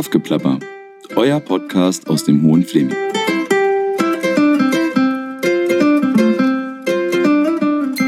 Kaffgeplapper, 0.00 0.58
euer 1.14 1.40
Podcast 1.40 2.08
aus 2.08 2.24
dem 2.24 2.42
Hohen 2.42 2.62
Fleming. 2.62 2.96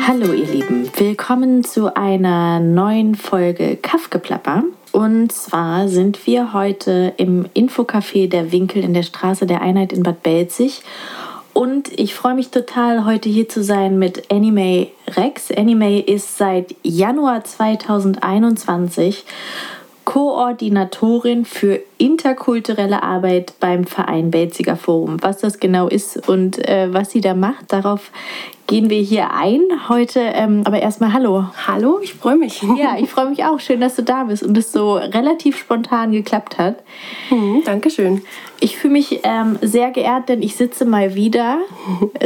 Hallo 0.08 0.32
ihr 0.32 0.46
Lieben, 0.46 0.90
willkommen 0.96 1.64
zu 1.64 1.94
einer 1.94 2.60
neuen 2.60 3.14
Folge 3.14 3.76
Kaffgeplapper. 3.76 4.64
Und 4.92 5.32
zwar 5.32 5.88
sind 5.88 6.26
wir 6.26 6.54
heute 6.54 7.12
im 7.18 7.44
Infocafé 7.54 8.26
der 8.26 8.52
Winkel 8.52 8.82
in 8.82 8.94
der 8.94 9.02
Straße 9.02 9.44
der 9.44 9.60
Einheit 9.60 9.92
in 9.92 10.02
Bad 10.02 10.22
Belzig. 10.22 10.80
Und 11.52 11.92
ich 12.00 12.14
freue 12.14 12.34
mich 12.34 12.48
total, 12.48 13.04
heute 13.04 13.28
hier 13.28 13.50
zu 13.50 13.62
sein 13.62 13.98
mit 13.98 14.32
Anime 14.32 14.86
Rex. 15.08 15.50
Anime 15.52 16.00
ist 16.00 16.38
seit 16.38 16.74
Januar 16.82 17.44
2021 17.44 19.26
Koordinatorin 20.04 21.44
für 21.44 21.80
interkulturelle 21.98 23.02
Arbeit 23.02 23.54
beim 23.60 23.84
Verein 23.84 24.30
Belziger 24.30 24.76
Forum. 24.76 25.18
Was 25.20 25.38
das 25.38 25.60
genau 25.60 25.88
ist 25.88 26.28
und 26.28 26.58
äh, 26.68 26.92
was 26.92 27.10
sie 27.10 27.20
da 27.20 27.34
macht, 27.34 27.72
darauf 27.72 28.10
gehen 28.66 28.90
wir 28.90 29.00
hier 29.00 29.32
ein 29.32 29.60
heute. 29.88 30.20
Ähm, 30.20 30.62
aber 30.64 30.80
erstmal 30.80 31.12
hallo. 31.12 31.44
Hallo, 31.66 32.00
ich 32.02 32.14
freue 32.14 32.36
mich. 32.36 32.62
Ja, 32.76 32.96
ich 32.98 33.10
freue 33.10 33.28
mich 33.28 33.44
auch. 33.44 33.60
Schön, 33.60 33.80
dass 33.80 33.96
du 33.96 34.02
da 34.02 34.24
bist 34.24 34.42
und 34.42 34.56
es 34.56 34.72
so 34.72 34.94
relativ 34.94 35.56
spontan 35.56 36.10
geklappt 36.12 36.58
hat. 36.58 36.82
Mhm, 37.30 37.62
Dankeschön. 37.64 38.22
Ich 38.60 38.76
fühle 38.76 38.94
mich 38.94 39.20
ähm, 39.22 39.58
sehr 39.60 39.90
geehrt, 39.90 40.28
denn 40.28 40.42
ich 40.42 40.56
sitze 40.56 40.84
mal 40.84 41.14
wieder 41.14 41.58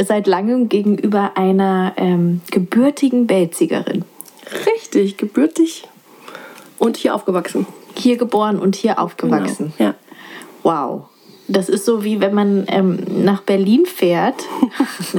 seit 0.07 0.25
langem 0.25 0.69
gegenüber 0.69 1.31
einer 1.35 1.93
ähm, 1.97 2.41
gebürtigen 2.49 3.27
Belzigerin. 3.27 4.03
Richtig, 4.65 5.17
gebürtig 5.17 5.83
und 6.79 6.97
hier 6.97 7.15
aufgewachsen. 7.15 7.65
Hier 7.95 8.17
geboren 8.17 8.59
und 8.59 8.75
hier 8.75 8.99
aufgewachsen. 8.99 9.73
Genau, 9.77 9.89
ja. 9.91 9.95
Wow. 10.63 11.05
Das 11.49 11.69
ist 11.69 11.85
so 11.85 12.03
wie 12.03 12.19
wenn 12.19 12.33
man 12.33 12.65
ähm, 12.67 12.99
nach 13.23 13.41
Berlin 13.41 13.85
fährt 13.85 14.35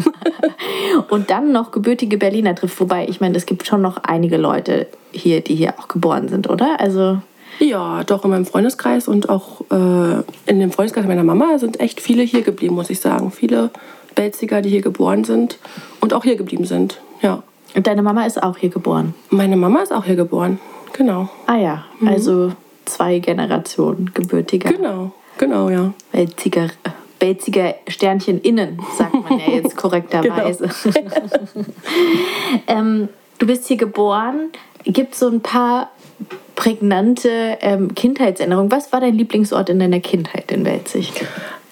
und 1.09 1.31
dann 1.31 1.53
noch 1.53 1.71
gebürtige 1.71 2.19
Berliner 2.19 2.55
trifft. 2.55 2.79
Wobei, 2.81 3.09
ich 3.09 3.21
meine, 3.21 3.37
es 3.37 3.47
gibt 3.47 3.67
schon 3.67 3.81
noch 3.81 3.97
einige 4.05 4.37
Leute 4.37 4.89
hier, 5.11 5.41
die 5.41 5.55
hier 5.55 5.75
auch 5.79 5.89
geboren 5.89 6.29
sind, 6.29 6.51
oder? 6.51 6.79
Also 6.81 7.19
Ja, 7.61 8.05
doch 8.05 8.25
in 8.25 8.31
meinem 8.31 8.45
Freundeskreis 8.45 9.09
und 9.09 9.31
auch 9.31 9.63
äh, 9.71 10.23
in 10.45 10.61
dem 10.61 10.71
Freundeskreis 10.71 11.07
meiner 11.07 11.25
Mama 11.25 11.59
sind 11.59 11.81
echt 11.81 12.01
viele 12.03 12.23
hier 12.25 12.43
geblieben, 12.43 12.75
muss 12.75 12.91
ich 12.91 13.01
sagen. 13.01 13.31
Viele 13.31 13.71
Belziger, 14.15 14.61
die 14.61 14.69
hier 14.69 14.83
geboren 14.83 15.25
sind 15.25 15.59
und 16.01 16.13
auch 16.13 16.25
hier 16.25 16.37
geblieben 16.37 16.67
sind. 16.67 17.01
Ja. 17.23 17.43
und 17.75 17.87
deine 17.87 18.03
Mama 18.03 18.27
ist 18.27 18.43
auch 18.43 18.59
hier 18.59 18.69
geboren. 18.69 19.15
Meine 19.31 19.57
Mama 19.57 19.81
ist 19.81 19.93
auch 19.93 20.05
hier 20.05 20.15
geboren. 20.17 20.61
Genau. 20.93 21.29
Ah 21.47 21.57
ja, 21.57 21.85
also 22.05 22.53
zwei 22.85 23.19
Generationen 23.19 24.13
gebürtiger 24.15 24.73
Genau, 24.73 25.13
genau, 25.37 25.69
ja. 25.69 25.93
Belziger, 26.13 26.69
Belziger 27.19 27.75
Sternchen 27.87 28.41
innen, 28.41 28.81
sagt 28.97 29.15
man 29.15 29.39
ja 29.39 29.51
jetzt 29.51 29.77
korrekterweise. 29.77 30.69
ähm, 32.67 33.09
du 33.39 33.47
bist 33.47 33.67
hier 33.69 33.77
geboren. 33.77 34.51
Gibt 34.85 35.15
es 35.15 35.21
so 35.21 35.29
ein 35.29 35.41
paar 35.41 35.91
prägnante 36.55 37.59
ähm, 37.61 37.95
Kindheitserinnerungen? 37.95 38.71
Was 38.71 38.93
war 38.93 39.01
dein 39.01 39.15
Lieblingsort 39.15 39.69
in 39.69 39.79
deiner 39.79 40.01
Kindheit 40.01 40.51
in 40.51 40.65
Belzig? 40.65 41.13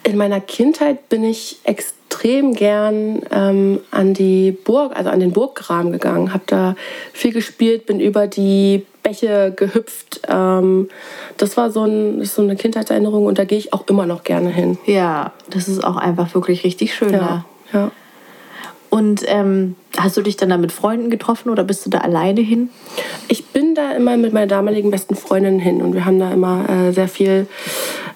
In 0.04 0.16
meiner 0.16 0.40
Kindheit 0.40 1.08
bin 1.08 1.24
ich 1.24 1.58
extrem 1.64 2.54
gern 2.54 3.22
ähm, 3.32 3.80
an 3.90 4.14
die 4.14 4.52
Burg, 4.52 4.96
also 4.96 5.10
an 5.10 5.18
den 5.18 5.32
Burggraben 5.32 5.90
gegangen, 5.90 6.32
habe 6.32 6.44
da 6.46 6.76
viel 7.12 7.32
gespielt, 7.32 7.86
bin 7.86 7.98
über 7.98 8.28
die 8.28 8.86
Bäche 9.06 9.52
gehüpft. 9.54 10.20
Ähm, 10.28 10.88
das 11.36 11.56
war 11.56 11.70
so, 11.70 11.84
ein, 11.84 12.24
so 12.24 12.42
eine 12.42 12.56
Kindheitserinnerung 12.56 13.26
und 13.26 13.38
da 13.38 13.44
gehe 13.44 13.58
ich 13.58 13.72
auch 13.72 13.86
immer 13.86 14.06
noch 14.06 14.24
gerne 14.24 14.50
hin. 14.50 14.78
Ja, 14.86 15.32
das 15.50 15.68
ist 15.68 15.84
auch 15.84 15.96
einfach 15.96 16.34
wirklich 16.34 16.64
richtig 16.64 16.94
schön 16.94 17.12
da. 17.12 17.44
Ja, 17.72 17.80
ja. 17.80 17.90
Und 18.88 19.22
ähm, 19.26 19.74
hast 19.98 20.16
du 20.16 20.22
dich 20.22 20.36
dann 20.36 20.48
da 20.48 20.56
mit 20.56 20.72
Freunden 20.72 21.10
getroffen 21.10 21.50
oder 21.50 21.64
bist 21.64 21.84
du 21.84 21.90
da 21.90 21.98
alleine 21.98 22.40
hin? 22.40 22.70
Ich 23.28 23.46
bin 23.46 23.74
da 23.74 23.92
immer 23.92 24.16
mit 24.16 24.32
meiner 24.32 24.46
damaligen 24.46 24.90
besten 24.90 25.16
Freundin 25.16 25.58
hin 25.58 25.82
und 25.82 25.92
wir 25.92 26.04
haben 26.04 26.18
da 26.18 26.32
immer 26.32 26.68
äh, 26.68 26.92
sehr 26.92 27.08
viel 27.08 27.46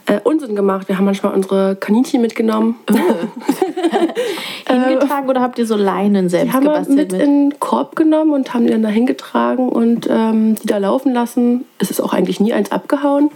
äh, 0.07 0.21
Unsinn 0.23 0.57
gemacht. 0.57 0.89
Wir 0.89 0.97
haben 0.97 1.05
manchmal 1.05 1.35
unsere 1.35 1.77
Kaninchen 1.77 2.23
mitgenommen. 2.23 2.77
Hingetragen 4.73 5.29
oder 5.29 5.41
habt 5.41 5.59
ihr 5.59 5.67
so 5.67 5.77
Leinen 5.77 6.29
selbst 6.29 6.49
Die 6.49 6.53
haben 6.53 6.65
wir 6.65 6.73
gebastelt 6.73 6.97
mit, 6.97 7.13
mit? 7.13 7.21
in 7.21 7.51
den 7.51 7.61
Korb 7.61 7.97
genommen 7.97 8.33
und 8.33 8.55
haben 8.55 8.67
die 8.67 8.73
dann 8.73 8.83
da 8.83 8.89
hingetragen 8.89 9.69
und 9.69 10.09
ähm, 10.11 10.57
die 10.57 10.67
da 10.67 10.79
laufen 10.79 11.13
lassen. 11.13 11.65
Es 11.79 11.91
ist 11.91 12.01
auch 12.01 12.13
eigentlich 12.13 12.41
nie 12.41 12.53
eins 12.53 12.73
abgehauen. 12.73 13.31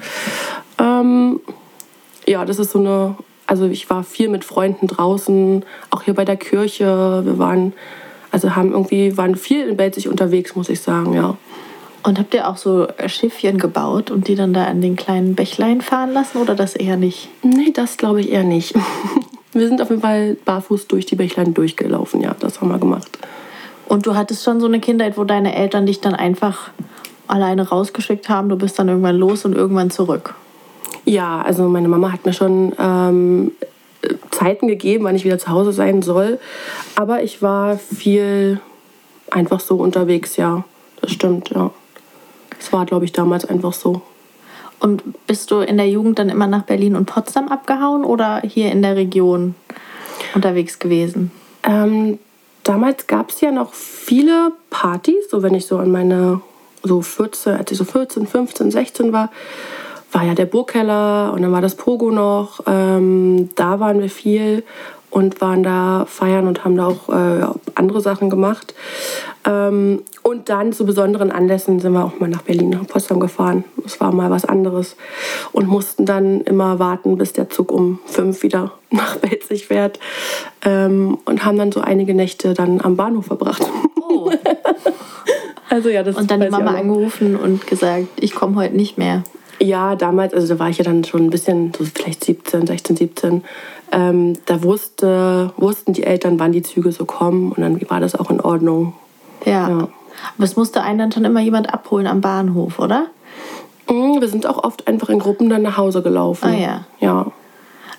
Ähm, 0.79 1.41
ja, 2.27 2.45
das 2.45 2.59
ist 2.59 2.73
so 2.73 2.79
eine. 2.79 3.17
Also 3.47 3.67
ich 3.67 3.91
war 3.91 4.05
viel 4.05 4.31
mit 4.31 4.43
Freunden 4.43 4.87
draußen, 4.87 5.65
auch 5.91 6.03
hier 6.03 6.15
bei 6.15 6.25
der 6.25 6.37
Kirche. 6.37 7.23
Wir 7.25 7.39
waren, 7.39 7.75
also 8.31 8.57
haben 8.57 8.73
irgendwie, 8.73 9.19
waren 9.19 9.37
viel 9.37 9.69
in 9.69 9.77
Belzig 9.77 10.09
unterwegs, 10.09 10.57
muss 10.57 10.71
ich 10.71 10.81
sagen, 10.81 11.13
ja. 11.13 11.37
Und 12.05 12.19
habt 12.19 12.35
ihr 12.35 12.49
auch 12.49 12.57
so 12.57 12.87
Schiffchen 13.07 13.59
gebaut 13.59 14.11
und 14.11 14.29
die 14.29 14.35
dann 14.35 14.55
da 14.55 14.65
an 14.65 14.81
den 14.81 14.97
kleinen 14.97 15.35
Bächlein 15.35 15.81
fahren 15.83 16.13
lassen 16.13 16.39
oder 16.39 16.55
das 16.55 16.75
eher 16.75 16.97
nicht? 16.97 17.29
Nee, 17.43 17.71
das 17.73 17.97
glaube 17.99 18.21
ich 18.21 18.31
eher 18.31 18.45
nicht. 18.45 18.75
Wir 19.55 19.69
sind 19.69 19.81
auf 19.81 19.91
jeden 19.91 20.03
Fall 20.03 20.37
barfuß 20.45 20.89
durch 20.89 21.07
die 21.07 21.17
Bächlein 21.17 21.55
durchgelaufen, 21.55 22.21
ja, 22.21 22.35
das 22.39 22.61
haben 22.61 22.69
wir 22.69 22.79
gemacht. 22.79 23.19
Und 23.87 24.07
du 24.07 24.15
hattest 24.15 24.45
schon 24.45 24.61
so 24.61 24.67
eine 24.67 24.81
Kindheit, 24.81 25.17
wo 25.17 25.25
deine 25.25 25.55
Eltern 25.55 25.87
dich 25.87 26.01
dann 26.01 26.15
einfach 26.15 26.71
alleine 27.27 27.69
rausgeschickt 27.69 28.29
haben, 28.29 28.49
du 28.49 28.57
bist 28.57 28.79
dann 28.79 28.89
irgendwann 28.89 29.17
los 29.17 29.45
und 29.45 29.55
irgendwann 29.55 29.91
zurück. 29.91 30.35
Ja, 31.05 31.43
also 31.43 31.69
meine 31.69 31.89
Mama 31.89 32.13
hat 32.13 32.25
mir 32.25 32.33
schon 32.33 32.73
ähm, 32.79 33.53
Zeiten 34.31 34.69
gegeben, 34.69 35.05
wann 35.05 35.17
ich 35.17 35.25
wieder 35.25 35.39
zu 35.39 35.49
Hause 35.49 35.73
sein 35.73 36.03
soll. 36.03 36.39
Aber 36.97 37.23
ich 37.23 37.43
war 37.43 37.79
viel 37.79 38.61
einfach 39.31 39.61
so 39.61 39.77
unterwegs, 39.77 40.37
ja. 40.37 40.65
Das 41.01 41.13
stimmt, 41.13 41.51
ja. 41.51 41.71
Es 42.59 42.73
war, 42.73 42.87
glaube 42.87 43.05
ich, 43.05 43.13
damals 43.13 43.45
einfach 43.45 43.73
so. 43.73 44.03
Und 44.85 45.27
bist 45.27 45.51
du 45.51 45.61
in 45.61 45.79
der 45.79 45.89
Jugend 45.89 46.19
dann 46.19 46.29
immer 46.29 46.47
nach 46.47 46.65
Berlin 46.65 46.95
und 46.95 47.07
Potsdam 47.07 47.49
abgehauen 47.49 48.05
oder 48.05 48.43
hier 48.43 48.71
in 48.71 48.83
der 48.83 48.97
Region 48.97 49.55
unterwegs 50.35 50.79
gewesen? 50.79 51.33
Ähm, 51.63 52.19
damals 52.65 53.07
gab 53.07 53.31
es 53.31 53.41
ja 53.41 53.51
noch 53.51 53.73
viele 53.73 54.53
Partys, 54.69 55.31
so 55.31 55.43
wenn 55.43 55.55
ich 55.55 55.65
so 55.65 55.79
an 55.79 55.91
meine 55.91 56.43
so 56.83 57.01
14, 57.01 57.55
als 57.55 57.73
ich 57.73 57.79
so 57.79 57.85
14, 57.85 58.27
15, 58.27 58.71
16 58.73 59.13
war, 59.15 59.31
war 60.13 60.23
ja 60.23 60.35
der 60.35 60.45
Burgkeller 60.45 61.33
und 61.33 61.41
dann 61.41 61.53
war 61.53 61.63
das 61.63 61.77
Pogo 61.77 62.11
noch. 62.11 62.61
Ähm, 62.67 63.49
da 63.55 63.81
waren 63.81 64.03
wir 64.03 64.11
viel 64.11 64.65
und 65.09 65.41
waren 65.41 65.63
da 65.63 66.05
feiern 66.07 66.47
und 66.47 66.67
haben 66.67 66.77
da 66.77 66.89
auch 66.89 67.09
äh, 67.09 67.47
andere 67.75 68.03
Sachen 68.03 68.29
gemacht. 68.29 68.75
Ähm, 69.47 70.03
und 70.23 70.49
dann 70.49 70.73
zu 70.73 70.87
besonderen 70.87 71.31
Anlässen 71.31 71.81
sind 71.81 71.93
wir 71.93 72.05
auch 72.05 72.19
mal 72.19 72.29
nach 72.29 72.43
Berlin, 72.43 72.71
nach 72.71 72.87
Potsdam 72.87 73.21
gefahren. 73.21 73.65
Das 73.83 74.01
war 74.01 74.13
mal 74.13 74.31
was 74.31 74.45
anderes. 74.45 74.97
Und 75.53 75.69
mussten 75.69 76.07
dann 76.07 76.41
immer 76.43 76.79
warten, 76.79 77.19
bis 77.19 77.33
der 77.33 77.51
Zug 77.51 77.71
um 77.71 77.99
fünf 78.07 78.43
wieder 78.43 78.73
nach 78.91 79.17
Belzig 79.17 79.67
fährt. 79.67 79.99
Ähm, 80.65 81.19
und 81.25 81.45
haben 81.45 81.59
dann 81.59 81.73
so 81.73 81.81
einige 81.81 82.15
Nächte 82.15 82.55
dann 82.55 82.81
am 82.81 82.97
Bahnhof 82.97 83.27
verbracht. 83.27 83.63
Oh. 84.01 84.31
Also 85.71 85.89
ja, 85.89 86.03
das 86.03 86.17
Und 86.17 86.31
dann 86.31 86.41
die 86.41 86.51
Mama 86.51 86.75
angerufen 86.75 87.37
und 87.37 87.67
gesagt, 87.67 88.07
ich 88.21 88.35
komme 88.35 88.57
heute 88.57 88.77
nicht 88.77 88.97
mehr. 88.97 89.25
Ja, 89.61 89.97
damals, 89.97 90.35
also 90.35 90.55
da 90.55 90.59
war 90.59 90.69
ich 90.69 90.79
ja 90.79 90.85
dann 90.85 91.05
schon 91.05 91.23
ein 91.23 91.31
bisschen, 91.31 91.73
so 91.77 91.85
vielleicht 91.85 92.23
17, 92.23 92.67
16, 92.67 92.97
17. 92.97 93.45
Ähm, 93.93 94.35
da 94.47 94.63
wusste, 94.63 95.53
wussten 95.57 95.93
die 95.93 96.05
Eltern, 96.05 96.39
wann 96.39 96.53
die 96.53 96.63
Züge 96.63 96.93
so 96.93 97.05
kommen 97.05 97.53
und 97.53 97.61
dann 97.61 97.81
war 97.89 98.01
das 98.01 98.15
auch 98.15 98.31
in 98.31 98.41
Ordnung. 98.41 98.95
Ja. 99.45 99.69
Ja. 99.69 99.89
Aber 100.37 100.45
es 100.45 100.57
musste 100.57 100.83
einen 100.83 100.99
dann 100.99 101.13
schon 101.13 101.25
immer 101.25 101.41
jemand 101.41 101.73
abholen 101.73 102.07
am 102.07 102.21
Bahnhof, 102.21 102.79
oder? 102.79 103.07
Mm, 103.89 104.21
Wir 104.21 104.29
sind 104.29 104.47
auch 104.47 104.63
oft 104.63 104.87
einfach 104.89 105.09
in 105.09 105.19
Gruppen 105.19 105.49
dann 105.51 105.63
nach 105.63 105.77
Hause 105.77 106.03
gelaufen. 106.03 106.51
Ah, 106.51 106.55
ja. 106.55 106.85
Ja. 107.01 107.27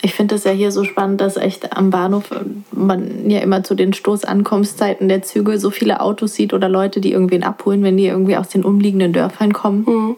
Ich 0.02 0.14
finde 0.14 0.36
das 0.36 0.44
ja 0.44 0.52
hier 0.52 0.72
so 0.72 0.84
spannend, 0.84 1.22
dass 1.22 1.36
echt 1.36 1.76
am 1.76 1.90
Bahnhof 1.90 2.32
äh, 2.32 2.42
man 2.72 3.30
ja 3.30 3.40
immer 3.40 3.64
zu 3.64 3.76
den 3.76 3.94
Stoßankommenszeiten 3.94 5.10
der 5.10 5.24
Züge 5.24 5.58
so 5.58 5.72
viele 5.72 6.02
Autos 6.02 6.36
sieht 6.36 6.54
oder 6.54 6.70
Leute, 6.70 7.02
die 7.02 7.12
irgendwen 7.12 7.44
abholen, 7.44 7.84
wenn 7.84 7.98
die 7.98 8.08
irgendwie 8.08 8.38
aus 8.38 8.50
den 8.50 8.64
umliegenden 8.64 9.14
Dörfern 9.14 9.54
kommen. 9.54 10.16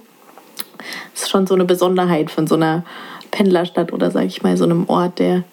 Das 1.14 1.24
ist 1.24 1.30
schon 1.30 1.48
so 1.48 1.56
eine 1.56 1.66
Besonderheit 1.66 2.32
von 2.32 2.48
so 2.48 2.56
einer 2.56 2.84
Pendlerstadt 3.32 3.94
oder 3.94 4.12
sag 4.12 4.26
ich 4.26 4.44
mal 4.44 4.58
so 4.58 4.66
einem 4.66 4.90
Ort, 4.90 5.20
der 5.20 5.44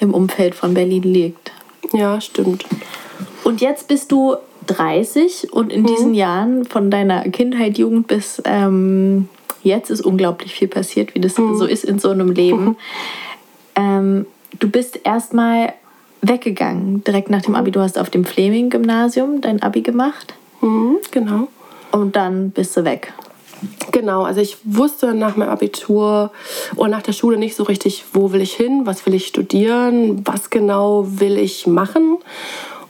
im 0.00 0.14
Umfeld 0.14 0.54
von 0.54 0.74
Berlin 0.74 1.02
liegt. 1.02 1.52
Ja, 1.92 2.20
stimmt. 2.20 2.64
Und 3.44 3.60
jetzt 3.60 3.88
bist 3.88 4.10
du 4.10 4.36
30 4.66 5.52
und 5.52 5.72
in 5.72 5.84
diesen 5.86 6.14
Jahren 6.14 6.64
von 6.64 6.90
deiner 6.90 7.22
Kindheit, 7.28 7.78
Jugend 7.78 8.06
bis 8.06 8.42
ähm, 8.44 9.28
jetzt 9.62 9.90
ist 9.90 10.00
unglaublich 10.02 10.54
viel 10.54 10.68
passiert, 10.68 11.14
wie 11.14 11.20
das 11.20 11.34
so 11.34 11.64
ist 11.64 11.84
in 11.84 11.98
so 11.98 12.10
einem 12.10 12.30
Leben. 12.30 12.76
Ähm, 13.74 14.26
du 14.58 14.70
bist 14.70 15.00
erstmal 15.04 15.72
weggegangen, 16.22 17.04
direkt 17.04 17.30
nach 17.30 17.42
dem 17.42 17.54
Abi. 17.54 17.70
Du 17.70 17.80
hast 17.80 17.98
auf 17.98 18.10
dem 18.10 18.24
Fleming-Gymnasium 18.24 19.40
dein 19.40 19.62
Abi 19.62 19.82
gemacht 19.82 20.34
Mhm, 20.60 20.96
genau. 21.10 21.48
und 21.92 22.16
dann 22.16 22.50
bist 22.50 22.76
du 22.76 22.84
weg. 22.84 23.12
Genau, 23.92 24.24
also 24.24 24.40
ich 24.40 24.58
wusste 24.64 25.14
nach 25.14 25.36
meinem 25.36 25.48
Abitur 25.48 26.30
oder 26.76 26.88
nach 26.90 27.02
der 27.02 27.12
Schule 27.12 27.38
nicht 27.38 27.56
so 27.56 27.62
richtig, 27.62 28.04
wo 28.12 28.32
will 28.32 28.42
ich 28.42 28.52
hin, 28.54 28.82
was 28.84 29.06
will 29.06 29.14
ich 29.14 29.26
studieren, 29.26 30.22
was 30.26 30.50
genau 30.50 31.06
will 31.06 31.38
ich 31.38 31.66
machen. 31.66 32.18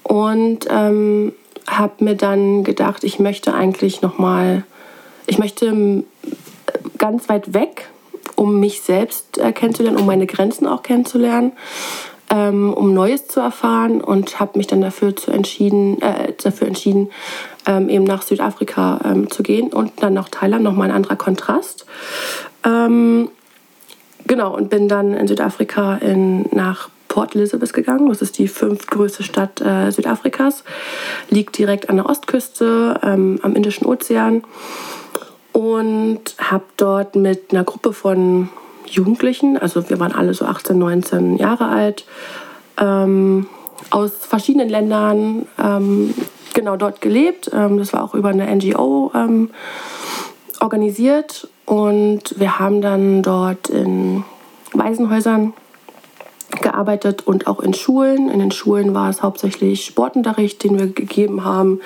Und 0.03 0.67
ähm, 0.69 1.33
habe 1.67 2.05
mir 2.05 2.15
dann 2.15 2.65
gedacht, 2.65 3.05
ich 3.05 3.19
möchte 3.19 3.55
eigentlich 3.55 4.03
noch 4.03 4.19
mal, 4.19 4.65
ich 5.27 5.39
möchte 5.39 6.05
ganz 6.99 7.29
weit 7.29 7.55
weg, 7.55 7.89
um 8.35 8.61
mich 8.61 8.83
selbst 8.83 9.39
äh, 9.39 9.53
kennenzulernen, 9.53 9.99
um 9.99 10.07
meine 10.07 10.27
Grenzen 10.27 10.67
auch 10.67 10.83
kennenzulernen, 10.83 11.53
ähm, 12.31 12.73
um 12.73 12.93
Neues 12.93 13.29
zu 13.29 13.41
erfahren 13.41 14.01
und 14.01 14.41
habe 14.41 14.59
mich 14.59 14.67
dann 14.67 14.81
dafür, 14.81 15.17
zu 15.17 15.31
entschieden, 15.31 16.01
äh, 16.03 16.33
dafür 16.43 16.67
entschieden, 16.67 17.11
ähm, 17.67 17.89
eben 17.89 18.05
nach 18.05 18.23
Südafrika 18.23 19.01
ähm, 19.05 19.31
zu 19.31 19.43
gehen 19.43 19.73
und 19.73 19.93
dann 20.03 20.15
nach 20.15 20.29
Thailand, 20.29 20.65
nochmal 20.65 20.91
ein 20.91 20.97
anderer 20.97 21.17
Kontrast. 21.17 21.87
Ähm, 22.65 23.31
genau, 24.27 24.55
und 24.55 24.71
bin 24.71 24.89
dann 24.89 25.15
in 25.15 25.29
Südafrika 25.29 25.97
in, 25.97 26.47
nach 26.53 26.89
Port 27.17 27.35
Elizabeth 27.35 27.73
gegangen. 27.73 28.11
Das 28.11 28.21
ist 28.21 28.37
die 28.37 28.47
fünftgrößte 28.47 29.23
Stadt 29.23 29.63
äh, 29.63 29.91
Südafrikas. 29.91 30.65
Liegt 31.31 31.57
direkt 31.57 31.89
an 31.89 31.97
der 31.97 32.05
Ostküste 32.05 33.01
ähm, 33.03 33.41
am 33.43 33.55
Indischen 33.55 33.87
Ozean. 33.87 34.45
Und 35.55 36.37
habe 36.39 36.65
dort 36.77 37.17
mit 37.17 37.53
einer 37.53 37.65
Gruppe 37.65 37.95
von 37.95 38.51
Jugendlichen, 38.85 39.57
also 39.57 39.89
wir 39.89 39.99
waren 39.99 40.13
alle 40.13 40.35
so 40.35 40.45
18, 40.45 40.79
19 40.79 41.39
Jahre 41.39 41.69
alt, 41.69 42.05
ähm, 42.79 43.47
aus 43.89 44.13
verschiedenen 44.21 44.69
Ländern 44.69 45.47
ähm, 45.59 46.13
genau 46.53 46.77
dort 46.77 47.01
gelebt. 47.01 47.51
Ähm, 47.51 47.79
das 47.79 47.95
war 47.95 48.05
auch 48.05 48.15
über 48.15 48.29
eine 48.29 48.55
NGO 48.55 49.11
ähm, 49.15 49.53
organisiert 50.61 51.49
und 51.65 52.39
wir 52.39 52.59
haben 52.59 52.83
dann 52.83 53.23
dort 53.23 53.71
in 53.71 54.23
Waisenhäusern 54.75 55.55
gearbeitet 56.61 57.27
und 57.27 57.47
auch 57.47 57.61
in 57.61 57.75
Schulen. 57.75 58.29
In 58.29 58.39
den 58.39 58.51
Schulen 58.51 58.95
war 58.95 59.11
es 59.11 59.23
hauptsächlich 59.23 59.85
Sportunterricht, 59.85 60.63
den 60.65 60.79
wir 60.79 60.89
gegeben 60.89 61.45
haben. 61.45 61.81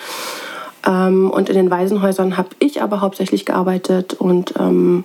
Ähm, 0.87 1.31
und 1.31 1.49
in 1.49 1.57
den 1.57 1.71
Waisenhäusern 1.71 2.37
habe 2.37 2.51
ich 2.59 2.83
aber 2.83 3.01
hauptsächlich 3.01 3.45
gearbeitet 3.45 4.15
und 4.15 4.55
ähm, 4.59 5.05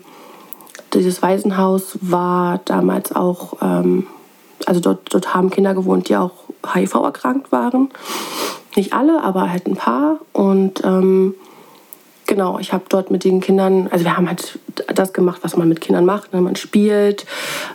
dieses 0.94 1.21
Waisenhaus 1.21 1.97
war 2.01 2.62
damals 2.63 3.13
auch, 3.13 3.57
ähm, 3.62 4.07
also 4.65 4.79
dort, 4.79 5.13
dort 5.13 5.33
haben 5.33 5.50
Kinder 5.50 5.73
gewohnt, 5.73 6.07
die 6.07 6.15
auch 6.15 6.31
HIV 6.73 6.95
erkrankt 6.95 7.51
waren. 7.51 7.89
Nicht 8.75 8.94
alle, 8.94 9.21
aber 9.21 9.50
halt 9.51 9.67
ein 9.67 9.75
paar. 9.75 10.19
Und 10.31 10.81
genau, 12.27 12.60
ich 12.60 12.74
habe 12.74 12.86
dort 12.89 13.12
mit 13.12 13.24
den 13.24 13.42
Kindern, 13.42 13.88
also 13.92 14.06
wir 14.06 14.18
haben 14.18 14.27
halt 14.27 14.60
das 14.94 15.13
gemacht, 15.13 15.39
was 15.44 15.57
man 15.57 15.68
mit 15.68 15.81
Kindern 15.81 16.06
macht. 16.06 16.33
Ne? 16.33 16.42
Man 16.42 16.56
spielt, 16.56 17.25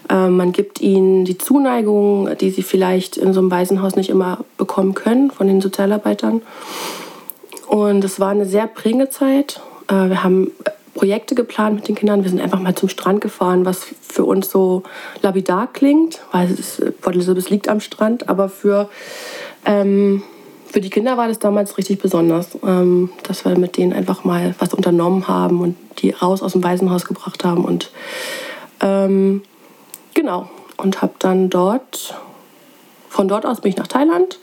äh, 0.08 0.29
man 0.29 0.52
gibt 0.52 0.81
ihnen 0.81 1.25
die 1.25 1.38
Zuneigung, 1.38 2.29
die 2.38 2.50
sie 2.50 2.62
vielleicht 2.62 3.17
in 3.17 3.32
so 3.32 3.41
einem 3.41 3.50
Waisenhaus 3.50 3.97
nicht 3.97 4.11
immer 4.11 4.44
bekommen 4.56 4.94
können 4.94 5.31
von 5.31 5.47
den 5.47 5.61
Sozialarbeitern. 5.61 6.43
Und 7.67 8.05
es 8.05 8.19
war 8.19 8.31
eine 8.31 8.47
sehr 8.47 8.67
prägende 8.67 9.11
Zeit. 9.11 9.61
Äh, 9.88 10.08
wir 10.08 10.25
haben 10.25 10.50
Projekte 10.94 11.35
geplant 11.35 11.76
mit 11.76 11.88
den 11.88 11.94
Kindern. 11.94 12.25
Wir 12.25 12.31
sind 12.31 12.41
einfach 12.41 12.61
mal 12.61 12.75
zum 12.75 12.88
Strand 12.88 13.20
gefahren, 13.20 13.64
was 13.64 13.87
für 14.02 14.25
uns 14.25 14.50
so 14.50 14.82
lapidar 15.23 15.69
klingt, 15.73 16.20
weil 16.32 16.50
es, 16.50 16.82
Port 17.00 17.14
Elizabeth 17.14 17.49
liegt 17.50 17.69
am 17.69 17.81
Strand, 17.81 18.29
aber 18.29 18.49
für 18.49 18.88
ähm, 19.64 20.23
für 20.70 20.81
die 20.81 20.90
Kinder 20.90 21.17
war 21.17 21.28
das 21.28 21.38
damals 21.38 21.76
richtig 21.78 22.00
besonders, 22.00 22.56
ähm, 22.64 23.11
dass 23.25 23.44
wir 23.44 23.58
mit 23.58 23.76
denen 23.76 23.93
einfach 23.93 24.25
mal 24.25 24.55
was 24.58 24.72
unternommen 24.72 25.26
haben 25.26 25.61
und 25.61 25.76
die 25.99 26.11
raus 26.11 26.43
aus 26.43 26.52
dem 26.52 26.62
Waisenhaus 26.62 27.05
gebracht 27.05 27.44
haben. 27.44 27.64
Und 27.64 27.90
ähm, 28.81 29.43
genau, 30.14 30.49
und 30.76 31.02
habe 31.02 31.14
dann 31.19 31.50
dort, 31.50 32.14
von 33.08 33.26
dort 33.26 33.46
aus 33.46 33.61
bin 33.61 33.70
ich 33.70 33.76
nach 33.76 33.88
Thailand. 33.88 34.38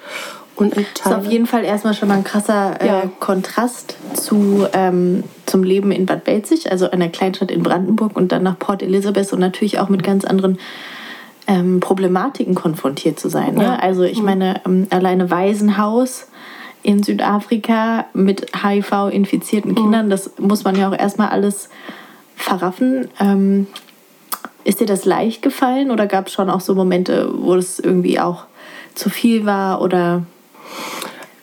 Und 0.58 0.76
in 0.76 0.84
Thailand, 0.84 1.00
das 1.04 1.06
ist 1.06 1.18
auf 1.28 1.32
jeden 1.32 1.46
Fall 1.46 1.64
erstmal 1.64 1.94
schon 1.94 2.10
mal 2.10 2.16
ein 2.16 2.24
krasser 2.24 2.82
äh, 2.82 2.88
ja. 2.88 3.04
Kontrast 3.20 3.96
zu, 4.14 4.68
ähm, 4.74 5.24
zum 5.46 5.64
Leben 5.64 5.92
in 5.92 6.06
Bad 6.06 6.26
Belzig, 6.26 6.70
also 6.72 6.90
einer 6.90 7.10
Kleinstadt 7.10 7.52
in 7.52 7.64
Brandenburg 7.64 8.18
und 8.18 8.32
dann 8.32 8.44
nach 8.44 8.60
Port 8.60 8.82
Elizabeth 8.82 9.32
und 9.32 9.40
natürlich 9.40 9.80
auch 9.80 9.88
mit 9.88 10.04
ganz 10.04 10.26
anderen 10.26 10.58
ähm, 11.48 11.80
Problematiken 11.80 12.56
konfrontiert 12.56 13.20
zu 13.20 13.30
sein. 13.30 13.56
Ne? 13.56 13.64
Ja. 13.64 13.76
Also 13.78 14.04
ich 14.04 14.20
mhm. 14.20 14.26
meine, 14.26 14.62
ähm, 14.66 14.88
alleine 14.90 15.32
Waisenhaus 15.32 16.28
in 16.84 17.04
Südafrika 17.04 18.06
mit 18.14 18.52
HIV-infizierten 18.64 19.72
mhm. 19.72 19.76
Kindern, 19.76 20.10
das 20.10 20.32
muss 20.38 20.64
man 20.64 20.76
ja 20.76 20.90
auch 20.90 20.98
erstmal 20.98 21.30
alles 21.30 21.70
verraffen. 22.36 23.10
Ähm, 23.20 23.68
ist 24.64 24.82
dir 24.82 24.86
das 24.86 25.06
leicht 25.06 25.42
gefallen 25.42 25.92
oder 25.92 26.08
gab 26.08 26.28
es 26.28 26.34
schon 26.34 26.50
auch 26.50 26.60
so 26.60 26.76
Momente, 26.76 27.30
wo 27.34 27.56
es 27.56 27.80
irgendwie 27.80 28.20
auch 28.20 28.44
zu 28.96 29.10
viel 29.10 29.46
war 29.46 29.82
oder? 29.82 30.24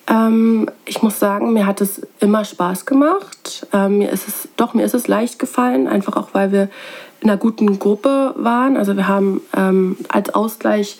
Ähm, 0.07 0.69
ich 0.85 1.03
muss 1.03 1.19
sagen, 1.19 1.55
mir 1.55 1.67
hat 1.67 1.81
es 1.81 2.07
immer 2.21 2.45
Spaß 2.45 2.85
gemacht. 2.85 3.67
Ähm, 3.73 3.99
mir 3.99 4.11
ist 4.11 4.29
es 4.29 4.49
doch 4.57 4.75
mir 4.75 4.85
ist 4.85 4.95
es 4.95 5.09
leicht 5.09 5.39
gefallen, 5.39 5.89
einfach 5.89 6.17
auch 6.17 6.29
weil 6.33 6.53
wir 6.53 6.69
in 7.25 7.31
einer 7.31 7.39
guten 7.39 7.79
Gruppe 7.79 8.35
waren. 8.37 8.77
Also 8.77 8.97
wir 8.97 9.09
haben 9.09 9.41
ähm, 9.57 9.97
als 10.09 10.35
Ausgleich 10.35 10.99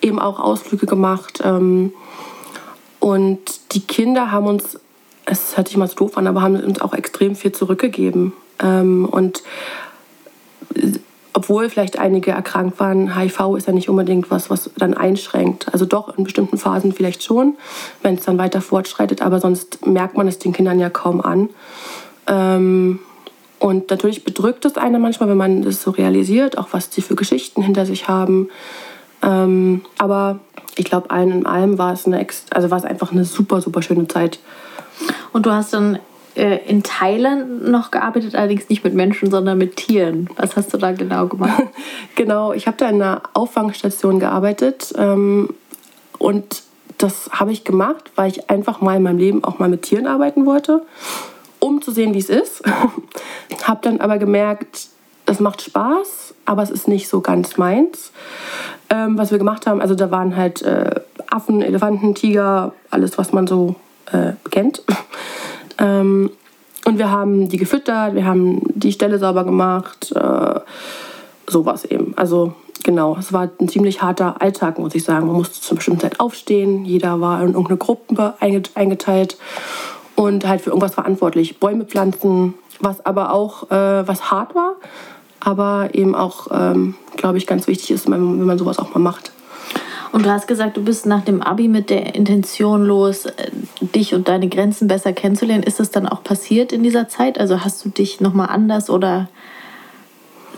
eben 0.00 0.18
auch 0.18 0.40
Ausflüge 0.40 0.86
gemacht. 0.86 1.40
Ähm, 1.44 1.92
und 2.98 3.38
die 3.72 3.80
Kinder 3.80 4.32
haben 4.32 4.46
uns, 4.46 4.80
es 5.26 5.56
hört 5.56 5.68
sich 5.68 5.76
mal 5.76 5.86
so 5.86 5.94
doof 5.94 6.16
an, 6.16 6.26
aber 6.26 6.40
haben 6.40 6.58
uns 6.58 6.80
auch 6.80 6.94
extrem 6.94 7.36
viel 7.36 7.52
zurückgegeben. 7.52 8.32
Ähm, 8.58 9.04
und 9.04 9.42
obwohl 11.34 11.68
vielleicht 11.68 11.98
einige 11.98 12.30
erkrankt 12.30 12.80
waren, 12.80 13.14
HIV 13.14 13.56
ist 13.58 13.66
ja 13.66 13.74
nicht 13.74 13.90
unbedingt 13.90 14.30
was, 14.30 14.48
was 14.48 14.70
dann 14.78 14.94
einschränkt. 14.94 15.70
Also 15.70 15.84
doch 15.84 16.16
in 16.16 16.24
bestimmten 16.24 16.56
Phasen 16.56 16.92
vielleicht 16.92 17.22
schon, 17.22 17.58
wenn 18.02 18.14
es 18.14 18.24
dann 18.24 18.38
weiter 18.38 18.62
fortschreitet, 18.62 19.20
aber 19.20 19.40
sonst 19.40 19.86
merkt 19.86 20.16
man 20.16 20.26
es 20.26 20.38
den 20.38 20.54
Kindern 20.54 20.80
ja 20.80 20.88
kaum 20.88 21.20
an. 21.20 21.50
Ähm, 22.26 23.00
und 23.58 23.90
natürlich 23.90 24.24
bedrückt 24.24 24.64
es 24.64 24.76
einen 24.76 25.00
manchmal, 25.00 25.28
wenn 25.28 25.36
man 25.36 25.62
das 25.62 25.82
so 25.82 25.90
realisiert, 25.90 26.58
auch 26.58 26.68
was 26.72 26.92
sie 26.92 27.02
für 27.02 27.14
Geschichten 27.14 27.62
hinter 27.62 27.86
sich 27.86 28.08
haben. 28.08 28.48
Ähm, 29.22 29.82
aber 29.98 30.40
ich 30.76 30.84
glaube, 30.84 31.10
allen 31.10 31.32
in 31.32 31.46
allem 31.46 31.78
war 31.78 31.92
es, 31.92 32.06
eine, 32.06 32.24
also 32.50 32.70
war 32.70 32.78
es 32.78 32.84
einfach 32.84 33.12
eine 33.12 33.24
super, 33.24 33.62
super 33.62 33.80
schöne 33.80 34.06
Zeit. 34.08 34.38
Und 35.32 35.46
du 35.46 35.52
hast 35.52 35.72
dann 35.72 35.98
äh, 36.34 36.58
in 36.68 36.82
Thailand 36.82 37.66
noch 37.66 37.90
gearbeitet, 37.90 38.34
allerdings 38.34 38.68
nicht 38.68 38.84
mit 38.84 38.94
Menschen, 38.94 39.30
sondern 39.30 39.56
mit 39.56 39.76
Tieren. 39.76 40.28
Was 40.36 40.56
hast 40.56 40.74
du 40.74 40.78
da 40.78 40.92
genau 40.92 41.26
gemacht? 41.26 41.62
genau, 42.14 42.52
ich 42.52 42.66
habe 42.66 42.76
da 42.76 42.88
in 42.90 42.96
einer 42.96 43.22
Auffangstation 43.32 44.20
gearbeitet. 44.20 44.92
Ähm, 44.98 45.54
und 46.18 46.62
das 46.98 47.30
habe 47.32 47.52
ich 47.52 47.64
gemacht, 47.64 48.10
weil 48.16 48.30
ich 48.30 48.50
einfach 48.50 48.82
mal 48.82 48.96
in 48.96 49.02
meinem 49.02 49.18
Leben 49.18 49.44
auch 49.44 49.58
mal 49.58 49.68
mit 49.68 49.82
Tieren 49.82 50.06
arbeiten 50.06 50.44
wollte 50.44 50.82
um 51.66 51.82
zu 51.82 51.90
sehen, 51.90 52.14
wie 52.14 52.18
es 52.18 52.30
ist. 52.30 52.62
habe 53.64 53.80
dann 53.82 54.00
aber 54.00 54.18
gemerkt, 54.18 54.88
es 55.26 55.40
macht 55.40 55.62
Spaß, 55.62 56.34
aber 56.44 56.62
es 56.62 56.70
ist 56.70 56.86
nicht 56.86 57.08
so 57.08 57.20
ganz 57.20 57.56
meins. 57.56 58.12
Ähm, 58.88 59.18
was 59.18 59.32
wir 59.32 59.38
gemacht 59.38 59.66
haben, 59.66 59.80
also 59.80 59.96
da 59.96 60.12
waren 60.12 60.36
halt 60.36 60.62
äh, 60.62 61.00
Affen, 61.28 61.60
Elefanten, 61.60 62.14
Tiger, 62.14 62.72
alles, 62.90 63.18
was 63.18 63.32
man 63.32 63.48
so 63.48 63.74
äh, 64.12 64.32
kennt. 64.50 64.82
ähm, 65.78 66.30
und 66.84 66.98
wir 66.98 67.10
haben 67.10 67.48
die 67.48 67.56
gefüttert, 67.56 68.14
wir 68.14 68.24
haben 68.24 68.62
die 68.74 68.92
Stelle 68.92 69.18
sauber 69.18 69.42
gemacht, 69.42 70.12
äh, 70.12 70.60
sowas 71.48 71.84
eben. 71.84 72.14
Also 72.16 72.54
genau, 72.84 73.16
es 73.18 73.32
war 73.32 73.50
ein 73.60 73.68
ziemlich 73.68 74.02
harter 74.02 74.40
Alltag, 74.40 74.78
muss 74.78 74.94
ich 74.94 75.02
sagen. 75.02 75.26
Man 75.26 75.34
musste 75.34 75.60
zu 75.60 75.70
einer 75.70 75.78
bestimmten 75.78 76.00
Zeit 76.00 76.20
aufstehen, 76.20 76.84
jeder 76.84 77.20
war 77.20 77.40
in 77.40 77.48
irgendeine 77.48 77.78
Gruppe 77.78 78.34
eingeteilt 78.38 79.36
und 80.16 80.48
halt 80.48 80.62
für 80.62 80.70
irgendwas 80.70 80.94
verantwortlich. 80.94 81.60
Bäume 81.60 81.84
pflanzen, 81.84 82.54
was 82.80 83.04
aber 83.06 83.32
auch, 83.32 83.70
äh, 83.70 84.08
was 84.08 84.30
hart 84.30 84.54
war, 84.54 84.74
aber 85.38 85.90
eben 85.92 86.14
auch, 86.14 86.48
ähm, 86.50 86.96
glaube 87.16 87.38
ich, 87.38 87.46
ganz 87.46 87.68
wichtig 87.68 87.92
ist, 87.92 88.10
wenn, 88.10 88.38
wenn 88.38 88.46
man 88.46 88.58
sowas 88.58 88.78
auch 88.78 88.94
mal 88.94 89.00
macht. 89.00 89.30
Und 90.12 90.24
du 90.24 90.30
hast 90.30 90.48
gesagt, 90.48 90.76
du 90.76 90.82
bist 90.82 91.04
nach 91.04 91.22
dem 91.22 91.42
Abi 91.42 91.68
mit 91.68 91.90
der 91.90 92.14
Intention 92.14 92.84
los, 92.84 93.26
äh, 93.26 93.50
dich 93.80 94.14
und 94.14 94.28
deine 94.28 94.48
Grenzen 94.48 94.88
besser 94.88 95.12
kennenzulernen. 95.12 95.62
Ist 95.62 95.78
das 95.78 95.90
dann 95.90 96.08
auch 96.08 96.24
passiert 96.24 96.72
in 96.72 96.82
dieser 96.82 97.08
Zeit? 97.08 97.38
Also 97.38 97.62
hast 97.64 97.84
du 97.84 97.90
dich 97.90 98.20
nochmal 98.20 98.48
anders 98.48 98.88
oder 98.88 99.28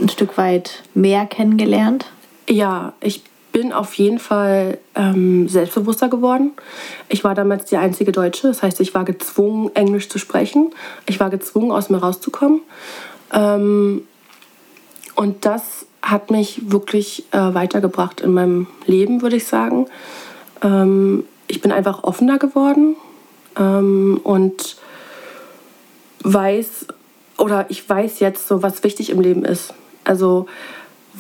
ein 0.00 0.08
Stück 0.08 0.38
weit 0.38 0.84
mehr 0.94 1.26
kennengelernt? 1.26 2.06
Ja, 2.48 2.92
ich 3.00 3.22
bin 3.58 3.72
auf 3.72 3.94
jeden 3.94 4.20
Fall 4.20 4.78
ähm, 4.94 5.48
selbstbewusster 5.48 6.08
geworden. 6.08 6.52
Ich 7.08 7.24
war 7.24 7.34
damals 7.34 7.64
die 7.64 7.76
einzige 7.76 8.12
Deutsche, 8.12 8.46
das 8.46 8.62
heißt, 8.62 8.78
ich 8.80 8.94
war 8.94 9.04
gezwungen, 9.04 9.74
Englisch 9.74 10.08
zu 10.08 10.20
sprechen. 10.20 10.70
Ich 11.06 11.18
war 11.18 11.28
gezwungen, 11.28 11.72
aus 11.72 11.90
mir 11.90 11.96
rauszukommen. 11.96 12.60
Ähm, 13.32 14.06
und 15.16 15.44
das 15.44 15.86
hat 16.02 16.30
mich 16.30 16.70
wirklich 16.70 17.24
äh, 17.32 17.52
weitergebracht 17.52 18.20
in 18.20 18.32
meinem 18.32 18.68
Leben, 18.86 19.22
würde 19.22 19.34
ich 19.34 19.46
sagen. 19.48 19.88
Ähm, 20.62 21.24
ich 21.48 21.60
bin 21.60 21.72
einfach 21.72 22.04
offener 22.04 22.38
geworden 22.38 22.94
ähm, 23.58 24.20
und 24.22 24.76
weiß 26.22 26.86
oder 27.38 27.66
ich 27.70 27.88
weiß 27.88 28.20
jetzt 28.20 28.46
so, 28.46 28.62
was 28.62 28.84
wichtig 28.84 29.10
im 29.10 29.20
Leben 29.20 29.44
ist. 29.44 29.74
Also 30.04 30.46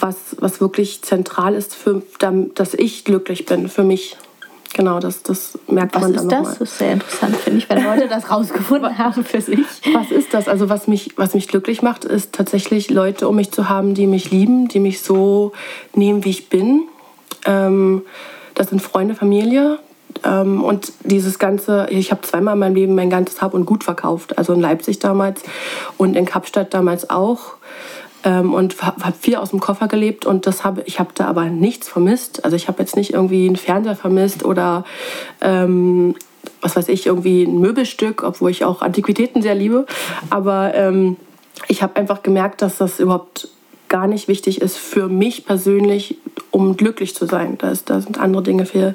was, 0.00 0.36
was 0.38 0.60
wirklich 0.60 1.02
zentral 1.02 1.54
ist, 1.54 1.74
für, 1.74 2.02
dass 2.54 2.74
ich 2.74 3.04
glücklich 3.04 3.46
bin, 3.46 3.68
für 3.68 3.84
mich. 3.84 4.16
Genau, 4.74 4.98
das, 5.00 5.22
das 5.22 5.58
merkt 5.66 5.94
was 5.94 6.02
man 6.02 6.12
dann 6.12 6.28
dann 6.28 6.44
Was 6.44 6.50
ist 6.50 6.50
das? 6.50 6.58
Das 6.58 6.70
ist 6.70 6.78
sehr 6.78 6.92
interessant, 6.92 7.36
finde 7.36 7.58
ich, 7.58 7.70
wenn 7.70 7.82
Leute 7.82 8.06
das 8.08 8.30
rausgefunden 8.30 8.98
haben 8.98 9.24
für 9.24 9.40
sich. 9.40 9.60
Was 9.94 10.10
ist 10.10 10.34
das? 10.34 10.46
Also 10.46 10.68
was 10.68 10.86
mich, 10.86 11.12
was 11.16 11.34
mich 11.34 11.48
glücklich 11.48 11.80
macht, 11.80 12.04
ist 12.04 12.34
tatsächlich 12.34 12.90
Leute 12.90 13.28
um 13.28 13.36
mich 13.36 13.50
zu 13.50 13.68
haben, 13.68 13.94
die 13.94 14.06
mich 14.06 14.30
lieben, 14.30 14.68
die 14.68 14.80
mich 14.80 15.00
so 15.00 15.52
nehmen, 15.94 16.24
wie 16.24 16.30
ich 16.30 16.50
bin. 16.50 16.82
Ähm, 17.46 18.02
das 18.54 18.68
sind 18.68 18.82
Freunde, 18.82 19.14
Familie. 19.14 19.78
Ähm, 20.24 20.62
und 20.62 20.92
dieses 21.04 21.38
ganze, 21.38 21.86
ich 21.90 22.10
habe 22.10 22.22
zweimal 22.22 22.54
in 22.54 22.60
meinem 22.60 22.74
Leben 22.74 22.94
mein 22.94 23.10
ganzes 23.10 23.40
Hab 23.40 23.54
und 23.54 23.66
Gut 23.66 23.84
verkauft. 23.84 24.36
Also 24.38 24.52
in 24.52 24.60
Leipzig 24.60 24.98
damals 24.98 25.42
und 25.96 26.14
in 26.14 26.26
Kapstadt 26.26 26.74
damals 26.74 27.08
auch. 27.08 27.54
Ähm, 28.24 28.52
und 28.52 28.82
habe 28.82 29.04
hab 29.04 29.16
viel 29.16 29.36
aus 29.36 29.50
dem 29.50 29.60
Koffer 29.60 29.86
gelebt 29.86 30.26
und 30.26 30.46
das 30.46 30.64
habe 30.64 30.82
ich 30.86 30.98
habe 30.98 31.10
da 31.14 31.26
aber 31.26 31.44
nichts 31.44 31.88
vermisst. 31.88 32.44
Also 32.44 32.56
ich 32.56 32.66
habe 32.66 32.80
jetzt 32.80 32.96
nicht 32.96 33.12
irgendwie 33.12 33.46
einen 33.46 33.56
Fernseher 33.56 33.94
vermisst 33.94 34.44
oder 34.44 34.84
ähm, 35.40 36.16
was 36.60 36.76
weiß 36.76 36.88
ich, 36.88 37.06
irgendwie 37.06 37.44
ein 37.44 37.60
Möbelstück, 37.60 38.22
obwohl 38.22 38.50
ich 38.50 38.64
auch 38.64 38.82
Antiquitäten 38.82 39.42
sehr 39.42 39.54
liebe. 39.54 39.86
Aber 40.30 40.74
ähm, 40.74 41.16
ich 41.68 41.82
habe 41.82 41.96
einfach 41.96 42.22
gemerkt, 42.22 42.62
dass 42.62 42.78
das 42.78 43.00
überhaupt 43.00 43.48
gar 43.88 44.06
nicht 44.06 44.28
wichtig 44.28 44.60
ist 44.60 44.76
für 44.76 45.08
mich 45.08 45.46
persönlich, 45.46 46.18
um 46.50 46.76
glücklich 46.76 47.14
zu 47.14 47.26
sein. 47.26 47.56
Da, 47.58 47.70
ist, 47.70 47.90
da 47.90 48.00
sind 48.00 48.18
andere 48.18 48.42
Dinge 48.42 48.66
viel, 48.66 48.94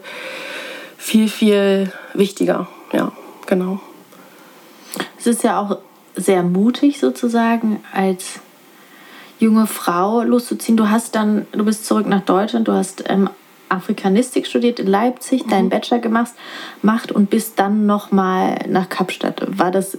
viel, 0.98 1.28
viel 1.28 1.92
wichtiger. 2.14 2.68
Ja, 2.92 3.12
genau. 3.48 3.80
Es 5.18 5.28
ist 5.28 5.44
ja 5.44 5.60
auch 5.60 5.78
sehr 6.16 6.44
mutig 6.44 7.00
sozusagen 7.00 7.84
als 7.92 8.40
junge 9.44 9.68
Frau 9.68 10.24
loszuziehen. 10.24 10.78
Du 10.78 10.90
hast 10.90 11.16
dann, 11.16 11.46
du 11.52 11.66
bist 11.66 11.86
zurück 11.86 12.08
nach 12.08 12.22
Deutschland, 12.22 12.68
du 12.68 12.74
hast 12.74 13.04
ähm, 13.08 13.30
Afrikanistik 13.70 14.48
studiert 14.48 14.80
in 14.80 14.88
Leipzig, 14.88 15.48
deinen 15.48 15.70
Bachelor 15.70 16.00
gemacht, 16.00 16.34
macht 16.82 17.12
und 17.12 17.30
bist 17.30 17.60
dann 17.60 17.86
nochmal 17.86 18.60
nach 18.68 18.90
Kapstadt. 18.90 19.42
War 19.48 19.72
das 19.72 19.98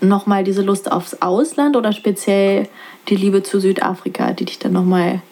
nochmal 0.00 0.44
diese 0.44 0.62
Lust 0.62 0.90
aufs 0.90 1.20
Ausland 1.22 1.76
oder 1.76 1.92
speziell 1.92 2.68
die 3.08 3.16
Liebe 3.16 3.42
zu 3.42 3.60
Südafrika, 3.60 4.32
die 4.32 4.44
dich 4.44 4.58
dann 4.58 4.72
nochmal 4.72 5.22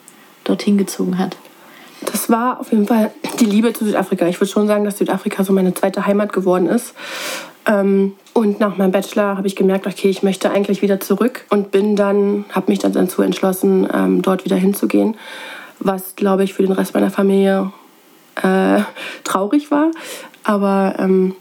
dorthin 0.43 0.77
gezogen 0.77 1.17
hat? 1.17 1.37
Das 2.05 2.29
war 2.29 2.59
auf 2.59 2.71
jeden 2.71 2.85
Fall 2.85 3.11
die 3.39 3.45
Liebe 3.45 3.73
zu 3.73 3.85
Südafrika. 3.85 4.27
Ich 4.27 4.39
würde 4.39 4.51
schon 4.51 4.67
sagen, 4.67 4.83
dass 4.83 4.97
Südafrika 4.97 5.43
so 5.43 5.53
meine 5.53 5.73
zweite 5.73 6.05
Heimat 6.05 6.31
geworden 6.33 6.67
ist. 6.67 6.93
Ähm, 7.67 8.13
und 8.33 8.59
nach 8.59 8.77
meinem 8.77 8.91
Bachelor 8.91 9.37
habe 9.37 9.47
ich 9.47 9.55
gemerkt, 9.55 9.87
okay, 9.87 10.09
ich 10.09 10.23
möchte 10.23 10.49
eigentlich 10.49 10.81
wieder 10.81 10.99
zurück 10.99 11.45
und 11.49 11.71
bin 11.71 11.95
dann, 11.95 12.45
habe 12.51 12.71
mich 12.71 12.79
dann 12.79 12.93
dazu 12.93 13.21
entschlossen, 13.21 13.87
ähm, 13.93 14.21
dort 14.21 14.45
wieder 14.45 14.55
hinzugehen, 14.55 15.17
was, 15.79 16.15
glaube 16.15 16.43
ich, 16.43 16.53
für 16.53 16.63
den 16.63 16.71
Rest 16.71 16.93
meiner 16.93 17.11
Familie 17.11 17.71
äh, 18.41 18.81
traurig 19.23 19.69
war. 19.69 19.91
Aber 20.43 20.95
ähm, 20.97 21.35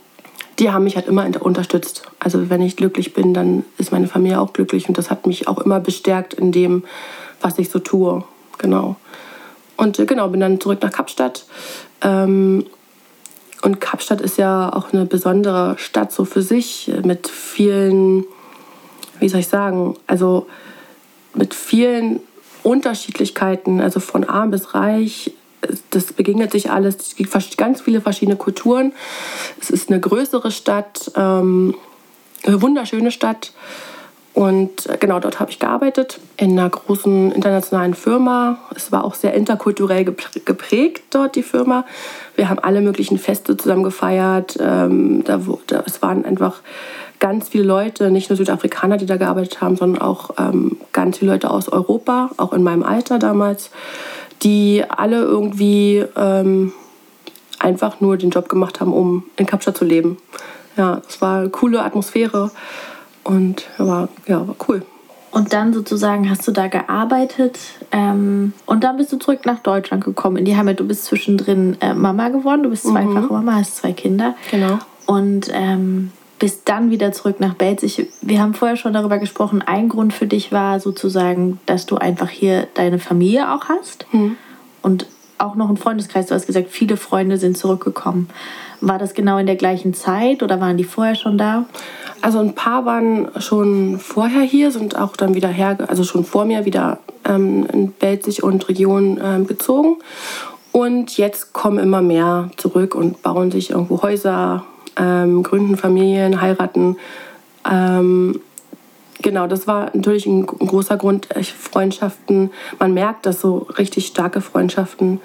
die 0.59 0.71
haben 0.71 0.85
mich 0.85 0.97
halt 0.97 1.06
immer 1.06 1.28
unterstützt. 1.40 2.02
Also 2.18 2.50
wenn 2.50 2.62
ich 2.62 2.76
glücklich 2.76 3.14
bin, 3.14 3.35
dann 3.35 3.64
ist 3.78 3.92
meine 3.92 4.09
Familie 4.09 4.40
auch 4.40 4.52
glücklich 4.52 4.88
und 4.88 4.99
das 4.99 5.11
hat 5.11 5.26
mich 5.26 5.49
auch 5.49 5.59
immer 5.59 5.80
bestärkt 5.80 6.35
in 6.35 6.50
dem, 6.50 6.85
was 7.40 7.59
ich 7.59 7.68
so 7.68 7.78
tue. 7.78 8.25
Genau. 8.59 8.97
Und 9.76 9.99
äh, 9.99 10.06
genau, 10.06 10.28
bin 10.28 10.40
dann 10.40 10.61
zurück 10.61 10.83
nach 10.83 10.92
Kapstadt. 10.92 11.45
Ähm, 12.00 12.64
und 13.62 13.80
Kapstadt 13.80 14.20
ist 14.20 14.38
ja 14.38 14.72
auch 14.72 14.92
eine 14.92 15.06
besondere 15.06 15.76
Stadt 15.78 16.12
so 16.12 16.25
für 16.25 16.42
sich 16.42 16.92
mit 17.04 17.28
vielen, 17.28 18.25
wie 19.18 19.28
soll 19.28 19.40
ich 19.40 19.48
sagen, 19.48 19.96
also 20.06 20.46
mit 21.34 21.54
vielen 21.54 22.20
Unterschiedlichkeiten, 22.62 23.80
also 23.80 24.00
von 24.00 24.25
arm 24.25 24.50
bis 24.50 24.75
reich. 24.75 25.32
Das 25.90 26.12
begegnet 26.12 26.52
sich 26.52 26.70
alles. 26.70 26.96
Es 26.96 27.16
gibt 27.16 27.56
ganz 27.56 27.80
viele 27.80 28.00
verschiedene 28.00 28.36
Kulturen. 28.36 28.92
Es 29.60 29.70
ist 29.70 29.88
eine 29.90 30.00
größere 30.00 30.50
Stadt, 30.50 31.10
ähm, 31.16 31.75
eine 32.44 32.62
wunderschöne 32.62 33.10
Stadt. 33.10 33.52
Und 34.36 34.84
äh, 34.86 34.98
genau 35.00 35.18
dort 35.18 35.40
habe 35.40 35.50
ich 35.50 35.58
gearbeitet 35.58 36.20
in 36.36 36.58
einer 36.58 36.68
großen 36.68 37.32
internationalen 37.32 37.94
Firma. 37.94 38.58
Es 38.74 38.92
war 38.92 39.02
auch 39.02 39.14
sehr 39.14 39.32
interkulturell 39.32 40.02
geprä- 40.04 40.44
geprägt 40.44 41.04
dort, 41.08 41.36
die 41.36 41.42
Firma. 41.42 41.86
Wir 42.34 42.50
haben 42.50 42.58
alle 42.58 42.82
möglichen 42.82 43.16
Feste 43.16 43.56
zusammen 43.56 43.82
gefeiert. 43.82 44.58
Ähm, 44.60 45.24
da, 45.24 45.46
wo- 45.46 45.60
es 45.86 46.02
waren 46.02 46.26
einfach 46.26 46.60
ganz 47.18 47.48
viele 47.48 47.64
Leute, 47.64 48.10
nicht 48.10 48.28
nur 48.28 48.36
Südafrikaner, 48.36 48.98
die 48.98 49.06
da 49.06 49.16
gearbeitet 49.16 49.62
haben, 49.62 49.76
sondern 49.76 50.02
auch 50.02 50.32
ähm, 50.36 50.76
ganz 50.92 51.16
viele 51.16 51.32
Leute 51.32 51.48
aus 51.48 51.70
Europa, 51.70 52.28
auch 52.36 52.52
in 52.52 52.62
meinem 52.62 52.82
Alter 52.82 53.18
damals, 53.18 53.70
die 54.42 54.84
alle 54.86 55.22
irgendwie 55.22 56.04
ähm, 56.14 56.74
einfach 57.58 58.02
nur 58.02 58.18
den 58.18 58.28
Job 58.28 58.50
gemacht 58.50 58.80
haben, 58.80 58.92
um 58.92 59.24
in 59.36 59.46
Kapstadt 59.46 59.78
zu 59.78 59.86
leben. 59.86 60.18
Ja, 60.76 61.00
es 61.08 61.22
war 61.22 61.38
eine 61.40 61.48
coole 61.48 61.82
Atmosphäre 61.82 62.50
und 63.26 63.66
war, 63.78 64.09
ja, 64.26 64.47
war 64.47 64.54
cool. 64.68 64.83
Und 65.33 65.52
dann 65.52 65.75
sozusagen 65.75 66.30
hast 66.30 66.47
du 66.49 66.52
da 66.52 66.68
gearbeitet 66.68 67.59
ähm, 67.90 68.54
und 68.64 68.85
dann 68.85 68.97
bist 68.97 69.12
du 69.12 69.18
zurück 69.18 69.45
nach 69.45 69.59
Deutschland 69.59 70.04
gekommen, 70.04 70.37
in 70.37 70.45
die 70.45 70.56
Heimat. 70.56 70.80
Du 70.80 70.87
bist 70.87 71.04
zwischendrin 71.04 71.76
äh, 71.80 71.92
Mama 71.92 72.28
geworden, 72.28 72.62
du 72.62 72.71
bist 72.71 72.85
zweifache 72.85 73.33
Mama, 73.33 73.56
hast 73.56 73.76
zwei 73.76 73.92
Kinder. 73.92 74.35
Genau. 74.50 74.78
Und 75.04 75.50
ähm, 75.52 76.12
bist 76.38 76.62
dann 76.68 76.90
wieder 76.90 77.12
zurück 77.12 77.40
nach 77.40 77.54
Belzig. 77.54 78.09
Wir 78.23 78.40
haben 78.40 78.54
vorher 78.54 78.76
schon 78.76 78.92
darüber 78.92 79.18
gesprochen, 79.18 79.62
ein 79.62 79.88
Grund 79.88 80.14
für 80.14 80.26
dich 80.26 80.52
war 80.52 80.80
sozusagen, 80.80 81.59
dass 81.66 81.87
du 81.87 81.97
einfach 81.97 82.28
hier 82.28 82.68
deine 82.75 82.99
Familie 82.99 83.52
auch 83.52 83.68
hast 83.68 84.06
und 84.83 85.06
auch 85.38 85.54
noch 85.54 85.68
einen 85.68 85.76
Freundeskreis. 85.76 86.26
Du 86.26 86.35
hast 86.35 86.47
gesagt, 86.47 86.71
viele 86.71 86.97
Freunde 86.97 87.37
sind 87.37 87.59
zurückgekommen. 87.59 88.28
War 88.80 88.99
das 88.99 89.14
genau 89.14 89.38
in 89.38 89.47
der 89.47 89.56
gleichen 89.56 89.95
Zeit 89.95 90.42
oder 90.42 90.61
waren 90.61 90.76
die 90.76 90.85
vorher 90.85 91.14
schon 91.14 91.38
da? 91.38 91.66
Also 92.21 92.38
ein 92.38 92.54
paar 92.54 92.85
waren 92.85 93.28
schon 93.38 93.99
vorher 93.99 94.42
hier, 94.42 94.71
sind 94.71 94.97
auch 94.97 95.16
dann 95.16 95.35
wieder 95.35 95.49
her, 95.49 95.78
also 95.88 96.04
schon 96.04 96.25
vor 96.25 96.45
mir 96.45 96.64
wieder 96.64 96.99
ähm, 97.25 97.66
in 97.73 97.92
Belzig 97.92 98.42
und 98.42 98.68
Region 98.68 99.21
ähm, 99.23 99.47
gezogen. 99.47 99.97
Und 100.73 101.16
jetzt 101.16 101.52
kommen 101.52 101.78
immer 101.78 102.02
mehr 102.02 102.50
zurück 102.56 102.95
und 102.95 103.23
bauen 103.23 103.50
sich 103.50 103.71
irgendwo 103.71 104.02
Häuser, 104.02 104.64
ähm, 104.97 105.42
gründen 105.42 105.76
Familien, 105.76 106.40
heiraten. 106.40 106.97
Ähm, 107.71 108.40
genau, 109.23 109.47
das 109.47 109.66
war 109.66 109.90
natürlich 109.95 110.26
ein, 110.26 110.40
ein 110.61 110.66
großer 110.66 110.97
Grund. 110.97 111.28
Ich, 111.38 111.52
Freundschaften, 111.52 112.50
man 112.78 112.92
merkt, 112.92 113.26
dass 113.26 113.40
so 113.40 113.66
richtig 113.78 114.06
starke 114.06 114.40
Freundschaften 114.40 115.21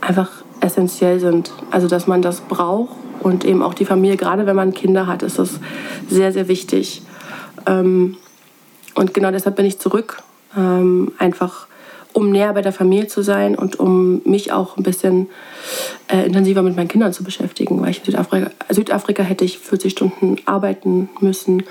einfach 0.00 0.41
essentiell 0.62 1.20
sind. 1.20 1.52
Also, 1.70 1.88
dass 1.88 2.06
man 2.06 2.22
das 2.22 2.40
braucht 2.40 2.96
und 3.20 3.44
eben 3.44 3.62
auch 3.62 3.74
die 3.74 3.84
Familie, 3.84 4.16
gerade 4.16 4.46
wenn 4.46 4.56
man 4.56 4.72
Kinder 4.72 5.06
hat, 5.06 5.22
ist 5.22 5.38
das 5.38 5.60
sehr, 6.08 6.32
sehr 6.32 6.48
wichtig. 6.48 7.02
Ähm, 7.66 8.16
und 8.94 9.14
genau 9.14 9.30
deshalb 9.30 9.56
bin 9.56 9.66
ich 9.66 9.78
zurück, 9.78 10.22
ähm, 10.56 11.12
einfach 11.18 11.66
um 12.12 12.30
näher 12.30 12.52
bei 12.52 12.62
der 12.62 12.72
Familie 12.72 13.06
zu 13.06 13.22
sein 13.22 13.54
und 13.54 13.80
um 13.80 14.20
mich 14.24 14.52
auch 14.52 14.76
ein 14.76 14.82
bisschen 14.82 15.28
äh, 16.08 16.26
intensiver 16.26 16.62
mit 16.62 16.76
meinen 16.76 16.88
Kindern 16.88 17.12
zu 17.12 17.24
beschäftigen, 17.24 17.80
weil 17.80 17.90
ich 17.90 18.00
in 18.00 18.04
Südafrika, 18.04 18.50
Südafrika 18.68 19.22
hätte 19.22 19.44
ich 19.44 19.58
40 19.58 19.92
Stunden 19.92 20.36
arbeiten 20.44 21.08
müssen, 21.20 21.62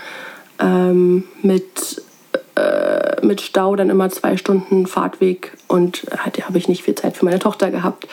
ähm, 0.60 1.26
mit, 1.44 2.02
äh, 2.56 3.24
mit 3.24 3.42
Stau 3.42 3.76
dann 3.76 3.90
immer 3.90 4.10
zwei 4.10 4.36
Stunden 4.38 4.88
Fahrtweg 4.88 5.58
und 5.68 6.08
hatte, 6.18 6.48
habe 6.48 6.58
ich 6.58 6.68
nicht 6.68 6.84
viel 6.84 6.96
Zeit 6.96 7.18
für 7.18 7.26
meine 7.26 7.40
Tochter 7.40 7.70
gehabt. 7.70 8.08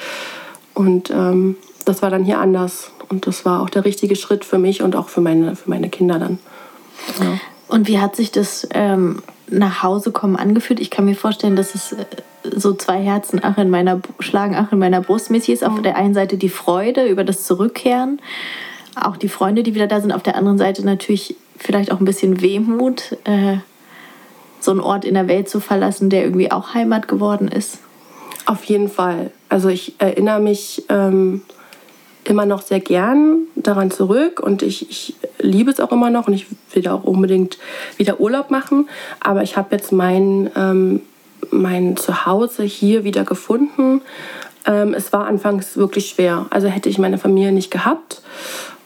Und 0.78 1.11
ähm, 1.11 1.56
das 1.85 2.02
war 2.02 2.11
dann 2.11 2.25
hier 2.25 2.38
anders. 2.38 2.92
Und 3.08 3.26
das 3.26 3.44
war 3.44 3.62
auch 3.62 3.68
der 3.68 3.85
richtige 3.85 4.14
Schritt 4.14 4.44
für 4.44 4.58
mich 4.58 4.80
und 4.80 4.94
auch 4.94 5.08
für 5.08 5.20
meine, 5.20 5.56
für 5.56 5.68
meine 5.68 5.88
Kinder 5.88 6.20
dann. 6.20 6.38
Ja. 7.18 7.40
Und 7.66 7.88
wie 7.88 7.99
hat 7.99 8.14
sich 8.14 8.30
das 8.30 8.68
ähm, 8.73 9.20
nach 9.49 9.82
Hause 9.82 10.12
kommen 10.12 10.37
angefühlt? 10.37 10.78
Ich 10.78 10.90
kann 10.90 11.04
mir 11.04 11.16
vorstellen, 11.16 11.56
dass 11.56 11.75
es 11.75 11.94
äh, 11.94 12.04
so 12.44 12.75
zwei 12.75 13.02
Herzen 13.02 13.40
ach 13.42 13.58
in 13.58 13.70
meiner, 13.70 14.00
schlagen 14.20 14.54
ach 14.54 14.70
in 14.70 14.78
meiner 14.78 15.00
Brust 15.00 15.32
mäßig 15.32 15.54
ist. 15.54 15.64
Auf 15.64 15.82
der 15.82 15.97
einen 15.97 16.14
Seite 16.14 16.37
die 16.37 16.49
Freude 16.49 17.08
über 17.08 17.25
das 17.25 17.44
Zurückkehren, 17.44 18.20
auch 18.94 19.16
die 19.16 19.28
Freunde, 19.28 19.64
die 19.64 19.75
wieder 19.75 19.88
da 19.88 20.00
sind. 20.00 20.12
Auf 20.12 20.23
der 20.23 20.37
anderen 20.37 20.58
Seite 20.58 20.87
natürlich 20.87 21.35
vielleicht 21.56 21.90
auch 21.90 21.99
ein 21.99 22.04
bisschen 22.04 22.40
Wehmut, 22.40 23.16
äh, 23.25 23.56
so 24.61 24.70
einen 24.70 24.80
Ort 24.80 25.04
in 25.04 25.14
der 25.14 25.26
Welt 25.26 25.49
zu 25.49 25.58
verlassen, 25.58 26.08
der 26.08 26.23
irgendwie 26.23 26.52
auch 26.52 26.73
Heimat 26.73 27.08
geworden 27.08 27.49
ist. 27.49 27.78
Auf 28.47 28.62
jeden 28.62 28.88
Fall. 28.88 29.32
Also 29.48 29.68
ich 29.68 29.94
erinnere 29.98 30.40
mich 30.40 30.84
ähm, 30.88 31.42
immer 32.24 32.46
noch 32.46 32.62
sehr 32.62 32.80
gern 32.80 33.46
daran 33.54 33.90
zurück 33.90 34.40
und 34.40 34.62
ich, 34.62 34.90
ich 34.90 35.14
liebe 35.38 35.70
es 35.70 35.80
auch 35.80 35.92
immer 35.92 36.10
noch 36.10 36.28
und 36.28 36.34
ich 36.34 36.46
will 36.72 36.82
da 36.82 36.94
auch 36.94 37.04
unbedingt 37.04 37.58
wieder 37.96 38.20
Urlaub 38.20 38.50
machen. 38.50 38.88
Aber 39.20 39.42
ich 39.42 39.56
habe 39.56 39.74
jetzt 39.74 39.92
mein, 39.92 40.50
ähm, 40.54 41.00
mein 41.50 41.96
Zuhause 41.96 42.64
hier 42.64 43.04
wieder 43.04 43.24
gefunden. 43.24 44.02
Ähm, 44.66 44.92
es 44.94 45.12
war 45.12 45.26
anfangs 45.26 45.76
wirklich 45.76 46.10
schwer. 46.10 46.46
Also 46.50 46.68
hätte 46.68 46.88
ich 46.88 46.98
meine 46.98 47.18
Familie 47.18 47.52
nicht 47.52 47.70
gehabt 47.70 48.22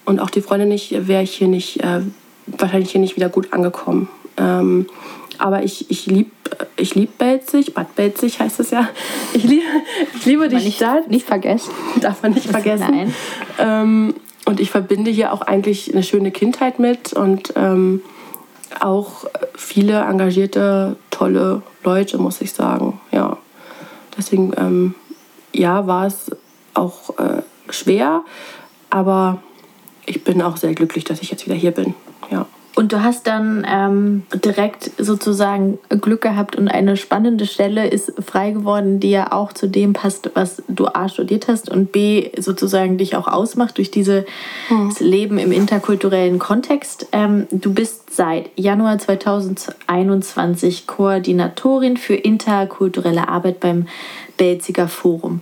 und 0.05 0.19
auch 0.19 0.29
die 0.29 0.41
Freunde 0.41 0.65
nicht, 0.65 1.07
wäre 1.07 1.23
ich 1.23 1.33
hier 1.33 1.47
nicht, 1.47 1.83
äh, 1.83 2.01
wahrscheinlich 2.47 2.91
hier 2.91 3.01
nicht 3.01 3.15
wieder 3.15 3.29
gut 3.29 3.51
angekommen. 3.51 4.07
Ähm, 4.37 4.87
aber 5.41 5.63
ich, 5.63 5.89
ich 5.89 6.05
liebe 6.05 6.31
ich 6.75 6.95
lieb 6.95 7.17
Belzig, 7.17 7.73
Bad 7.73 7.95
Belzig 7.95 8.39
heißt 8.39 8.59
es 8.59 8.71
ja. 8.71 8.87
Ich 9.33 9.43
liebe, 9.43 9.65
ich 10.15 10.25
liebe 10.25 10.49
die 10.49 10.55
nicht, 10.55 10.77
Stadt. 10.77 11.09
Nicht 11.09 11.25
vergessen. 11.25 11.71
Darf 12.01 12.21
man 12.21 12.33
nicht 12.33 12.47
vergessen. 12.47 12.87
Nein. 12.91 13.15
Ähm, 13.57 14.15
und 14.45 14.59
ich 14.59 14.69
verbinde 14.69 15.09
hier 15.09 15.33
auch 15.33 15.41
eigentlich 15.41 15.91
eine 15.91 16.03
schöne 16.03 16.31
Kindheit 16.31 16.79
mit 16.79 17.13
und 17.13 17.53
ähm, 17.55 18.01
auch 18.79 19.25
viele 19.55 20.01
engagierte, 20.01 20.97
tolle 21.11 21.61
Leute, 21.83 22.17
muss 22.17 22.41
ich 22.41 22.53
sagen. 22.53 22.99
Ja. 23.11 23.37
Deswegen, 24.17 24.53
ähm, 24.57 24.95
ja, 25.53 25.87
war 25.87 26.07
es 26.07 26.31
auch 26.73 27.17
äh, 27.17 27.41
schwer, 27.69 28.23
aber 28.89 29.41
ich 30.05 30.23
bin 30.23 30.41
auch 30.41 30.57
sehr 30.57 30.73
glücklich, 30.73 31.03
dass 31.03 31.21
ich 31.21 31.31
jetzt 31.31 31.45
wieder 31.45 31.55
hier 31.55 31.71
bin. 31.71 31.93
Ja. 32.29 32.45
Und 32.75 32.91
du 32.91 33.03
hast 33.03 33.27
dann 33.27 33.67
ähm, 33.69 34.23
direkt 34.33 34.91
sozusagen 34.97 35.77
Glück 35.89 36.21
gehabt 36.21 36.55
und 36.55 36.67
eine 36.67 36.97
spannende 36.97 37.45
Stelle 37.45 37.87
ist 37.87 38.13
frei 38.25 38.51
geworden, 38.51 38.99
die 38.99 39.11
ja 39.11 39.31
auch 39.31 39.53
zu 39.53 39.67
dem 39.67 39.93
passt, 39.93 40.31
was 40.33 40.63
du 40.67 40.87
A 40.87 41.07
studiert 41.07 41.47
hast 41.47 41.69
und 41.69 41.91
B 41.91 42.31
sozusagen 42.37 42.97
dich 42.97 43.15
auch 43.15 43.27
ausmacht 43.27 43.77
durch 43.77 43.91
dieses 43.91 44.25
hm. 44.69 44.91
Leben 44.99 45.37
im 45.37 45.51
interkulturellen 45.51 46.39
Kontext. 46.39 47.07
Ähm, 47.11 47.45
du 47.51 47.73
bist 47.73 48.15
seit 48.15 48.49
Januar 48.55 48.97
2021 48.97 50.87
Koordinatorin 50.87 51.97
für 51.97 52.15
interkulturelle 52.15 53.27
Arbeit 53.27 53.59
beim 53.59 53.87
Belziger 54.37 54.87
Forum. 54.87 55.41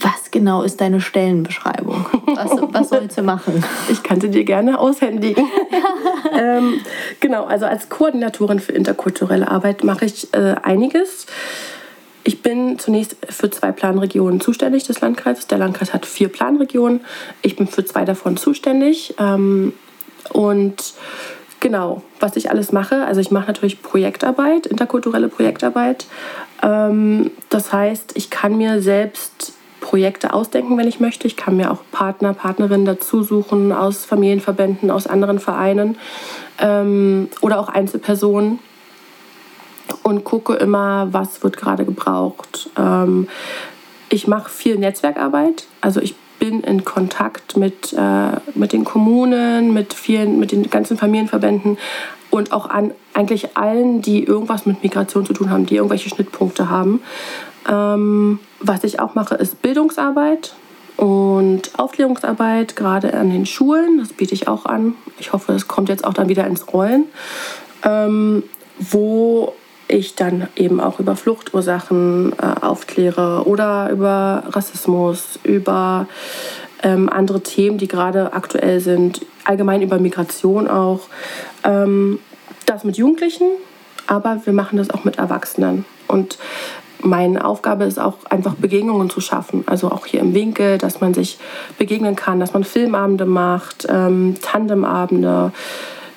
Was 0.00 0.30
genau 0.30 0.62
ist 0.62 0.80
deine 0.80 1.02
Stellenbeschreibung? 1.02 2.06
Was, 2.34 2.52
was 2.72 2.88
sollst 2.88 3.18
du 3.18 3.22
machen? 3.22 3.62
Ich 3.90 4.02
kann 4.02 4.18
sie 4.18 4.30
dir 4.30 4.44
gerne 4.44 4.78
aushändigen. 4.78 5.44
ähm, 6.32 6.80
genau, 7.20 7.44
also 7.44 7.66
als 7.66 7.88
Koordinatorin 7.88 8.60
für 8.60 8.72
interkulturelle 8.72 9.48
Arbeit 9.48 9.84
mache 9.84 10.04
ich 10.04 10.32
äh, 10.34 10.56
einiges. 10.62 11.26
Ich 12.22 12.42
bin 12.42 12.78
zunächst 12.78 13.16
für 13.28 13.50
zwei 13.50 13.72
Planregionen 13.72 14.40
zuständig 14.40 14.84
des 14.84 15.00
Landkreises. 15.00 15.46
Der 15.46 15.58
Landkreis 15.58 15.94
hat 15.94 16.04
vier 16.04 16.28
Planregionen. 16.28 17.00
Ich 17.42 17.56
bin 17.56 17.66
für 17.66 17.84
zwei 17.84 18.04
davon 18.04 18.36
zuständig. 18.36 19.14
Ähm, 19.18 19.72
und 20.32 20.94
genau, 21.60 22.02
was 22.18 22.36
ich 22.36 22.50
alles 22.50 22.72
mache, 22.72 23.04
also 23.06 23.20
ich 23.20 23.30
mache 23.30 23.46
natürlich 23.46 23.82
Projektarbeit, 23.82 24.66
interkulturelle 24.66 25.28
Projektarbeit. 25.28 26.06
Ähm, 26.62 27.30
das 27.48 27.72
heißt, 27.72 28.12
ich 28.16 28.30
kann 28.30 28.56
mir 28.56 28.82
selbst 28.82 29.54
Projekte 29.80 30.32
ausdenken, 30.32 30.76
wenn 30.78 30.88
ich 30.88 31.00
möchte. 31.00 31.26
Ich 31.26 31.36
kann 31.36 31.56
mir 31.56 31.70
auch 31.70 31.82
Partner, 31.90 32.34
Partnerinnen 32.34 32.86
dazu 32.86 33.22
suchen 33.22 33.72
aus 33.72 34.04
Familienverbänden, 34.04 34.90
aus 34.90 35.06
anderen 35.06 35.38
Vereinen 35.38 35.98
ähm, 36.58 37.28
oder 37.40 37.58
auch 37.58 37.68
Einzelpersonen 37.68 38.58
und 40.02 40.24
gucke 40.24 40.54
immer, 40.54 41.08
was 41.12 41.42
wird 41.42 41.56
gerade 41.56 41.84
gebraucht. 41.84 42.70
Ähm, 42.78 43.28
ich 44.08 44.26
mache 44.26 44.50
viel 44.50 44.76
Netzwerkarbeit, 44.76 45.66
also 45.80 46.00
ich 46.00 46.14
bin 46.38 46.62
in 46.62 46.84
Kontakt 46.84 47.56
mit, 47.56 47.92
äh, 47.92 48.30
mit 48.54 48.72
den 48.72 48.84
Kommunen, 48.84 49.72
mit 49.72 49.92
vielen, 49.94 50.40
mit 50.40 50.52
den 50.52 50.68
ganzen 50.70 50.96
Familienverbänden 50.96 51.78
und 52.30 52.52
auch 52.52 52.68
an 52.68 52.92
eigentlich 53.12 53.56
allen, 53.56 54.02
die 54.02 54.24
irgendwas 54.24 54.66
mit 54.66 54.82
Migration 54.82 55.26
zu 55.26 55.32
tun 55.32 55.50
haben, 55.50 55.66
die 55.66 55.76
irgendwelche 55.76 56.08
Schnittpunkte 56.08 56.70
haben. 56.70 57.02
Ähm, 57.68 58.40
was 58.60 58.84
ich 58.84 59.00
auch 59.00 59.14
mache, 59.14 59.34
ist 59.34 59.62
Bildungsarbeit 59.62 60.54
und 60.96 61.78
Aufklärungsarbeit, 61.78 62.76
gerade 62.76 63.14
an 63.14 63.30
den 63.30 63.46
Schulen. 63.46 63.98
Das 63.98 64.12
biete 64.12 64.34
ich 64.34 64.48
auch 64.48 64.66
an. 64.66 64.94
Ich 65.18 65.32
hoffe, 65.32 65.52
es 65.52 65.66
kommt 65.66 65.88
jetzt 65.88 66.04
auch 66.04 66.14
dann 66.14 66.28
wieder 66.28 66.46
ins 66.46 66.72
Rollen, 66.72 67.06
ähm, 67.84 68.42
wo 68.78 69.54
ich 69.88 70.14
dann 70.14 70.48
eben 70.56 70.80
auch 70.80 71.00
über 71.00 71.16
Fluchtursachen 71.16 72.32
äh, 72.38 72.64
aufkläre 72.64 73.44
oder 73.46 73.90
über 73.90 74.44
Rassismus, 74.48 75.38
über 75.42 76.06
ähm, 76.82 77.08
andere 77.08 77.42
Themen, 77.42 77.78
die 77.78 77.88
gerade 77.88 78.32
aktuell 78.32 78.80
sind, 78.80 79.24
allgemein 79.44 79.82
über 79.82 79.98
Migration 79.98 80.68
auch. 80.68 81.00
Ähm, 81.64 82.18
das 82.66 82.84
mit 82.84 82.96
Jugendlichen, 82.96 83.48
aber 84.06 84.40
wir 84.44 84.52
machen 84.52 84.78
das 84.78 84.90
auch 84.90 85.04
mit 85.04 85.18
Erwachsenen. 85.18 85.84
Und 86.06 86.38
meine 87.02 87.44
Aufgabe 87.44 87.84
ist 87.84 87.98
auch 87.98 88.14
einfach 88.28 88.54
Begegnungen 88.54 89.10
zu 89.10 89.20
schaffen. 89.20 89.64
Also 89.66 89.90
auch 89.90 90.06
hier 90.06 90.20
im 90.20 90.34
Winkel, 90.34 90.78
dass 90.78 91.00
man 91.00 91.14
sich 91.14 91.38
begegnen 91.78 92.16
kann, 92.16 92.40
dass 92.40 92.52
man 92.52 92.64
Filmabende 92.64 93.26
macht, 93.26 93.86
ähm, 93.88 94.36
Tandemabende, 94.42 95.52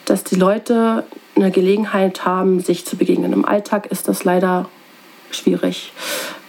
dass 0.06 0.24
die 0.24 0.36
Leute 0.36 1.06
eine 1.36 1.52
Gelegenheit 1.52 2.26
haben, 2.26 2.60
sich 2.60 2.86
zu 2.86 2.98
begegnen. 2.98 3.34
Im 3.34 3.46
Alltag 3.46 3.88
ist 3.88 4.08
das 4.08 4.24
leider 4.24 4.68
schwierig, 5.32 5.94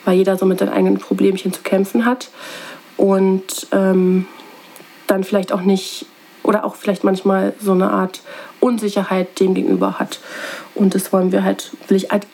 weil 0.04 0.16
jeder 0.16 0.36
so 0.36 0.46
mit 0.46 0.58
seinen 0.58 0.72
eigenen 0.72 0.98
Problemchen 0.98 1.52
zu 1.52 1.62
kämpfen 1.62 2.04
hat 2.04 2.30
und 2.96 3.66
ähm, 3.72 4.26
dann 5.06 5.24
vielleicht 5.24 5.52
auch 5.52 5.62
nicht 5.62 6.06
oder 6.42 6.64
auch 6.64 6.74
vielleicht 6.74 7.04
manchmal 7.04 7.54
so 7.58 7.72
eine 7.72 7.90
Art 7.90 8.20
Unsicherheit 8.60 9.40
dem 9.40 9.54
gegenüber 9.54 9.98
hat. 9.98 10.20
Und 10.74 10.94
das 10.94 11.12
wollen 11.12 11.32
wir 11.32 11.42
halt, 11.42 11.72
will 11.88 11.96
ich 11.96 12.10
halt 12.10 12.26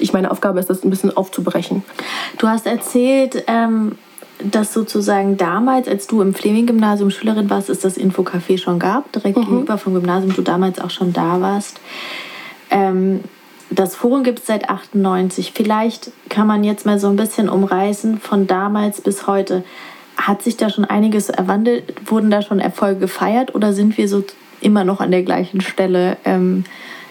ich 0.00 0.12
meine 0.12 0.30
Aufgabe 0.30 0.60
ist, 0.60 0.70
das 0.70 0.84
ein 0.84 0.90
bisschen 0.90 1.16
aufzubrechen. 1.16 1.82
Du 2.38 2.48
hast 2.48 2.66
erzählt, 2.66 3.44
ähm, 3.46 3.96
dass 4.42 4.72
sozusagen 4.72 5.36
damals, 5.36 5.88
als 5.88 6.06
du 6.06 6.20
im 6.20 6.34
Fleming-Gymnasium 6.34 7.10
Schülerin 7.10 7.48
warst, 7.48 7.70
es 7.70 7.80
das 7.80 7.96
Infocafé 7.96 8.58
schon 8.58 8.78
gab, 8.78 9.10
direkt 9.12 9.36
mhm. 9.36 9.42
gegenüber 9.42 9.78
vom 9.78 9.94
Gymnasium, 9.94 10.34
du 10.34 10.42
damals 10.42 10.80
auch 10.80 10.90
schon 10.90 11.12
da 11.12 11.40
warst. 11.40 11.80
Ähm, 12.70 13.20
das 13.70 13.96
Forum 13.96 14.22
gibt 14.22 14.40
es 14.40 14.46
seit 14.46 14.68
98. 14.70 15.52
Vielleicht 15.54 16.12
kann 16.28 16.46
man 16.46 16.62
jetzt 16.64 16.86
mal 16.86 16.98
so 16.98 17.08
ein 17.08 17.16
bisschen 17.16 17.48
umreißen 17.48 18.20
von 18.20 18.46
damals 18.46 19.00
bis 19.00 19.26
heute. 19.26 19.64
Hat 20.16 20.42
sich 20.42 20.56
da 20.56 20.70
schon 20.70 20.84
einiges 20.84 21.28
erwandelt? 21.28 21.94
Wurden 22.06 22.30
da 22.30 22.42
schon 22.42 22.60
Erfolge 22.60 23.00
gefeiert 23.00 23.54
oder 23.54 23.72
sind 23.72 23.98
wir 23.98 24.08
so 24.08 24.22
immer 24.60 24.84
noch 24.84 25.00
an 25.00 25.10
der 25.10 25.22
gleichen 25.22 25.60
Stelle? 25.60 26.16
Ähm, 26.24 26.64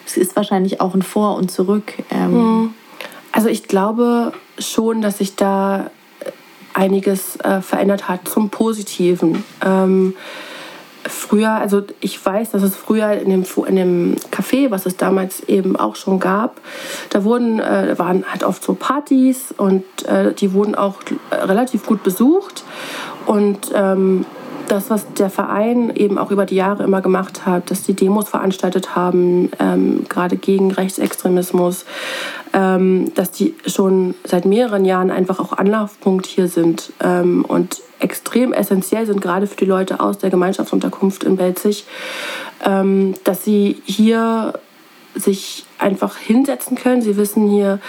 es 0.05 0.17
ist 0.17 0.35
wahrscheinlich 0.35 0.81
auch 0.81 0.93
ein 0.93 1.01
Vor 1.01 1.35
und 1.35 1.51
Zurück. 1.51 1.93
Ähm. 2.11 2.31
Hm. 2.31 2.73
Also 3.31 3.49
ich 3.49 3.67
glaube 3.67 4.31
schon, 4.57 5.01
dass 5.01 5.17
sich 5.17 5.35
da 5.35 5.89
einiges 6.73 7.37
äh, 7.37 7.61
verändert 7.61 8.07
hat 8.07 8.27
zum 8.27 8.49
Positiven. 8.49 9.43
Ähm, 9.65 10.15
früher, 11.03 11.51
also 11.51 11.83
ich 11.99 12.23
weiß, 12.23 12.51
dass 12.51 12.63
es 12.63 12.75
früher 12.75 13.11
in 13.13 13.29
dem, 13.29 13.45
in 13.67 13.75
dem 13.75 14.15
Café, 14.31 14.71
was 14.71 14.85
es 14.85 14.97
damals 14.97 15.41
eben 15.41 15.75
auch 15.75 15.95
schon 15.95 16.19
gab, 16.19 16.59
da 17.09 17.23
wurden, 17.23 17.59
äh, 17.59 17.97
waren 17.97 18.25
halt 18.29 18.43
oft 18.43 18.63
so 18.63 18.73
Partys 18.73 19.53
und 19.55 19.83
äh, 20.05 20.33
die 20.33 20.53
wurden 20.53 20.75
auch 20.75 21.01
relativ 21.31 21.85
gut 21.85 22.03
besucht. 22.03 22.63
Und 23.25 23.71
ähm, 23.73 24.25
das, 24.67 24.89
was 24.89 25.05
der 25.13 25.29
Verein 25.29 25.95
eben 25.95 26.17
auch 26.17 26.31
über 26.31 26.45
die 26.45 26.55
Jahre 26.55 26.83
immer 26.83 27.01
gemacht 27.01 27.45
hat, 27.45 27.71
dass 27.71 27.83
die 27.83 27.93
Demos 27.93 28.29
veranstaltet 28.29 28.95
haben, 28.95 29.51
ähm, 29.59 30.05
gerade 30.09 30.37
gegen 30.37 30.71
Rechtsextremismus, 30.71 31.85
ähm, 32.53 33.11
dass 33.15 33.31
die 33.31 33.55
schon 33.65 34.15
seit 34.23 34.45
mehreren 34.45 34.85
Jahren 34.85 35.11
einfach 35.11 35.39
auch 35.39 35.53
Anlaufpunkt 35.53 36.25
hier 36.25 36.47
sind 36.47 36.93
ähm, 37.03 37.45
und 37.45 37.81
extrem 37.99 38.53
essentiell 38.53 39.05
sind, 39.05 39.21
gerade 39.21 39.47
für 39.47 39.55
die 39.55 39.65
Leute 39.65 39.99
aus 39.99 40.17
der 40.17 40.29
Gemeinschaftsunterkunft 40.29 41.23
in 41.23 41.37
Belzig, 41.37 41.85
ähm, 42.65 43.13
dass 43.23 43.43
sie 43.43 43.81
hier 43.85 44.53
sich 45.15 45.65
einfach 45.79 46.17
hinsetzen 46.17 46.77
können. 46.77 47.01
Sie 47.01 47.17
wissen, 47.17 47.49
hier 47.49 47.79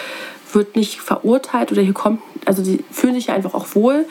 wird 0.53 0.75
nicht 0.75 1.01
verurteilt 1.01 1.71
oder 1.71 1.81
hier 1.81 1.93
kommt, 1.93 2.21
also 2.45 2.63
sie 2.63 2.83
fühlen 2.91 3.15
sich 3.15 3.31
einfach 3.31 3.53
auch 3.53 3.67
wohl, 3.75 4.05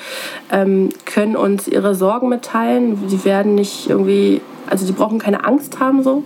ähm, 0.51 0.91
können 1.05 1.37
uns 1.37 1.69
ihre 1.69 1.95
Sorgen 1.95 2.29
mitteilen. 2.29 3.09
Sie 3.09 3.25
werden 3.25 3.55
nicht 3.55 3.89
irgendwie, 3.89 4.41
also 4.67 4.85
sie 4.85 4.93
brauchen 4.93 5.19
keine 5.19 5.45
Angst 5.45 5.81
haben, 5.81 6.03
so, 6.03 6.25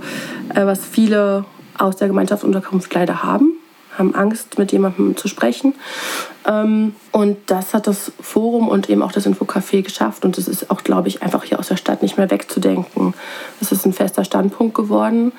äh, 0.55 0.66
was 0.66 0.85
viele 0.85 1.44
aus 1.79 1.96
der 1.96 2.09
Gemeinschaftsunterkunft 2.09 2.92
leider 2.92 3.23
haben 3.23 3.55
haben 4.01 4.14
Angst, 4.14 4.59
mit 4.59 4.73
jemandem 4.73 5.16
zu 5.16 5.29
sprechen. 5.29 5.75
Ähm, 6.46 6.94
und 7.12 7.37
das 7.46 7.75
hat 7.75 7.87
das 7.87 8.12
Forum 8.20 8.68
und 8.68 8.88
eben 8.90 9.03
auch 9.03 9.12
das 9.12 9.27
Infocafé 9.27 9.83
geschafft. 9.83 10.25
Und 10.25 10.38
es 10.38 10.49
ist 10.49 10.70
auch, 10.70 10.83
glaube 10.83 11.09
ich, 11.09 11.23
einfach 11.23 11.44
hier 11.44 11.59
aus 11.59 11.68
der 11.68 11.77
Stadt 11.77 12.03
nicht 12.03 12.16
mehr 12.16 12.31
wegzudenken. 12.31 13.14
Es 13.61 13.73
ist 13.73 13.87
ein 13.87 13.92
fester 13.92 14.25
Standpunkt 14.25 14.75
geworden 14.75 15.33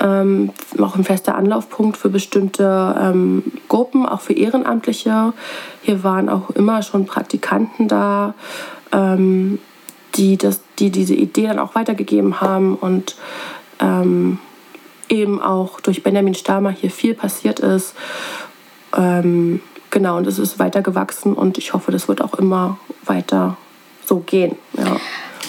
ähm, 0.00 0.50
auch 0.80 0.96
ein 0.96 1.04
fester 1.04 1.34
Anlaufpunkt 1.34 1.96
für 1.96 2.08
bestimmte 2.08 2.94
ähm, 3.00 3.42
Gruppen, 3.68 4.06
auch 4.06 4.20
für 4.20 4.32
Ehrenamtliche. 4.32 5.32
Hier 5.82 6.04
waren 6.04 6.28
auch 6.28 6.50
immer 6.50 6.82
schon 6.82 7.06
Praktikanten 7.06 7.88
da, 7.88 8.34
ähm, 8.92 9.58
die, 10.14 10.36
das, 10.36 10.60
die 10.78 10.90
diese 10.90 11.14
Idee 11.14 11.46
dann 11.48 11.58
auch 11.58 11.74
weitergegeben 11.74 12.40
haben 12.40 12.74
und 12.76 13.16
ähm, 13.80 14.38
eben 15.08 15.40
auch 15.40 15.80
durch 15.80 16.02
Benjamin 16.02 16.34
Stamer 16.34 16.70
hier 16.70 16.90
viel 16.90 17.14
passiert 17.14 17.60
ist. 17.60 17.94
Ähm, 18.96 19.60
genau, 19.90 20.16
und 20.16 20.26
es 20.26 20.38
ist 20.38 20.58
weiter 20.58 20.82
gewachsen 20.82 21.34
und 21.34 21.58
ich 21.58 21.72
hoffe, 21.72 21.92
das 21.92 22.08
wird 22.08 22.22
auch 22.22 22.34
immer 22.34 22.78
weiter 23.04 23.56
so 24.04 24.18
gehen. 24.20 24.56
Ja. 24.76 24.96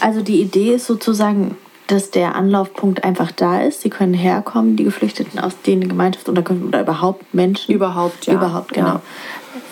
Also 0.01 0.21
die 0.21 0.41
Idee 0.41 0.75
ist 0.75 0.85
sozusagen 0.85 1.57
dass 1.89 2.11
der 2.11 2.35
Anlaufpunkt 2.35 3.03
einfach 3.03 3.31
da 3.31 3.61
ist. 3.61 3.81
Sie 3.81 3.89
können 3.89 4.13
herkommen, 4.13 4.75
die 4.75 4.83
Geflüchteten 4.83 5.39
aus 5.39 5.59
den 5.65 5.89
Gemeinschaften 5.89 6.29
oder, 6.29 6.43
oder 6.67 6.81
überhaupt 6.81 7.33
Menschen. 7.33 7.73
Überhaupt, 7.73 8.27
ja. 8.27 8.35
Überhaupt, 8.35 8.73
genau. 8.73 8.87
Ja. 8.87 9.01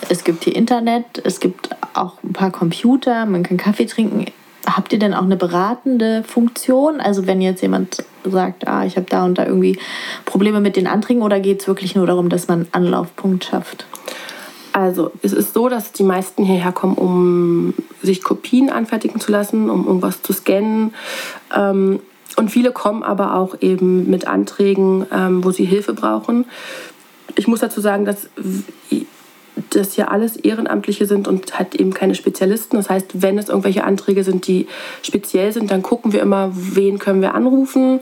Es 0.08 0.24
gibt 0.24 0.42
hier 0.42 0.56
Internet, 0.56 1.04
es 1.24 1.38
gibt 1.38 1.70
auch 1.94 2.14
ein 2.24 2.32
paar 2.32 2.50
Computer, 2.50 3.24
man 3.24 3.44
kann 3.44 3.56
Kaffee 3.56 3.86
trinken. 3.86 4.26
Habt 4.66 4.92
ihr 4.92 4.98
denn 4.98 5.14
auch 5.14 5.22
eine 5.22 5.36
beratende 5.36 6.24
Funktion? 6.24 7.00
Also 7.00 7.28
wenn 7.28 7.40
jetzt 7.40 7.62
jemand 7.62 8.04
sagt, 8.24 8.66
ah, 8.66 8.84
ich 8.84 8.96
habe 8.96 9.06
da 9.08 9.24
und 9.24 9.38
da 9.38 9.46
irgendwie 9.46 9.78
Probleme 10.24 10.60
mit 10.60 10.74
den 10.74 10.88
Anträgen 10.88 11.22
oder 11.22 11.38
geht 11.38 11.60
es 11.60 11.68
wirklich 11.68 11.94
nur 11.94 12.06
darum, 12.06 12.28
dass 12.28 12.48
man 12.48 12.60
einen 12.72 12.86
Anlaufpunkt 12.86 13.44
schafft? 13.44 13.86
Also 14.78 15.10
es 15.22 15.32
ist 15.32 15.54
so, 15.54 15.68
dass 15.68 15.90
die 15.90 16.04
meisten 16.04 16.44
hierher 16.44 16.70
kommen, 16.70 16.94
um 16.94 17.74
sich 18.00 18.22
Kopien 18.22 18.70
anfertigen 18.70 19.20
zu 19.20 19.32
lassen, 19.32 19.70
um 19.70 19.84
irgendwas 19.84 20.22
zu 20.22 20.32
scannen. 20.32 20.94
Ähm, 21.52 21.98
und 22.36 22.50
viele 22.50 22.70
kommen 22.70 23.02
aber 23.02 23.34
auch 23.34 23.56
eben 23.60 24.08
mit 24.08 24.28
Anträgen, 24.28 25.04
ähm, 25.12 25.42
wo 25.42 25.50
sie 25.50 25.64
Hilfe 25.64 25.94
brauchen. 25.94 26.44
Ich 27.34 27.48
muss 27.48 27.58
dazu 27.58 27.80
sagen, 27.80 28.04
dass 28.04 28.28
das 29.70 29.94
hier 29.94 30.12
alles 30.12 30.36
Ehrenamtliche 30.36 31.06
sind 31.06 31.26
und 31.26 31.58
halt 31.58 31.74
eben 31.74 31.92
keine 31.92 32.14
Spezialisten. 32.14 32.76
Das 32.76 32.88
heißt, 32.88 33.20
wenn 33.20 33.36
es 33.36 33.48
irgendwelche 33.48 33.82
Anträge 33.82 34.22
sind, 34.22 34.46
die 34.46 34.68
speziell 35.02 35.52
sind, 35.52 35.72
dann 35.72 35.82
gucken 35.82 36.12
wir 36.12 36.22
immer, 36.22 36.52
wen 36.54 37.00
können 37.00 37.20
wir 37.20 37.34
anrufen, 37.34 37.98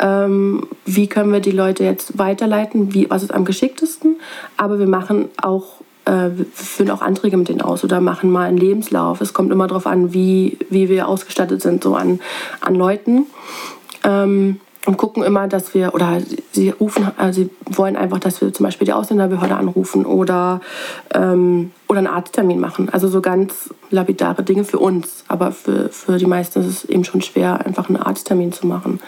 ähm, 0.00 0.68
wie 0.86 1.08
können 1.08 1.32
wir 1.32 1.40
die 1.40 1.50
Leute 1.50 1.82
jetzt 1.82 2.16
weiterleiten, 2.16 2.94
wie, 2.94 3.10
was 3.10 3.24
ist 3.24 3.34
am 3.34 3.44
geschicktesten. 3.44 4.20
Aber 4.56 4.78
wir 4.78 4.86
machen 4.86 5.28
auch 5.36 5.81
äh, 6.12 6.30
führen 6.52 6.90
auch 6.90 7.00
Anträge 7.00 7.36
mit 7.36 7.48
denen 7.48 7.62
aus 7.62 7.84
oder 7.84 8.00
machen 8.00 8.30
mal 8.30 8.46
einen 8.46 8.58
Lebenslauf. 8.58 9.20
Es 9.20 9.32
kommt 9.32 9.50
immer 9.50 9.66
darauf 9.66 9.86
an, 9.86 10.12
wie, 10.12 10.58
wie 10.68 10.88
wir 10.88 11.08
ausgestattet 11.08 11.62
sind, 11.62 11.82
so 11.82 11.94
an, 11.94 12.20
an 12.60 12.74
Leuten. 12.74 13.26
Ähm, 14.04 14.60
und 14.84 14.96
gucken 14.96 15.22
immer, 15.22 15.46
dass 15.46 15.74
wir, 15.74 15.94
oder 15.94 16.20
sie 16.50 16.70
rufen, 16.70 17.06
äh, 17.16 17.32
sie 17.32 17.50
wollen 17.66 17.96
einfach, 17.96 18.18
dass 18.18 18.40
wir 18.40 18.52
zum 18.52 18.64
Beispiel 18.64 18.84
die 18.84 18.92
Ausländerbehörde 18.92 19.54
anrufen 19.54 20.04
oder, 20.04 20.60
ähm, 21.14 21.70
oder 21.88 21.98
einen 21.98 22.08
Arzttermin 22.08 22.58
machen. 22.58 22.88
Also 22.90 23.08
so 23.08 23.20
ganz 23.20 23.72
lapidare 23.90 24.42
Dinge 24.42 24.64
für 24.64 24.80
uns. 24.80 25.24
Aber 25.28 25.52
für, 25.52 25.88
für 25.90 26.18
die 26.18 26.26
meisten 26.26 26.60
ist 26.60 26.66
es 26.66 26.84
eben 26.84 27.04
schon 27.04 27.22
schwer, 27.22 27.64
einfach 27.64 27.88
einen 27.88 27.98
Arzttermin 27.98 28.52
zu 28.52 28.66
machen. 28.66 29.00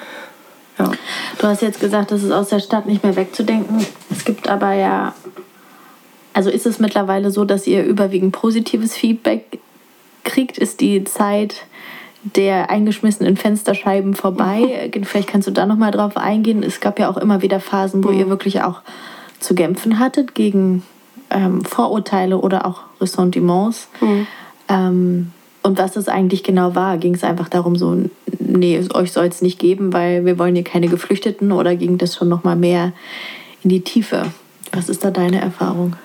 Ja. 0.79 0.91
Du 1.39 1.47
hast 1.47 1.61
jetzt 1.61 1.81
gesagt, 1.81 2.13
das 2.13 2.23
ist 2.23 2.33
aus 2.33 2.49
der 2.49 2.61
Stadt 2.61 2.87
nicht 2.87 3.03
mehr 3.03 3.17
wegzudenken. 3.17 3.85
Es 4.11 4.25
gibt 4.25 4.49
aber 4.49 4.73
ja 4.75 5.13
also 6.35 6.51
ist 6.51 6.67
es 6.67 6.79
mittlerweile 6.79 7.31
so, 7.31 7.45
dass 7.45 7.67
ihr 7.67 7.85
überwiegend 7.85 8.33
positives 8.33 8.95
Feedback 8.95 9.61
kriegt? 10.25 10.59
Ist 10.59 10.81
die 10.81 11.05
Zeit 11.05 11.67
der 12.23 12.71
eingeschmissenen 12.71 13.37
Fensterscheiben 13.37 14.15
vorbei? 14.15 14.91
Vielleicht 15.05 15.29
kannst 15.29 15.47
du 15.47 15.53
da 15.53 15.65
noch 15.65 15.77
mal 15.77 15.93
drauf 15.93 16.17
eingehen. 16.17 16.63
Es 16.63 16.81
gab 16.81 16.99
ja 16.99 17.09
auch 17.09 17.17
immer 17.17 17.41
wieder 17.41 17.61
Phasen, 17.61 18.05
wo 18.05 18.11
ihr 18.11 18.29
wirklich 18.29 18.63
auch 18.63 18.81
zu 19.39 19.55
kämpfen 19.55 19.99
hattet 19.99 20.35
gegen 20.35 20.83
ähm, 21.31 21.65
Vorurteile 21.65 22.39
oder 22.39 22.67
auch 22.67 22.81
Ressentiments. 23.01 23.89
Mhm. 24.01 24.27
Ähm, 24.69 25.31
und 25.63 25.79
was 25.79 25.93
das 25.93 26.09
eigentlich 26.09 26.43
genau 26.43 26.75
war, 26.75 26.99
ging 26.99 27.15
es 27.15 27.25
einfach 27.25 27.49
darum, 27.49 27.77
so, 27.77 27.97
nee, 28.39 28.81
euch 28.93 29.13
soll 29.13 29.27
es 29.27 29.41
nicht 29.41 29.59
geben, 29.59 29.93
weil 29.93 30.27
wir 30.27 30.39
wollen 30.39 30.55
hier 30.55 30.65
keine 30.65 30.89
Geflüchteten 30.89 31.53
oder 31.53 31.77
ging 31.77 31.97
das 31.97 32.17
schon 32.17 32.29
noch 32.29 32.45
mal 32.45 32.57
mehr 32.57 32.93
in 33.63 33.71
die 33.71 33.81
Tiefe? 33.81 34.33
Was 34.73 34.89
ist 34.89 35.05
da 35.05 35.11
deine 35.11 35.41
Erfahrung? 35.41 35.97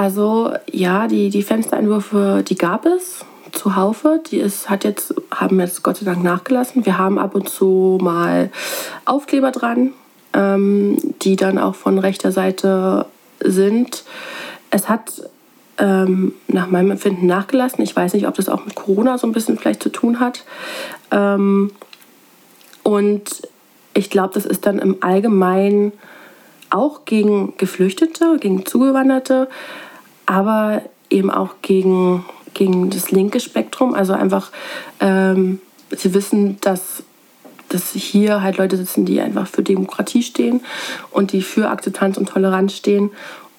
Also 0.00 0.54
ja, 0.72 1.08
die, 1.08 1.28
die 1.28 1.42
Fensterentwürfe, 1.42 2.42
die 2.48 2.54
gab 2.54 2.86
es 2.86 3.22
zuhaufe. 3.52 4.22
Die 4.30 4.38
ist, 4.38 4.70
hat 4.70 4.84
jetzt, 4.84 5.12
haben 5.30 5.60
jetzt 5.60 5.82
Gott 5.82 5.98
sei 5.98 6.06
Dank 6.06 6.24
nachgelassen. 6.24 6.86
Wir 6.86 6.96
haben 6.96 7.18
ab 7.18 7.34
und 7.34 7.50
zu 7.50 7.98
mal 8.00 8.48
Aufkleber 9.04 9.50
dran, 9.50 9.92
ähm, 10.32 10.96
die 11.20 11.36
dann 11.36 11.58
auch 11.58 11.74
von 11.74 11.98
rechter 11.98 12.32
Seite 12.32 13.04
sind. 13.40 14.04
Es 14.70 14.88
hat 14.88 15.22
ähm, 15.76 16.32
nach 16.48 16.70
meinem 16.70 16.92
Empfinden 16.92 17.26
nachgelassen. 17.26 17.84
Ich 17.84 17.94
weiß 17.94 18.14
nicht, 18.14 18.26
ob 18.26 18.36
das 18.36 18.48
auch 18.48 18.64
mit 18.64 18.76
Corona 18.76 19.18
so 19.18 19.26
ein 19.26 19.32
bisschen 19.32 19.58
vielleicht 19.58 19.82
zu 19.82 19.90
tun 19.90 20.18
hat. 20.18 20.46
Ähm, 21.10 21.72
und 22.84 23.42
ich 23.92 24.08
glaube, 24.08 24.32
das 24.32 24.46
ist 24.46 24.64
dann 24.64 24.78
im 24.78 24.96
Allgemeinen 25.02 25.92
auch 26.70 27.04
gegen 27.04 27.52
Geflüchtete, 27.58 28.38
gegen 28.40 28.64
Zugewanderte 28.64 29.48
aber 30.30 30.82
eben 31.10 31.28
auch 31.28 31.56
gegen, 31.60 32.24
gegen 32.54 32.88
das 32.88 33.10
linke 33.10 33.40
Spektrum. 33.40 33.94
Also 33.94 34.12
einfach, 34.12 34.52
ähm, 35.00 35.58
sie 35.90 36.14
wissen, 36.14 36.58
dass, 36.60 37.02
dass 37.68 37.90
hier 37.90 38.40
halt 38.40 38.56
Leute 38.56 38.76
sitzen, 38.76 39.04
die 39.04 39.20
einfach 39.20 39.48
für 39.48 39.64
Demokratie 39.64 40.22
stehen 40.22 40.60
und 41.10 41.32
die 41.32 41.42
für 41.42 41.68
Akzeptanz 41.68 42.16
und 42.16 42.28
Toleranz 42.28 42.74
stehen. 42.74 43.10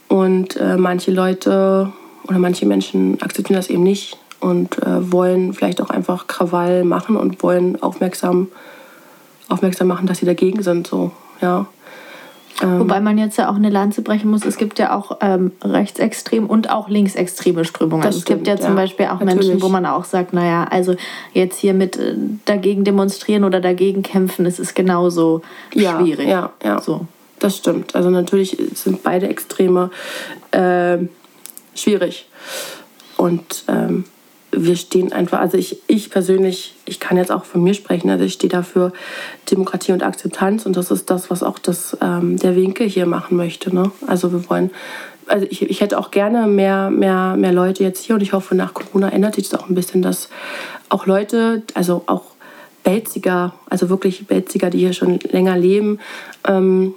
Und 0.07 0.55
äh, 0.55 0.77
manche 0.77 1.12
Leute 1.12 1.91
oder 2.27 2.39
manche 2.39 2.65
Menschen 2.65 3.21
akzeptieren 3.21 3.57
das 3.57 3.69
eben 3.69 3.84
nicht 3.84 4.17
und 4.39 4.81
äh, 4.81 5.12
wollen 5.12 5.53
vielleicht 5.53 5.81
auch 5.81 5.89
einfach 5.89 6.27
Krawall 6.27 6.86
machen 6.86 7.17
und 7.17 7.43
wollen 7.43 7.84
aufmerksam, 7.84 8.47
aufmerksam 9.49 9.88
machen, 9.88 10.07
dass 10.07 10.19
sie 10.19 10.25
dagegen 10.25 10.63
sind. 10.63 10.88
So, 10.88 11.12
ja. 11.41 11.65
Ähm, 12.62 12.80
Wobei 12.80 13.00
man 13.00 13.18
jetzt 13.18 13.38
ja 13.38 13.50
auch 13.50 13.56
eine 13.56 13.70
Lanze 13.70 14.02
brechen 14.02 14.30
muss, 14.30 14.46
es 14.46 14.58
gibt 14.58 14.80
ja 14.80 14.96
auch 14.96 15.18
ähm, 15.22 15.52
rechtsextrem 15.64 16.48
und 16.48 16.70
auch 16.70 16.90
linksextreme 16.90 17.66
Strömungen. 17.66 18.08
Es 18.08 18.26
gibt 18.26 18.48
ja 18.48 18.58
zum 18.58 18.72
ja, 18.72 18.76
Beispiel 18.76 19.06
auch 19.08 19.20
natürlich. 19.20 19.48
Menschen, 19.48 19.62
wo 19.62 19.70
man 19.70 19.86
auch 19.86 20.06
sagt, 20.06 20.34
naja, 20.34 20.68
also 20.70 20.96
jetzt 21.34 21.58
hier 21.60 21.74
mit 21.74 21.98
äh, 21.98 22.16
dagegen 22.46 22.84
demonstrieren 22.84 23.44
oder 23.44 23.62
dagegen 23.62 24.04
kämpfen, 24.04 24.46
es 24.46 24.60
ist 24.60 24.76
genauso 24.76 25.42
ja, 25.74 26.00
schwierig. 26.00 26.28
Ja, 26.28 26.52
ja. 26.64 26.82
So. 26.82 27.08
Das 27.40 27.58
stimmt. 27.58 27.96
Also 27.96 28.12
natürlich 28.12 28.56
sind 28.76 29.02
beide 29.02 29.28
Extreme 29.28 29.90
äh, 30.52 31.00
schwierig. 31.74 32.28
Und 33.18 33.64
ähm, 33.68 34.06
wir 34.52 34.76
stehen 34.76 35.14
einfach, 35.14 35.40
also 35.40 35.58
ich, 35.58 35.78
ich 35.88 36.10
persönlich, 36.10 36.76
ich 36.86 37.00
kann 37.00 37.18
jetzt 37.18 37.32
auch 37.32 37.46
von 37.46 37.64
mir 37.64 37.74
sprechen, 37.74 38.10
also 38.10 38.26
ich 38.26 38.34
stehe 38.34 38.52
dafür 38.52 38.92
Demokratie 39.50 39.94
und 39.94 40.04
Akzeptanz 40.04 40.66
und 40.66 40.76
das 40.76 40.92
ist 40.92 41.10
das, 41.10 41.30
was 41.30 41.44
auch 41.44 41.60
das, 41.60 41.98
ähm, 42.02 42.38
der 42.38 42.56
Winkel 42.56 42.88
hier 42.88 43.06
machen 43.06 43.38
möchte. 43.38 43.74
Ne? 43.74 43.92
Also 44.08 44.32
wir 44.32 44.50
wollen, 44.50 44.72
also 45.28 45.48
ich, 45.50 45.62
ich 45.62 45.82
hätte 45.82 45.98
auch 45.98 46.12
gerne 46.12 46.48
mehr, 46.48 46.90
mehr, 46.90 47.36
mehr 47.38 47.54
Leute 47.54 47.84
jetzt 47.84 48.04
hier 48.04 48.16
und 48.16 48.22
ich 48.22 48.34
hoffe, 48.34 48.56
nach 48.56 48.74
Corona 48.74 49.10
ändert 49.10 49.36
sich 49.36 49.50
das 49.50 49.60
auch 49.60 49.70
ein 49.70 49.76
bisschen, 49.76 50.02
dass 50.02 50.30
auch 50.90 51.06
Leute, 51.06 51.64
also 51.74 52.04
auch 52.08 52.24
Belziger, 52.84 53.54
also 53.70 53.90
wirklich 53.90 54.28
Belziger, 54.28 54.70
die 54.70 54.80
hier 54.80 54.94
schon 54.94 55.20
länger 55.32 55.58
leben, 55.58 56.00
ähm, 56.48 56.96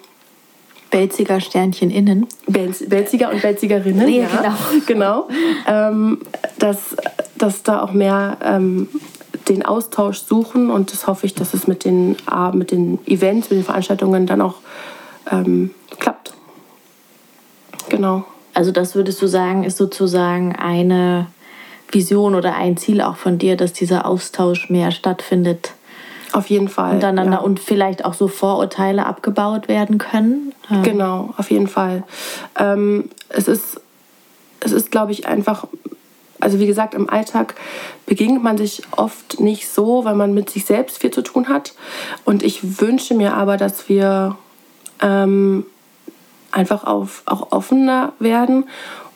Belziger 0.94 1.40
Sternchen 1.40 1.90
innen. 1.90 2.28
Belziger 2.46 3.32
und 3.32 3.42
Belzigerinnen, 3.42 4.08
ja, 4.08 4.28
ja. 4.42 4.58
genau. 4.86 5.26
genau. 5.26 5.28
Ähm, 5.66 6.20
dass, 6.60 6.94
dass 7.36 7.62
da 7.62 7.82
auch 7.82 7.92
mehr 7.92 8.38
ähm, 8.42 8.88
den 9.48 9.64
Austausch 9.64 10.18
suchen 10.18 10.70
und 10.70 10.92
das 10.92 11.06
hoffe 11.06 11.26
ich, 11.26 11.34
dass 11.34 11.54
es 11.54 11.66
mit 11.66 11.84
den, 11.84 12.16
mit 12.52 12.70
den 12.70 12.98
Events, 13.06 13.50
mit 13.50 13.58
den 13.58 13.64
Veranstaltungen 13.64 14.26
dann 14.26 14.40
auch 14.40 14.56
ähm, 15.30 15.70
klappt. 15.98 16.32
Genau. 17.88 18.24
Also 18.54 18.70
das 18.70 18.94
würdest 18.94 19.20
du 19.20 19.26
sagen, 19.26 19.64
ist 19.64 19.76
sozusagen 19.76 20.54
eine 20.54 21.26
Vision 21.90 22.34
oder 22.34 22.54
ein 22.54 22.76
Ziel 22.76 23.00
auch 23.00 23.16
von 23.16 23.38
dir, 23.38 23.56
dass 23.56 23.72
dieser 23.72 24.06
Austausch 24.06 24.70
mehr 24.70 24.90
stattfindet 24.90 25.74
auf 26.34 26.50
jeden 26.50 26.68
Fall. 26.68 26.94
Untereinander 26.94 27.38
ja. 27.38 27.42
und 27.42 27.60
vielleicht 27.60 28.04
auch 28.04 28.14
so 28.14 28.26
Vorurteile 28.26 29.06
abgebaut 29.06 29.68
werden 29.68 29.98
können. 29.98 30.52
Ähm. 30.70 30.82
Genau, 30.82 31.32
auf 31.36 31.50
jeden 31.50 31.68
Fall. 31.68 32.02
Ähm, 32.58 33.10
es 33.28 33.46
ist, 33.46 33.80
es 34.58 34.72
ist 34.72 34.90
glaube 34.90 35.12
ich, 35.12 35.26
einfach, 35.28 35.68
also 36.44 36.58
wie 36.58 36.66
gesagt, 36.66 36.94
im 36.94 37.08
Alltag 37.08 37.54
begegnet 38.06 38.42
man 38.42 38.58
sich 38.58 38.82
oft 38.90 39.40
nicht 39.40 39.68
so, 39.68 40.04
weil 40.04 40.14
man 40.14 40.34
mit 40.34 40.50
sich 40.50 40.66
selbst 40.66 40.98
viel 40.98 41.10
zu 41.10 41.22
tun 41.22 41.48
hat. 41.48 41.74
Und 42.24 42.42
ich 42.42 42.80
wünsche 42.80 43.14
mir 43.14 43.34
aber, 43.34 43.56
dass 43.56 43.88
wir 43.88 44.36
ähm, 45.00 45.64
einfach 46.52 46.84
auf, 46.84 47.22
auch 47.26 47.50
offener 47.50 48.12
werden 48.18 48.64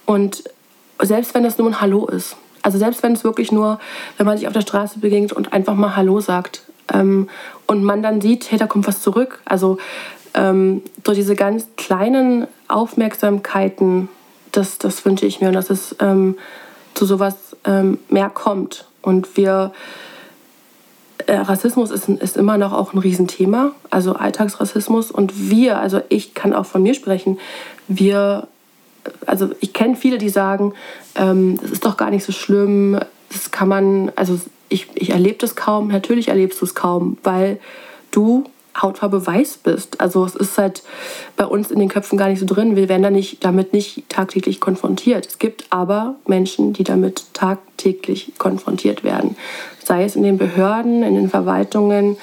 und 0.06 0.42
selbst 1.00 1.34
wenn 1.34 1.42
das 1.42 1.58
nur 1.58 1.68
ein 1.68 1.80
Hallo 1.80 2.06
ist. 2.06 2.36
Also 2.62 2.78
selbst 2.78 3.02
wenn 3.02 3.12
es 3.12 3.24
wirklich 3.24 3.52
nur, 3.52 3.78
wenn 4.16 4.26
man 4.26 4.36
sich 4.36 4.46
auf 4.46 4.52
der 4.52 4.62
Straße 4.62 4.98
begegnet 4.98 5.32
und 5.32 5.52
einfach 5.52 5.74
mal 5.74 5.96
Hallo 5.96 6.20
sagt. 6.20 6.62
Ähm, 6.92 7.28
und 7.66 7.84
man 7.84 8.02
dann 8.02 8.20
sieht, 8.20 8.50
hey, 8.50 8.58
da 8.58 8.66
kommt 8.66 8.86
was 8.86 9.02
zurück. 9.02 9.40
Also 9.44 9.78
ähm, 10.34 10.82
durch 11.04 11.18
diese 11.18 11.36
ganz 11.36 11.68
kleinen 11.76 12.48
Aufmerksamkeiten, 12.66 14.08
das, 14.50 14.78
das 14.78 15.04
wünsche 15.04 15.26
ich 15.26 15.40
mir 15.40 15.48
und 15.48 15.54
dass 15.54 15.70
es 15.70 15.94
ähm, 16.00 16.36
zu 16.98 17.06
sowas 17.06 17.56
ähm, 17.64 17.98
mehr 18.08 18.28
kommt. 18.28 18.86
Und 19.02 19.36
wir, 19.36 19.72
äh, 21.26 21.36
Rassismus 21.36 21.92
ist, 21.92 22.08
ist 22.08 22.36
immer 22.36 22.58
noch 22.58 22.72
auch 22.72 22.92
ein 22.92 22.98
Riesenthema, 22.98 23.72
also 23.88 24.14
Alltagsrassismus. 24.14 25.12
Und 25.12 25.50
wir, 25.50 25.78
also 25.78 26.00
ich 26.08 26.34
kann 26.34 26.52
auch 26.52 26.66
von 26.66 26.82
mir 26.82 26.94
sprechen, 26.94 27.38
wir, 27.86 28.48
also 29.26 29.50
ich 29.60 29.72
kenne 29.72 29.94
viele, 29.94 30.18
die 30.18 30.28
sagen, 30.28 30.74
ähm, 31.14 31.58
das 31.62 31.70
ist 31.70 31.84
doch 31.84 31.96
gar 31.96 32.10
nicht 32.10 32.24
so 32.24 32.32
schlimm, 32.32 32.98
das 33.30 33.52
kann 33.52 33.68
man, 33.68 34.10
also 34.16 34.38
ich, 34.68 34.88
ich 34.94 35.10
erlebe 35.10 35.38
das 35.38 35.54
kaum, 35.54 35.88
natürlich 35.88 36.28
erlebst 36.28 36.60
du 36.60 36.64
es 36.64 36.74
kaum, 36.74 37.16
weil 37.22 37.60
du 38.10 38.44
Hautfarbe 38.80 39.26
weiß 39.26 39.58
bist. 39.58 40.00
Also 40.00 40.24
es 40.24 40.34
ist 40.34 40.58
halt 40.58 40.82
bei 41.36 41.44
uns 41.44 41.70
in 41.70 41.78
den 41.78 41.88
Köpfen 41.88 42.18
gar 42.18 42.28
nicht 42.28 42.40
so 42.40 42.46
drin. 42.46 42.76
Wir 42.76 42.88
werden 42.88 43.02
da 43.02 43.10
nicht, 43.10 43.44
damit 43.44 43.72
nicht 43.72 44.08
tagtäglich 44.08 44.60
konfrontiert. 44.60 45.26
Es 45.26 45.38
gibt 45.38 45.66
aber 45.70 46.16
Menschen, 46.26 46.72
die 46.72 46.84
damit 46.84 47.34
tagtäglich 47.34 48.32
konfrontiert 48.38 49.04
werden. 49.04 49.36
Sei 49.84 50.04
es 50.04 50.16
in 50.16 50.22
den 50.22 50.38
Behörden, 50.38 51.02
in 51.02 51.14
den 51.14 51.30
Verwaltungen, 51.30 52.16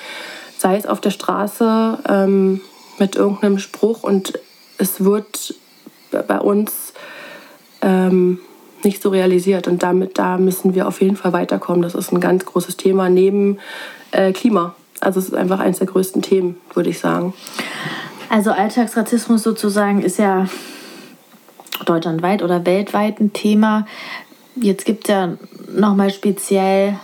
sei 0.57 0.77
es 0.77 0.85
auf 0.85 1.01
der 1.01 1.11
Straße 1.11 1.99
ähm, 2.07 2.61
mit 2.99 3.15
irgendeinem 3.15 3.59
Spruch. 3.59 4.03
Und 4.03 4.39
es 4.77 5.03
wird 5.03 5.55
bei 6.27 6.39
uns 6.39 6.93
ähm, 7.81 8.39
nicht 8.83 9.01
so 9.01 9.09
realisiert. 9.09 9.67
Und 9.67 9.83
damit, 9.83 10.17
da 10.17 10.37
müssen 10.37 10.75
wir 10.75 10.87
auf 10.87 11.01
jeden 11.01 11.17
Fall 11.17 11.33
weiterkommen. 11.33 11.81
Das 11.81 11.95
ist 11.95 12.13
ein 12.13 12.21
ganz 12.21 12.45
großes 12.45 12.77
Thema 12.77 13.09
neben 13.09 13.57
äh, 14.11 14.31
Klima. 14.31 14.75
Also 15.01 15.19
es 15.19 15.27
ist 15.27 15.35
einfach 15.35 15.59
eines 15.59 15.79
der 15.79 15.87
größten 15.87 16.21
Themen, 16.21 16.57
würde 16.73 16.89
ich 16.89 16.99
sagen. 16.99 17.33
Also 18.29 18.51
Alltagsrassismus 18.51 19.43
sozusagen 19.43 20.01
ist 20.01 20.17
ja 20.17 20.47
deutschlandweit 21.85 22.41
oder 22.41 22.65
weltweit 22.65 23.19
ein 23.19 23.33
Thema. 23.33 23.85
Jetzt 24.55 24.85
gibt 24.85 25.05
es 25.05 25.13
ja 25.13 25.37
nochmal 25.73 26.09
speziell 26.11 26.97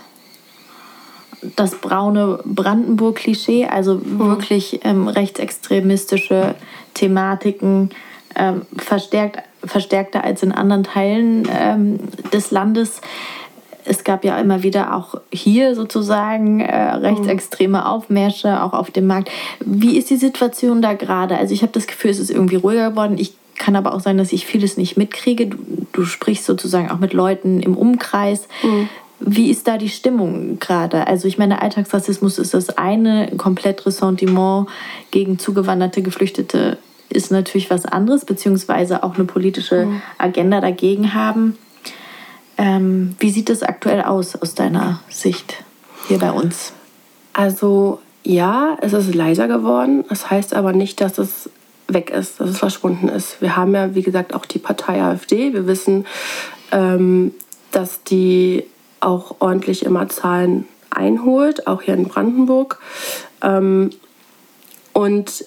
das 1.56 1.74
braune 1.74 2.38
Brandenburg-Klischee, 2.44 3.66
also 3.66 3.96
mhm. 3.96 4.18
wirklich 4.18 4.80
ähm, 4.84 5.08
rechtsextremistische 5.08 6.54
Thematiken 6.94 7.90
ähm, 8.36 8.62
verstärkt, 8.76 9.40
verstärkter 9.64 10.24
als 10.24 10.42
in 10.42 10.52
anderen 10.52 10.84
Teilen 10.84 11.48
ähm, 11.52 11.98
des 12.32 12.50
Landes 12.50 13.00
es 13.84 14.04
gab 14.04 14.24
ja 14.24 14.38
immer 14.38 14.62
wieder 14.62 14.94
auch 14.94 15.20
hier 15.32 15.74
sozusagen 15.74 16.60
äh, 16.60 16.94
rechtsextreme 16.94 17.86
Aufmärsche, 17.86 18.62
auch 18.62 18.72
auf 18.72 18.90
dem 18.90 19.06
Markt. 19.06 19.30
Wie 19.60 19.96
ist 19.96 20.10
die 20.10 20.16
Situation 20.16 20.82
da 20.82 20.94
gerade? 20.94 21.36
Also 21.36 21.54
ich 21.54 21.62
habe 21.62 21.72
das 21.72 21.86
Gefühl, 21.86 22.10
es 22.10 22.18
ist 22.18 22.30
irgendwie 22.30 22.56
ruhiger 22.56 22.90
geworden. 22.90 23.16
Ich 23.18 23.34
kann 23.58 23.76
aber 23.76 23.94
auch 23.94 24.00
sein, 24.00 24.18
dass 24.18 24.32
ich 24.32 24.46
vieles 24.46 24.76
nicht 24.76 24.96
mitkriege. 24.96 25.46
Du, 25.46 25.58
du 25.92 26.04
sprichst 26.04 26.44
sozusagen 26.44 26.90
auch 26.90 26.98
mit 26.98 27.12
Leuten 27.12 27.60
im 27.60 27.76
Umkreis. 27.76 28.48
Mhm. 28.62 28.88
Wie 29.20 29.50
ist 29.50 29.68
da 29.68 29.78
die 29.78 29.88
Stimmung 29.88 30.58
gerade? 30.58 31.06
Also 31.06 31.28
ich 31.28 31.38
meine, 31.38 31.62
Alltagsrassismus 31.62 32.38
ist 32.38 32.54
das 32.54 32.76
eine, 32.76 33.30
komplett 33.36 33.86
Ressentiment 33.86 34.68
gegen 35.12 35.38
zugewanderte 35.38 36.02
Geflüchtete 36.02 36.78
ist 37.08 37.30
natürlich 37.30 37.70
was 37.70 37.84
anderes, 37.84 38.24
beziehungsweise 38.24 39.02
auch 39.02 39.16
eine 39.16 39.24
politische 39.24 39.86
mhm. 39.86 40.02
Agenda 40.18 40.60
dagegen 40.60 41.14
haben. 41.14 41.58
Ähm, 42.58 43.16
wie 43.18 43.30
sieht 43.30 43.50
es 43.50 43.62
aktuell 43.62 44.02
aus 44.02 44.36
aus 44.36 44.54
deiner 44.54 45.00
Sicht 45.08 45.64
hier 46.08 46.18
bei 46.18 46.30
uns? 46.30 46.72
Also 47.32 48.00
ja, 48.24 48.76
es 48.80 48.92
ist 48.92 49.14
leiser 49.14 49.48
geworden. 49.48 50.04
Das 50.08 50.30
heißt 50.30 50.54
aber 50.54 50.72
nicht, 50.72 51.00
dass 51.00 51.18
es 51.18 51.50
weg 51.88 52.10
ist, 52.10 52.40
dass 52.40 52.50
es 52.50 52.58
verschwunden 52.58 53.08
ist. 53.08 53.40
Wir 53.40 53.56
haben 53.56 53.74
ja, 53.74 53.94
wie 53.94 54.02
gesagt, 54.02 54.34
auch 54.34 54.46
die 54.46 54.58
Partei 54.58 55.02
AfD. 55.02 55.52
Wir 55.52 55.66
wissen, 55.66 56.06
ähm, 56.70 57.34
dass 57.70 58.02
die 58.04 58.64
auch 59.00 59.36
ordentlich 59.40 59.84
immer 59.84 60.08
Zahlen 60.08 60.66
einholt, 60.90 61.66
auch 61.66 61.82
hier 61.82 61.94
in 61.94 62.06
Brandenburg. 62.08 62.78
Ähm, 63.42 63.90
und 64.92 65.44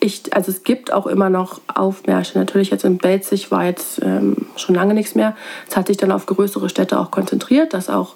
ich, 0.00 0.34
also 0.34 0.50
es 0.50 0.64
gibt 0.64 0.92
auch 0.92 1.06
immer 1.06 1.30
noch 1.30 1.60
Aufmärsche. 1.72 2.38
Natürlich 2.38 2.70
jetzt 2.70 2.84
in 2.84 2.98
Belzig 2.98 3.50
war 3.50 3.64
jetzt 3.64 4.00
ähm, 4.02 4.46
schon 4.56 4.74
lange 4.74 4.94
nichts 4.94 5.14
mehr. 5.14 5.36
Es 5.68 5.76
hat 5.76 5.88
sich 5.88 5.98
dann 5.98 6.10
auf 6.10 6.26
größere 6.26 6.68
Städte 6.68 6.98
auch 6.98 7.10
konzentriert, 7.10 7.74
dass 7.74 7.90
auch 7.90 8.14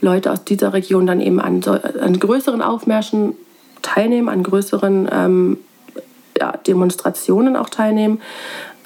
Leute 0.00 0.32
aus 0.32 0.44
dieser 0.44 0.72
Region 0.72 1.06
dann 1.06 1.20
eben 1.20 1.40
an, 1.40 1.62
an 1.64 2.18
größeren 2.18 2.62
Aufmärschen 2.62 3.34
teilnehmen, 3.82 4.28
an 4.28 4.42
größeren 4.42 5.08
ähm, 5.12 5.58
ja, 6.38 6.52
Demonstrationen 6.66 7.56
auch 7.56 7.68
teilnehmen. 7.68 8.20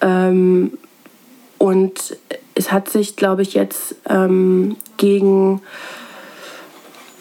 Ähm, 0.00 0.72
und 1.58 2.16
es 2.56 2.72
hat 2.72 2.88
sich, 2.88 3.14
glaube 3.16 3.42
ich, 3.42 3.54
jetzt 3.54 3.94
ähm, 4.08 4.76
gegen 4.96 5.62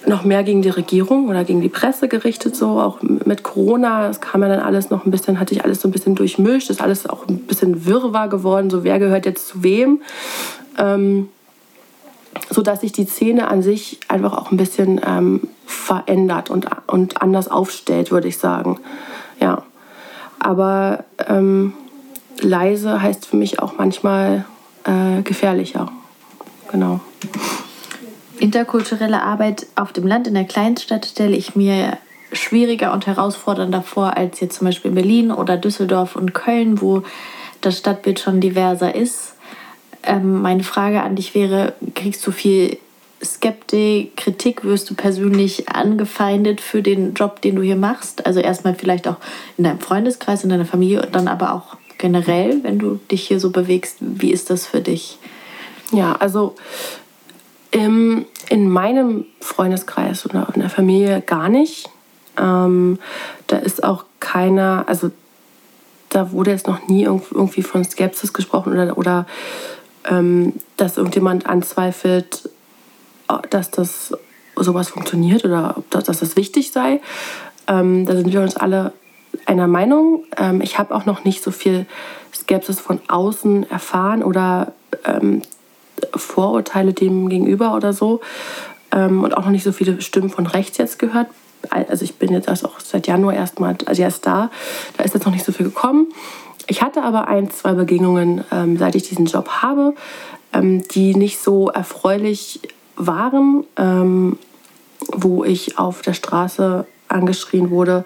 noch 0.05 0.23
mehr 0.23 0.43
gegen 0.43 0.61
die 0.61 0.69
Regierung 0.69 1.29
oder 1.29 1.43
gegen 1.43 1.61
die 1.61 1.69
Presse 1.69 2.07
gerichtet, 2.07 2.55
so 2.55 2.79
auch 2.79 3.01
mit 3.01 3.43
Corona. 3.43 4.07
Das 4.07 4.21
kam 4.21 4.41
ja 4.41 4.49
dann 4.49 4.59
alles 4.59 4.89
noch 4.89 5.05
ein 5.05 5.11
bisschen, 5.11 5.39
hatte 5.39 5.53
ich 5.53 5.63
alles 5.63 5.81
so 5.81 5.87
ein 5.87 5.91
bisschen 5.91 6.15
durchmischt, 6.15 6.69
ist 6.69 6.81
alles 6.81 7.09
auch 7.09 7.27
ein 7.27 7.39
bisschen 7.39 7.85
wirrwarr 7.85 8.27
geworden, 8.27 8.69
so 8.69 8.83
wer 8.83 8.99
gehört 8.99 9.25
jetzt 9.25 9.47
zu 9.47 9.63
wem. 9.63 10.01
Ähm, 10.77 11.29
so 12.49 12.61
dass 12.61 12.81
sich 12.81 12.91
die 12.91 13.05
Szene 13.05 13.47
an 13.47 13.61
sich 13.61 13.99
einfach 14.07 14.33
auch 14.37 14.51
ein 14.51 14.57
bisschen 14.57 14.99
ähm, 15.05 15.41
verändert 15.65 16.49
und, 16.49 16.67
und 16.87 17.21
anders 17.21 17.49
aufstellt, 17.49 18.11
würde 18.11 18.27
ich 18.27 18.37
sagen. 18.37 18.79
Ja. 19.39 19.63
Aber 20.39 21.05
ähm, 21.27 21.73
leise 22.39 23.01
heißt 23.01 23.25
für 23.25 23.37
mich 23.37 23.59
auch 23.59 23.77
manchmal 23.77 24.45
äh, 24.83 25.21
gefährlicher. 25.21 25.91
Genau. 26.71 26.99
Interkulturelle 28.43 29.23
Arbeit 29.23 29.67
auf 29.75 29.93
dem 29.93 30.05
Land 30.05 30.27
in 30.27 30.33
der 30.33 30.43
Kleinstadt 30.43 31.05
stelle 31.05 31.33
ich 31.33 31.55
mir 31.55 31.97
schwieriger 32.33 32.91
und 32.91 33.07
herausfordernder 33.07 33.81
vor 33.81 34.17
als 34.17 34.41
jetzt 34.41 34.57
zum 34.57 34.67
Beispiel 34.67 34.89
in 34.89 34.95
Berlin 34.95 35.31
oder 35.31 35.55
Düsseldorf 35.55 36.17
und 36.17 36.33
Köln, 36.33 36.81
wo 36.81 37.03
das 37.61 37.77
Stadtbild 37.77 38.19
schon 38.19 38.41
diverser 38.41 38.95
ist. 38.95 39.35
Ähm, 40.03 40.41
meine 40.41 40.65
Frage 40.65 41.03
an 41.03 41.15
dich 41.15 41.33
wäre, 41.35 41.71
kriegst 41.95 42.27
du 42.27 42.31
viel 42.31 42.79
Skeptik, 43.23 44.17
Kritik, 44.17 44.65
wirst 44.65 44.89
du 44.89 44.95
persönlich 44.95 45.69
angefeindet 45.69 46.59
für 46.59 46.81
den 46.81 47.13
Job, 47.13 47.41
den 47.41 47.55
du 47.55 47.61
hier 47.61 47.77
machst? 47.77 48.25
Also 48.25 48.41
erstmal 48.41 48.75
vielleicht 48.75 49.07
auch 49.07 49.19
in 49.57 49.63
deinem 49.63 49.79
Freundeskreis, 49.79 50.43
in 50.43 50.49
deiner 50.49 50.65
Familie 50.65 51.01
und 51.01 51.15
dann 51.15 51.29
aber 51.29 51.53
auch 51.53 51.77
generell, 51.97 52.61
wenn 52.63 52.77
du 52.77 52.99
dich 53.09 53.25
hier 53.25 53.39
so 53.39 53.51
bewegst. 53.51 53.99
Wie 54.01 54.33
ist 54.33 54.49
das 54.49 54.67
für 54.67 54.81
dich? 54.81 55.17
Ja, 55.93 56.17
also 56.19 56.55
im, 57.73 58.25
in 58.49 58.69
meinem 58.69 59.25
Freundeskreis 59.41 60.25
oder 60.25 60.47
in 60.53 60.61
der 60.61 60.69
Familie 60.69 61.21
gar 61.21 61.49
nicht. 61.49 61.89
Ähm, 62.37 62.99
da 63.47 63.57
ist 63.57 63.83
auch 63.83 64.05
keiner, 64.19 64.85
also 64.87 65.11
da 66.09 66.31
wurde 66.31 66.51
jetzt 66.51 66.67
noch 66.67 66.87
nie 66.87 67.03
irgendwie 67.03 67.63
von 67.63 67.83
Skepsis 67.83 68.31
gesprochen 68.31 68.73
oder, 68.73 68.97
oder 68.97 69.25
ähm, 70.05 70.53
dass 70.77 70.97
irgendjemand 70.97 71.47
anzweifelt, 71.47 72.49
äh, 73.27 73.37
dass 73.49 73.71
das 73.71 74.15
sowas 74.55 74.89
funktioniert 74.89 75.43
oder 75.43 75.83
dass, 75.89 76.03
dass 76.03 76.19
das 76.19 76.35
wichtig 76.35 76.71
sei. 76.71 77.01
Ähm, 77.67 78.05
da 78.05 78.15
sind 78.15 78.31
wir 78.31 78.41
uns 78.41 78.55
alle 78.55 78.93
einer 79.47 79.67
Meinung. 79.67 80.25
Ähm, 80.37 80.61
ich 80.61 80.77
habe 80.77 80.93
auch 80.93 81.05
noch 81.05 81.23
nicht 81.23 81.43
so 81.43 81.49
viel 81.49 81.87
Skepsis 82.33 82.79
von 82.79 82.99
außen 83.07 83.69
erfahren 83.71 84.21
oder 84.21 84.73
ähm, 85.05 85.41
Vorurteile 86.15 86.93
dem 86.93 87.29
gegenüber 87.29 87.75
oder 87.75 87.93
so. 87.93 88.21
Ähm, 88.91 89.23
und 89.23 89.35
auch 89.35 89.45
noch 89.45 89.51
nicht 89.51 89.63
so 89.63 89.71
viele 89.71 90.01
Stimmen 90.01 90.29
von 90.29 90.47
rechts 90.47 90.77
jetzt 90.77 90.99
gehört. 90.99 91.27
Also 91.69 92.03
ich 92.03 92.15
bin 92.15 92.31
jetzt 92.33 92.47
erst 92.47 92.65
auch 92.65 92.79
seit 92.79 93.07
Januar 93.07 93.33
erstmal, 93.33 93.77
also 93.85 94.01
erst 94.01 94.25
da. 94.25 94.51
Da 94.97 95.03
ist 95.03 95.13
jetzt 95.13 95.25
noch 95.25 95.33
nicht 95.33 95.45
so 95.45 95.51
viel 95.51 95.65
gekommen. 95.65 96.07
Ich 96.67 96.81
hatte 96.81 97.03
aber 97.03 97.27
ein, 97.27 97.49
zwei 97.51 97.73
Begegnungen, 97.73 98.43
ähm, 98.51 98.77
seit 98.77 98.95
ich 98.95 99.03
diesen 99.03 99.25
Job 99.25 99.49
habe, 99.61 99.95
ähm, 100.53 100.87
die 100.89 101.15
nicht 101.15 101.39
so 101.39 101.69
erfreulich 101.69 102.61
waren, 102.95 103.65
ähm, 103.77 104.37
wo 105.11 105.43
ich 105.43 105.77
auf 105.77 106.01
der 106.01 106.13
Straße 106.13 106.85
angeschrien 107.07 107.69
wurde 107.69 108.05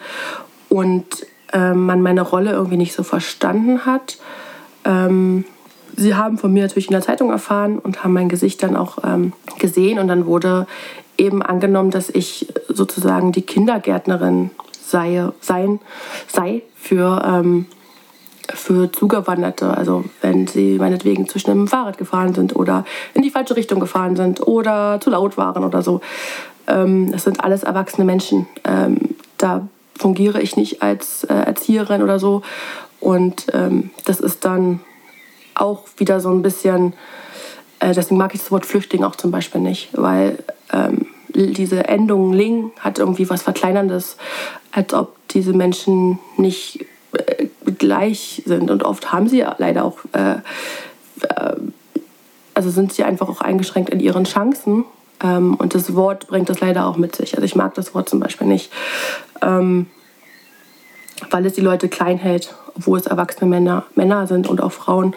und 0.70 1.06
ähm, 1.54 1.86
man 1.86 2.02
meine 2.02 2.22
Rolle 2.22 2.52
irgendwie 2.52 2.78
nicht 2.78 2.94
so 2.94 3.04
verstanden 3.04 3.86
hat. 3.86 4.18
Ähm, 4.86 5.46
sie 5.98 6.16
haben 6.16 6.38
von 6.38 6.54
mir 6.54 6.62
natürlich 6.62 6.88
in 6.88 6.94
der 6.94 7.02
Zeitung 7.02 7.32
erfahren 7.32 7.80
und 7.80 8.04
haben 8.04 8.14
mein 8.14 8.30
Gesicht 8.30 8.64
dann 8.64 8.78
auch 8.78 9.00
ähm, 9.04 9.34
gesehen. 9.60 10.00
Und 10.00 10.08
dann 10.08 10.26
wurde 10.26 10.68
eben 11.18 11.42
angenommen, 11.42 11.92
dass 11.92 12.10
ich 12.10 12.48
sozusagen 12.70 13.32
die 13.34 13.42
Kindergärtnerin 13.42 14.52
sei, 14.82 15.28
sein, 15.42 15.80
sei 16.28 16.62
für, 16.76 17.22
ähm, 17.26 17.66
für 18.54 18.92
Zugewanderte. 18.92 19.76
Also 19.76 20.06
wenn 20.22 20.48
sie 20.48 20.78
meinetwegen 20.78 21.28
zu 21.28 21.40
schnell 21.40 21.56
mit 21.56 21.68
dem 21.68 21.72
Fahrrad 21.72 21.98
gefahren 21.98 22.34
sind 22.34 22.56
oder 22.56 22.86
in 23.16 23.24
die 23.24 23.32
falsche 23.32 23.56
Richtung 23.56 23.80
gefahren 23.80 24.16
sind 24.16 24.46
oder 24.46 25.02
zu 25.02 25.10
laut 25.10 25.36
waren 25.36 25.66
oder 25.66 25.82
so. 25.82 26.00
Ähm, 26.68 27.12
das 27.12 27.24
sind 27.24 27.44
alles 27.44 27.64
erwachsene 27.64 28.06
Menschen. 28.06 28.48
Ähm, 28.64 29.16
da 29.40 29.68
fungiere 29.98 30.42
ich 30.42 30.56
nicht 30.56 30.84
als 30.84 31.24
äh, 31.24 31.34
Erzieherin 31.34 32.04
oder 32.04 32.20
so. 32.20 32.44
Und 33.00 33.48
ähm, 33.54 33.90
das 34.06 34.20
ist 34.20 34.46
dann 34.46 34.82
auch 35.60 35.86
wieder 35.98 36.20
so 36.20 36.30
ein 36.30 36.42
bisschen, 36.42 36.94
äh, 37.80 37.94
deswegen 37.94 38.18
mag 38.18 38.34
ich 38.34 38.42
das 38.42 38.52
Wort 38.52 38.66
Flüchtling 38.66 39.04
auch 39.04 39.16
zum 39.16 39.32
Beispiel 39.32 39.62
nicht, 39.62 39.90
weil 39.94 40.44
ähm, 40.72 41.08
diese 41.30 41.88
Endung 41.88 42.34
Ling 42.34 42.72
hat 42.80 43.00
irgendwie 43.00 43.30
was 43.30 43.44
Verkleinerndes, 43.44 44.18
als 44.72 44.94
ob 44.94 45.16
diese 45.30 45.54
Menschen 45.54 46.20
nicht 46.38 46.86
äh, 47.14 47.48
gleich 47.78 48.42
sind. 48.46 48.72
Und 48.72 48.84
oft 48.84 49.12
haben 49.12 49.28
sie 49.28 49.46
leider 49.58 49.86
auch, 49.86 50.00
äh, 50.14 50.36
äh, 50.36 51.56
also 52.54 52.70
sind 52.70 52.94
sie 52.94 53.04
einfach 53.04 53.30
auch 53.30 53.42
eingeschränkt 53.42 53.90
in 53.90 54.00
ihren 54.00 54.24
Chancen. 54.24 54.86
Ähm, 55.24 55.56
und 55.56 55.76
das 55.76 55.96
Wort 55.96 56.28
bringt 56.28 56.50
das 56.50 56.60
leider 56.60 56.88
auch 56.88 56.98
mit 56.98 57.16
sich. 57.16 57.36
Also 57.36 57.46
ich 57.46 57.56
mag 57.56 57.74
das 57.76 57.94
Wort 57.94 58.10
zum 58.10 58.20
Beispiel 58.20 58.48
nicht, 58.48 58.72
ähm, 59.42 59.88
weil 61.30 61.46
es 61.46 61.54
die 61.54 61.62
Leute 61.62 61.90
klein 61.90 62.18
hält, 62.18 62.56
obwohl 62.78 63.00
es 63.00 63.08
erwachsene 63.08 63.50
Männer, 63.50 63.86
Männer 63.96 64.28
sind 64.28 64.48
und 64.48 64.62
auch 64.62 64.72
Frauen. 64.72 65.16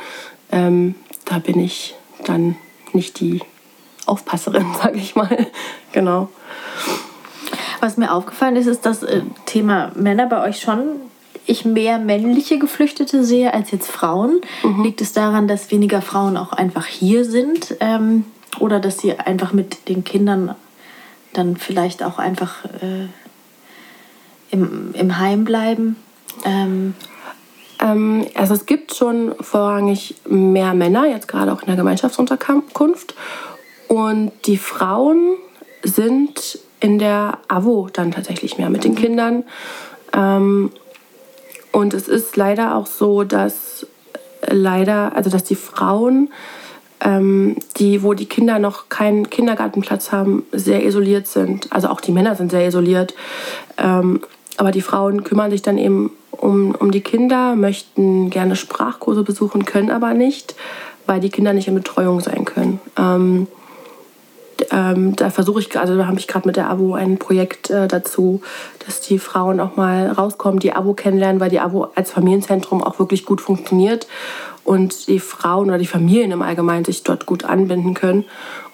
Ähm, 0.51 0.94
da 1.27 1.38
bin 1.38 1.61
ich 1.61 1.94
dann 2.25 2.57
nicht 2.92 3.20
die 3.20 3.40
Aufpasserin, 4.07 4.66
sage 4.83 4.96
ich 4.96 5.14
mal. 5.14 5.46
genau. 5.92 6.29
Was 7.81 7.96
mir 7.96 8.12
aufgefallen 8.12 8.57
ist, 8.57 8.66
ist 8.66 8.85
das 8.85 9.03
äh, 9.03 9.23
Thema 9.46 9.92
Männer 9.94 10.27
bei 10.27 10.42
euch 10.42 10.61
schon 10.61 10.87
ich 11.46 11.64
mehr 11.64 11.99
männliche 11.99 12.59
Geflüchtete 12.59 13.25
sehe 13.25 13.53
als 13.53 13.70
jetzt 13.70 13.90
Frauen. 13.90 14.40
Mhm. 14.62 14.85
Liegt 14.85 15.01
es 15.01 15.12
daran, 15.12 15.49
dass 15.49 15.70
weniger 15.70 16.01
Frauen 16.01 16.37
auch 16.37 16.53
einfach 16.53 16.87
hier 16.87 17.25
sind 17.25 17.77
ähm, 17.81 18.25
oder 18.61 18.79
dass 18.79 18.99
sie 18.99 19.18
einfach 19.18 19.53
mit 19.53 19.88
den 19.88 20.05
Kindern 20.05 20.55
dann 21.33 21.57
vielleicht 21.57 22.03
auch 22.03 22.18
einfach 22.18 22.64
äh, 22.66 23.09
im, 24.51 24.94
im 24.94 25.18
Heim 25.18 25.44
bleiben? 25.44 25.96
Ähm, 26.44 26.94
ähm, 26.94 26.94
also 27.81 28.55
es 28.55 28.66
gibt 28.66 28.95
schon 28.95 29.35
vorrangig 29.40 30.16
mehr 30.29 30.75
Männer, 30.75 31.07
jetzt 31.07 31.29
gerade 31.29 31.53
auch 31.53 31.62
in 31.62 31.66
der 31.66 31.77
Gemeinschaftsunterkunft. 31.77 33.14
Und 33.88 34.33
die 34.45 34.59
Frauen 34.59 35.37
sind 35.83 36.59
in 36.81 36.99
der 36.99 37.38
AWO 37.49 37.88
dann 37.93 38.12
tatsächlich 38.12 38.59
mehr 38.59 38.71
mit 38.71 38.85
den 38.85 38.95
Kindern. 38.95 39.45
Ähm, 40.12 40.71
und 41.73 41.95
es 41.95 42.09
ist 42.09 42.37
leider 42.37 42.77
auch 42.77 42.87
so, 42.87 43.25
dass 43.25 43.87
leider, 44.47 45.14
also 45.16 45.31
dass 45.31 45.45
die 45.45 45.55
Frauen, 45.55 46.31
ähm, 47.01 47.57
die, 47.79 48.03
wo 48.03 48.14
die 48.14 48.27
Kinder 48.27 48.59
noch 48.59 48.88
keinen 48.88 49.31
Kindergartenplatz 49.31 50.12
haben, 50.12 50.45
sehr 50.53 50.85
isoliert 50.85 51.27
sind. 51.27 51.73
Also 51.73 51.88
auch 51.88 52.01
die 52.01 52.12
Männer 52.12 52.35
sind 52.35 52.51
sehr 52.51 52.66
isoliert. 52.66 53.14
Aber 54.61 54.73
die 54.73 54.83
Frauen 54.83 55.25
kümmern 55.25 55.51
sich 55.51 55.62
dann 55.62 55.79
eben 55.79 56.11
um, 56.33 56.75
um 56.75 56.90
die 56.90 57.01
Kinder, 57.01 57.57
möchten 57.57 58.29
gerne 58.29 58.57
Sprachkurse 58.57 59.23
besuchen, 59.23 59.64
können 59.64 59.90
aber 59.90 60.12
nicht, 60.12 60.55
weil 61.07 61.18
die 61.18 61.31
Kinder 61.31 61.55
nicht 61.55 61.68
in 61.68 61.75
Betreuung 61.75 62.20
sein 62.20 62.44
können. 62.44 62.79
Ähm, 62.99 63.46
ähm, 64.70 65.16
da 65.16 65.31
versuche 65.31 65.61
ich, 65.61 65.81
also 65.81 65.96
da 65.96 66.07
habe 66.07 66.18
ich 66.18 66.29
gerade 66.29 66.46
mit 66.46 66.57
der 66.57 66.68
Abo 66.68 66.92
ein 66.92 67.16
Projekt 67.16 67.70
äh, 67.70 67.88
dazu, 67.88 68.42
dass 68.85 69.01
die 69.01 69.18
Frauen 69.18 69.61
auch 69.61 69.77
mal 69.77 70.09
rauskommen, 70.09 70.61
die 70.61 70.75
Abo 70.75 70.92
kennenlernen, 70.92 71.40
weil 71.40 71.49
die 71.49 71.61
Abo 71.61 71.88
als 71.94 72.11
Familienzentrum 72.11 72.85
auch 72.85 72.99
wirklich 72.99 73.25
gut 73.25 73.40
funktioniert 73.40 74.09
und 74.62 75.09
die 75.09 75.20
Frauen 75.20 75.68
oder 75.68 75.79
die 75.79 75.87
Familien 75.87 76.33
im 76.33 76.42
Allgemeinen 76.42 76.85
sich 76.85 77.03
dort 77.03 77.25
gut 77.25 77.46
anbinden 77.46 77.94
können. 77.94 78.27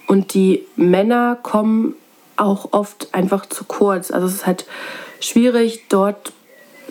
Und 0.09 0.35
die 0.35 0.67
Männer 0.75 1.39
kommen 1.41 1.95
auch 2.37 2.73
oft 2.73 3.15
einfach 3.15 3.47
zu 3.47 3.63
kurz. 3.63 4.11
Also 4.11 4.27
es 4.27 4.35
ist 4.35 4.47
halt 4.49 4.67
schwierig, 5.21 5.85
dort 5.89 6.33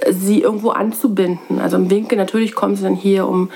sie 0.09 0.41
irgendwo 0.41 0.69
anzubinden. 0.69 1.59
Also 1.59 1.77
im 1.77 1.89
Winkel 1.89 2.17
natürlich 2.17 2.53
kommen 2.55 2.75
sie 2.75 2.83
dann 2.83 2.95
hier, 2.95 3.27
um, 3.27 3.49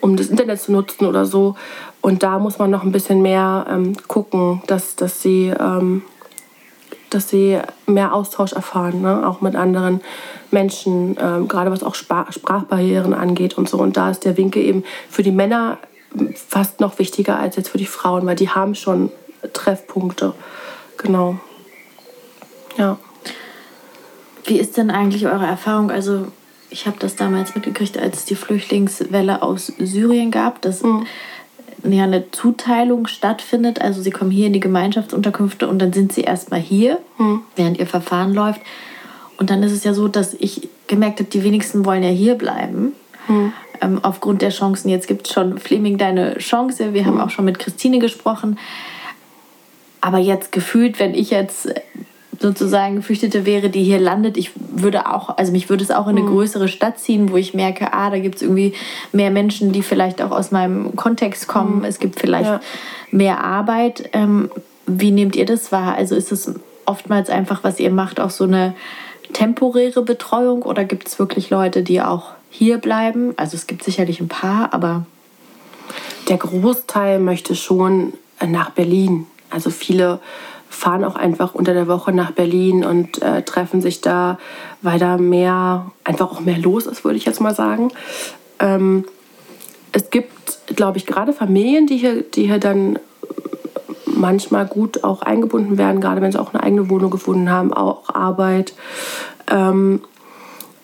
um 0.00 0.16
das 0.16 0.28
Internet 0.28 0.60
zu 0.60 0.72
nutzen 0.72 1.06
oder 1.06 1.24
so. 1.24 1.56
Und 2.00 2.22
da 2.22 2.38
muss 2.38 2.58
man 2.58 2.70
noch 2.70 2.82
ein 2.82 2.92
bisschen 2.92 3.22
mehr 3.22 3.66
ähm, 3.68 3.94
gucken, 4.08 4.62
dass, 4.66 4.96
dass, 4.96 5.22
sie, 5.22 5.52
ähm, 5.58 6.02
dass 7.10 7.28
sie 7.28 7.58
mehr 7.86 8.14
Austausch 8.14 8.52
erfahren, 8.52 9.00
ne? 9.00 9.26
auch 9.26 9.40
mit 9.40 9.56
anderen 9.56 10.00
Menschen, 10.50 11.16
ähm, 11.18 11.48
gerade 11.48 11.70
was 11.70 11.82
auch 11.82 11.94
Sprachbarrieren 11.94 13.14
angeht 13.14 13.56
und 13.56 13.68
so. 13.68 13.78
Und 13.78 13.96
da 13.96 14.10
ist 14.10 14.24
der 14.24 14.36
Winkel 14.36 14.62
eben 14.62 14.84
für 15.08 15.22
die 15.22 15.30
Männer 15.30 15.78
fast 16.34 16.80
noch 16.80 16.98
wichtiger 16.98 17.38
als 17.38 17.56
jetzt 17.56 17.70
für 17.70 17.78
die 17.78 17.86
Frauen, 17.86 18.26
weil 18.26 18.36
die 18.36 18.50
haben 18.50 18.74
schon 18.74 19.10
Treffpunkte. 19.52 20.34
Genau. 20.98 21.38
Ja. 22.76 22.98
Wie 24.44 24.58
ist 24.58 24.76
denn 24.76 24.90
eigentlich 24.90 25.26
eure 25.26 25.46
Erfahrung? 25.46 25.90
Also 25.90 26.28
ich 26.70 26.86
habe 26.86 26.96
das 26.98 27.16
damals 27.16 27.54
mitgekriegt, 27.54 27.98
als 27.98 28.18
es 28.18 28.24
die 28.24 28.34
Flüchtlingswelle 28.34 29.42
aus 29.42 29.72
Syrien 29.78 30.30
gab, 30.30 30.60
dass 30.62 30.82
mhm 30.82 31.06
ja 31.92 32.04
eine 32.04 32.30
Zuteilung 32.30 33.06
stattfindet. 33.06 33.80
Also 33.80 34.00
sie 34.00 34.10
kommen 34.10 34.30
hier 34.30 34.46
in 34.46 34.52
die 34.52 34.60
Gemeinschaftsunterkünfte 34.60 35.68
und 35.68 35.78
dann 35.80 35.92
sind 35.92 36.12
sie 36.12 36.22
erstmal 36.22 36.60
hier, 36.60 36.98
hm. 37.16 37.42
während 37.56 37.78
ihr 37.78 37.86
Verfahren 37.86 38.32
läuft. 38.32 38.60
Und 39.36 39.50
dann 39.50 39.62
ist 39.62 39.72
es 39.72 39.84
ja 39.84 39.92
so, 39.92 40.08
dass 40.08 40.34
ich 40.34 40.68
gemerkt 40.86 41.18
habe, 41.18 41.28
die 41.28 41.42
wenigsten 41.42 41.84
wollen 41.84 42.02
ja 42.02 42.10
hier 42.10 42.36
bleiben. 42.36 42.92
Hm. 43.26 43.52
Ähm, 43.80 43.98
aufgrund 44.02 44.42
der 44.42 44.50
Chancen. 44.50 44.88
Jetzt 44.88 45.08
gibt 45.08 45.26
es 45.26 45.32
schon 45.32 45.58
Fleming 45.58 45.98
deine 45.98 46.38
Chance. 46.38 46.94
Wir 46.94 47.04
haben 47.04 47.20
auch 47.20 47.30
schon 47.30 47.44
mit 47.44 47.58
Christine 47.58 47.98
gesprochen. 47.98 48.58
Aber 50.00 50.18
jetzt 50.18 50.52
gefühlt, 50.52 51.00
wenn 51.00 51.14
ich 51.14 51.30
jetzt 51.30 51.68
sozusagen 52.44 52.96
Geflüchtete 52.96 53.46
wäre, 53.46 53.70
die 53.70 53.82
hier 53.82 53.98
landet, 53.98 54.36
ich 54.36 54.50
würde 54.54 55.10
auch, 55.10 55.38
also 55.38 55.50
mich 55.50 55.70
würde 55.70 55.82
es 55.82 55.90
auch 55.90 56.06
in 56.08 56.18
eine 56.18 56.26
mhm. 56.26 56.34
größere 56.34 56.68
Stadt 56.68 56.98
ziehen, 56.98 57.30
wo 57.30 57.36
ich 57.36 57.54
merke, 57.54 57.94
ah, 57.94 58.10
da 58.10 58.18
gibt 58.18 58.36
es 58.36 58.42
irgendwie 58.42 58.74
mehr 59.12 59.30
Menschen, 59.30 59.72
die 59.72 59.82
vielleicht 59.82 60.20
auch 60.20 60.30
aus 60.30 60.50
meinem 60.50 60.94
Kontext 60.94 61.48
kommen. 61.48 61.78
Mhm. 61.78 61.84
Es 61.84 61.98
gibt 61.98 62.20
vielleicht 62.20 62.50
ja. 62.50 62.60
mehr 63.10 63.42
Arbeit. 63.42 64.10
Ähm, 64.12 64.50
wie 64.86 65.10
nehmt 65.10 65.36
ihr 65.36 65.46
das 65.46 65.72
wahr? 65.72 65.94
Also 65.94 66.14
ist 66.14 66.32
es 66.32 66.54
oftmals 66.84 67.30
einfach, 67.30 67.64
was 67.64 67.80
ihr 67.80 67.90
macht, 67.90 68.20
auch 68.20 68.28
so 68.28 68.44
eine 68.44 68.74
temporäre 69.32 70.02
Betreuung 70.02 70.62
oder 70.62 70.84
gibt 70.84 71.08
es 71.08 71.18
wirklich 71.18 71.48
Leute, 71.48 71.82
die 71.82 72.02
auch 72.02 72.32
hier 72.50 72.76
bleiben? 72.76 73.32
Also 73.38 73.56
es 73.56 73.66
gibt 73.66 73.82
sicherlich 73.82 74.20
ein 74.20 74.28
paar, 74.28 74.74
aber. 74.74 75.06
Der 76.28 76.38
Großteil 76.38 77.18
möchte 77.18 77.54
schon 77.54 78.14
nach 78.46 78.70
Berlin. 78.70 79.26
Also 79.50 79.70
viele 79.70 80.20
fahren 80.74 81.04
auch 81.04 81.16
einfach 81.16 81.54
unter 81.54 81.72
der 81.72 81.88
Woche 81.88 82.12
nach 82.12 82.32
Berlin 82.32 82.84
und 82.84 83.22
äh, 83.22 83.42
treffen 83.42 83.80
sich 83.80 84.00
da, 84.00 84.38
weil 84.82 84.98
da 84.98 85.16
mehr, 85.16 85.90
einfach 86.04 86.30
auch 86.30 86.40
mehr 86.40 86.58
los 86.58 86.86
ist, 86.86 87.04
würde 87.04 87.16
ich 87.16 87.24
jetzt 87.24 87.40
mal 87.40 87.54
sagen. 87.54 87.90
Ähm, 88.58 89.04
es 89.92 90.10
gibt, 90.10 90.58
glaube 90.76 90.98
ich, 90.98 91.06
gerade 91.06 91.32
Familien, 91.32 91.86
die 91.86 91.96
hier, 91.96 92.22
die 92.22 92.46
hier 92.46 92.58
dann 92.58 92.98
manchmal 94.06 94.66
gut 94.66 95.04
auch 95.04 95.22
eingebunden 95.22 95.78
werden, 95.78 96.00
gerade 96.00 96.20
wenn 96.20 96.32
sie 96.32 96.40
auch 96.40 96.52
eine 96.52 96.62
eigene 96.62 96.90
Wohnung 96.90 97.10
gefunden 97.10 97.50
haben, 97.50 97.72
auch 97.72 98.14
Arbeit. 98.14 98.74
Ähm, 99.50 100.02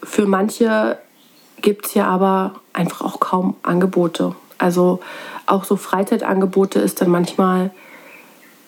für 0.02 0.26
manche 0.26 0.98
gibt 1.60 1.86
es 1.86 1.92
hier 1.92 2.06
aber 2.06 2.54
einfach 2.72 3.02
auch 3.02 3.20
kaum 3.20 3.56
Angebote. 3.62 4.34
Also 4.58 5.00
auch 5.46 5.64
so 5.64 5.76
Freizeitangebote 5.76 6.80
ist 6.80 7.00
dann 7.00 7.10
manchmal 7.10 7.70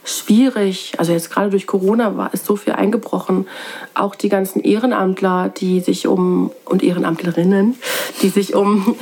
schwierig. 0.05 0.95
Also 0.99 1.13
jetzt 1.13 1.31
gerade 1.31 1.51
durch 1.51 1.67
Corona 1.67 2.17
war 2.17 2.31
es 2.33 2.45
so 2.45 2.57
viel 2.57 2.73
eingebrochen. 2.73 3.47
Auch 3.95 4.15
die 4.15 4.29
ganzen 4.29 4.61
Ehrenamtler, 4.61 5.49
die 5.49 5.81
sich 5.81 6.07
um 6.07 6.51
und 6.65 6.83
Ehrenamtlerinnen, 6.83 7.77
die 8.23 8.29
sich 8.29 8.55
um 8.55 8.97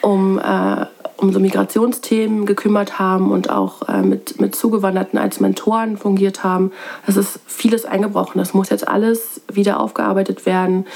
um 0.00 0.38
äh, 0.38 0.86
um 1.18 1.32
so 1.32 1.40
Migrationsthemen 1.40 2.46
gekümmert 2.46 3.00
haben 3.00 3.32
und 3.32 3.50
auch 3.50 3.88
äh, 3.88 4.02
mit, 4.02 4.40
mit 4.40 4.54
Zugewanderten 4.54 5.18
als 5.18 5.40
Mentoren 5.40 5.96
fungiert 5.96 6.44
haben. 6.44 6.70
Es 7.06 7.16
ist 7.16 7.40
vieles 7.46 7.84
eingebrochen. 7.84 8.38
Das 8.38 8.54
muss 8.54 8.70
jetzt 8.70 8.86
alles 8.86 9.40
wieder 9.52 9.80
aufgearbeitet 9.80 10.46
werden. 10.46 10.86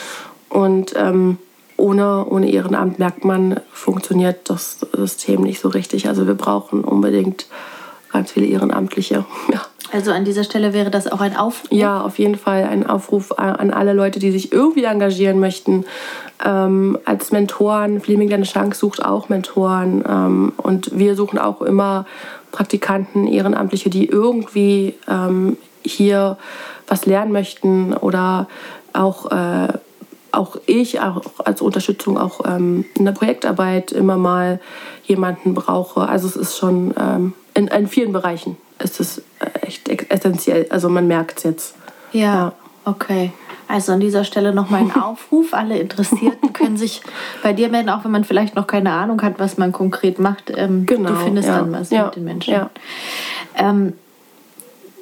Und 0.48 0.94
ähm, 0.96 1.38
ohne, 1.76 2.24
ohne 2.26 2.50
Ehrenamt 2.50 3.00
merkt 3.00 3.24
man, 3.24 3.60
funktioniert 3.72 4.48
das 4.48 4.86
System 4.92 5.42
nicht 5.42 5.60
so 5.60 5.68
richtig. 5.68 6.06
Also 6.06 6.28
wir 6.28 6.34
brauchen 6.34 6.84
unbedingt 6.84 7.46
ganz 8.12 8.32
viele 8.32 8.46
Ehrenamtliche. 8.46 9.24
Ja. 9.52 9.62
Also 9.92 10.10
an 10.10 10.24
dieser 10.24 10.42
Stelle 10.42 10.72
wäre 10.72 10.90
das 10.90 11.06
auch 11.06 11.20
ein 11.20 11.36
Aufruf? 11.36 11.70
Ja, 11.70 12.00
auf 12.00 12.18
jeden 12.18 12.36
Fall 12.36 12.64
ein 12.64 12.86
Aufruf 12.86 13.32
an 13.32 13.70
alle 13.70 13.92
Leute, 13.92 14.18
die 14.18 14.32
sich 14.32 14.50
irgendwie 14.50 14.84
engagieren 14.84 15.38
möchten. 15.38 15.84
Ähm, 16.42 16.98
als 17.04 17.30
Mentoren, 17.30 18.00
Fleming 18.00 18.30
Deine 18.30 18.44
Chance 18.44 18.78
sucht 18.78 19.04
auch 19.04 19.28
Mentoren. 19.28 20.02
Ähm, 20.08 20.52
und 20.56 20.98
wir 20.98 21.14
suchen 21.14 21.38
auch 21.38 21.60
immer 21.60 22.06
Praktikanten, 22.52 23.26
Ehrenamtliche, 23.26 23.90
die 23.90 24.06
irgendwie 24.06 24.94
ähm, 25.08 25.58
hier 25.84 26.38
was 26.86 27.04
lernen 27.04 27.32
möchten 27.32 27.92
oder 27.92 28.48
auch, 28.94 29.30
äh, 29.30 29.68
auch 30.30 30.56
ich 30.64 31.00
auch 31.00 31.20
als 31.44 31.60
Unterstützung 31.60 32.16
auch 32.16 32.40
ähm, 32.46 32.86
in 32.94 33.04
der 33.04 33.12
Projektarbeit 33.12 33.92
immer 33.92 34.16
mal 34.16 34.58
jemanden 35.04 35.52
brauche. 35.52 36.08
Also 36.08 36.28
es 36.28 36.36
ist 36.36 36.56
schon 36.56 36.94
ähm, 36.98 37.34
in, 37.54 37.68
in 37.68 37.88
vielen 37.88 38.12
Bereichen 38.12 38.56
ist 38.78 39.00
es 39.00 39.18
äh, 39.38 39.66
echt 39.66 39.88
essentiell. 40.10 40.66
Also 40.70 40.88
man 40.88 41.06
merkt 41.06 41.38
es 41.38 41.44
jetzt. 41.44 41.74
Ja, 42.12 42.20
ja, 42.20 42.52
okay. 42.84 43.32
Also 43.68 43.92
an 43.92 44.00
dieser 44.00 44.24
Stelle 44.24 44.54
nochmal 44.54 44.82
ein 44.82 44.94
Aufruf. 45.02 45.54
Alle 45.54 45.78
Interessierten 45.78 46.52
können 46.52 46.76
sich 46.76 47.00
bei 47.42 47.52
dir 47.52 47.68
melden, 47.68 47.88
auch 47.88 48.04
wenn 48.04 48.10
man 48.10 48.24
vielleicht 48.24 48.54
noch 48.54 48.66
keine 48.66 48.92
Ahnung 48.92 49.22
hat, 49.22 49.38
was 49.38 49.56
man 49.56 49.72
konkret 49.72 50.18
macht. 50.18 50.52
Ähm, 50.54 50.86
genau, 50.86 51.10
du 51.10 51.16
findest 51.16 51.48
ja. 51.48 51.58
dann 51.58 51.72
was 51.72 51.90
ja. 51.90 52.06
mit 52.06 52.16
den 52.16 52.24
Menschen. 52.24 52.52
Ja. 52.52 52.70
Ähm, 53.56 53.94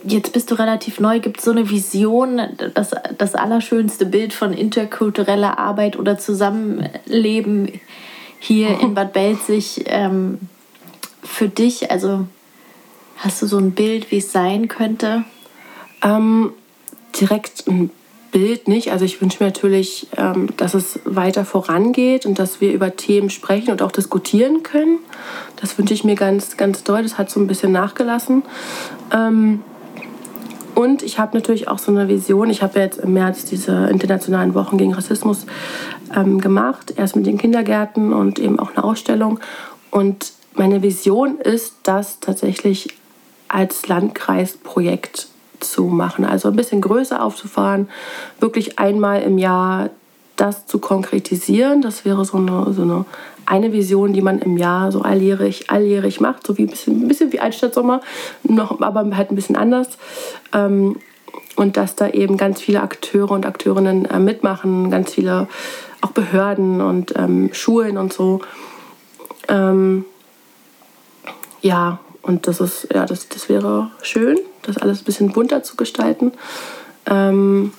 jetzt 0.04 0.32
bist 0.32 0.50
du 0.50 0.54
relativ 0.54 1.00
neu. 1.00 1.20
Gibt 1.20 1.38
es 1.38 1.44
so 1.44 1.50
eine 1.50 1.68
Vision, 1.68 2.40
das, 2.74 2.92
das 3.18 3.34
allerschönste 3.34 4.06
Bild 4.06 4.32
von 4.32 4.52
interkultureller 4.52 5.58
Arbeit 5.58 5.98
oder 5.98 6.18
Zusammenleben 6.18 7.80
hier 8.38 8.80
in 8.80 8.94
Bad 8.94 9.12
Belzig 9.14 9.84
ähm, 9.86 10.38
für 11.22 11.48
dich? 11.48 11.90
Also 11.90 12.26
Hast 13.22 13.42
du 13.42 13.46
so 13.46 13.58
ein 13.58 13.72
Bild, 13.72 14.10
wie 14.10 14.16
es 14.16 14.32
sein 14.32 14.66
könnte? 14.66 15.24
Ähm, 16.02 16.54
direkt 17.20 17.68
ein 17.68 17.90
Bild 18.32 18.66
nicht. 18.66 18.92
Also 18.92 19.04
ich 19.04 19.20
wünsche 19.20 19.44
mir 19.44 19.50
natürlich, 19.50 20.06
ähm, 20.16 20.48
dass 20.56 20.72
es 20.72 21.00
weiter 21.04 21.44
vorangeht 21.44 22.24
und 22.24 22.38
dass 22.38 22.62
wir 22.62 22.72
über 22.72 22.96
Themen 22.96 23.28
sprechen 23.28 23.72
und 23.72 23.82
auch 23.82 23.92
diskutieren 23.92 24.62
können. 24.62 25.00
Das 25.60 25.76
wünsche 25.76 25.92
ich 25.92 26.02
mir 26.02 26.14
ganz, 26.14 26.56
ganz 26.56 26.82
doll. 26.82 27.02
Das 27.02 27.18
hat 27.18 27.30
so 27.30 27.40
ein 27.40 27.46
bisschen 27.46 27.72
nachgelassen. 27.72 28.42
Ähm, 29.14 29.62
und 30.74 31.02
ich 31.02 31.18
habe 31.18 31.36
natürlich 31.36 31.68
auch 31.68 31.78
so 31.78 31.92
eine 31.92 32.08
Vision. 32.08 32.48
Ich 32.48 32.62
habe 32.62 32.78
ja 32.78 32.86
jetzt 32.86 33.00
im 33.00 33.12
März 33.12 33.44
diese 33.44 33.88
internationalen 33.90 34.54
Wochen 34.54 34.78
gegen 34.78 34.94
Rassismus 34.94 35.44
ähm, 36.16 36.40
gemacht. 36.40 36.94
Erst 36.96 37.16
mit 37.16 37.26
den 37.26 37.36
Kindergärten 37.36 38.14
und 38.14 38.38
eben 38.38 38.58
auch 38.58 38.70
eine 38.70 38.82
Ausstellung. 38.82 39.40
Und 39.90 40.32
meine 40.54 40.82
Vision 40.82 41.38
ist, 41.38 41.74
das 41.82 42.20
tatsächlich 42.20 42.94
als 43.50 43.88
Landkreisprojekt 43.88 45.28
zu 45.60 45.84
machen. 45.84 46.24
Also 46.24 46.48
ein 46.48 46.56
bisschen 46.56 46.80
größer 46.80 47.22
aufzufahren, 47.22 47.88
wirklich 48.38 48.78
einmal 48.78 49.22
im 49.22 49.38
Jahr 49.38 49.90
das 50.36 50.66
zu 50.66 50.78
konkretisieren. 50.78 51.82
Das 51.82 52.04
wäre 52.04 52.24
so 52.24 52.38
eine, 52.38 52.72
so 52.72 52.82
eine, 52.82 53.04
eine 53.44 53.72
Vision, 53.72 54.12
die 54.12 54.22
man 54.22 54.38
im 54.38 54.56
Jahr 54.56 54.90
so 54.90 55.02
alljährig, 55.02 55.70
alljährig 55.70 56.20
macht, 56.20 56.46
so 56.46 56.56
wie 56.56 56.62
ein 56.62 56.70
bisschen, 56.70 57.02
ein 57.02 57.08
bisschen 57.08 57.32
wie 57.32 57.40
Altstadtsommer, 57.40 58.00
noch, 58.44 58.80
aber 58.80 59.16
halt 59.16 59.30
ein 59.30 59.34
bisschen 59.34 59.56
anders. 59.56 59.98
Ähm, 60.54 60.96
und 61.56 61.76
dass 61.76 61.94
da 61.94 62.08
eben 62.08 62.38
ganz 62.38 62.60
viele 62.60 62.80
Akteure 62.80 63.32
und 63.32 63.44
Akteurinnen 63.44 64.06
äh, 64.06 64.18
mitmachen, 64.18 64.90
ganz 64.90 65.12
viele 65.12 65.46
auch 66.00 66.12
Behörden 66.12 66.80
und 66.80 67.14
ähm, 67.16 67.50
Schulen 67.52 67.98
und 67.98 68.12
so. 68.12 68.40
Ähm, 69.48 70.06
ja, 71.60 71.98
und 72.22 72.46
das 72.46 72.60
ist, 72.60 72.88
ja, 72.92 73.06
das, 73.06 73.28
das 73.28 73.48
wäre 73.48 73.90
schön, 74.02 74.38
das 74.62 74.78
alles 74.78 75.00
ein 75.00 75.04
bisschen 75.04 75.32
bunter 75.32 75.62
zu 75.62 75.76
gestalten. 75.76 76.32
Ähm, 77.06 77.72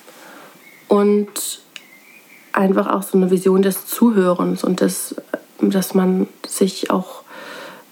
und 0.88 1.60
einfach 2.52 2.88
auch 2.88 3.02
so 3.02 3.16
eine 3.16 3.30
Vision 3.30 3.62
des 3.62 3.86
Zuhörens 3.86 4.64
und 4.64 4.80
des, 4.80 5.14
dass 5.60 5.94
man 5.94 6.28
sich 6.46 6.90
auch 6.90 7.22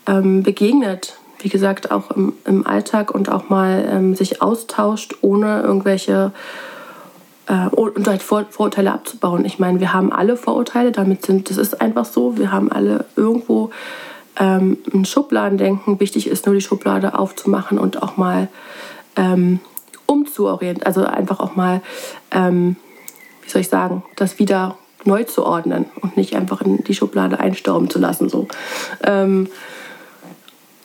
ähm, 0.07 0.43
begegnet. 0.43 1.17
Wie 1.39 1.49
gesagt, 1.49 1.91
auch 1.91 2.11
im, 2.11 2.35
im 2.45 2.67
Alltag 2.67 3.15
und 3.15 3.31
auch 3.31 3.49
mal 3.49 3.89
ähm, 3.91 4.15
sich 4.15 4.43
austauscht, 4.43 5.15
ohne 5.23 5.63
irgendwelche 5.63 6.33
äh, 7.47 7.69
und 7.69 8.07
halt 8.07 8.23
Vor 8.23 8.45
Vorurteile 8.51 8.93
abzubauen. 8.93 9.45
Ich 9.45 9.59
meine, 9.59 9.81
wir 9.81 9.93
haben 9.93 10.13
alle 10.13 10.37
Vorurteile, 10.37 10.93
damit 10.93 11.25
sind, 11.25 11.49
das 11.49 11.57
ist 11.57 11.81
einfach 11.81 12.05
so, 12.05 12.37
wir 12.37 12.53
haben 12.53 12.71
alle 12.71 13.07
irgendwo 13.17 13.71
ähm, 14.41 14.79
ein 14.93 15.05
Schubladendenken. 15.05 16.01
Wichtig 16.01 16.27
ist 16.27 16.47
nur 16.47 16.55
die 16.55 16.61
Schublade 16.61 17.17
aufzumachen 17.17 17.79
und 17.79 18.03
auch 18.03 18.17
mal 18.17 18.49
ähm, 19.15 19.61
umzuorientieren. 20.07 20.83
Also 20.85 21.05
einfach 21.05 21.39
auch 21.39 21.55
mal, 21.55 21.83
ähm, 22.33 22.77
wie 23.43 23.51
soll 23.51 23.61
ich 23.61 23.69
sagen, 23.69 24.03
das 24.17 24.39
wieder 24.39 24.77
neu 25.05 25.25
zu 25.25 25.45
ordnen 25.45 25.87
und 26.01 26.17
nicht 26.17 26.35
einfach 26.35 26.63
in 26.63 26.83
die 26.85 26.95
Schublade 26.95 27.39
einstauben 27.39 27.91
zu 27.91 27.99
lassen. 27.99 28.29
So. 28.29 28.49
Ähm, 29.05 29.49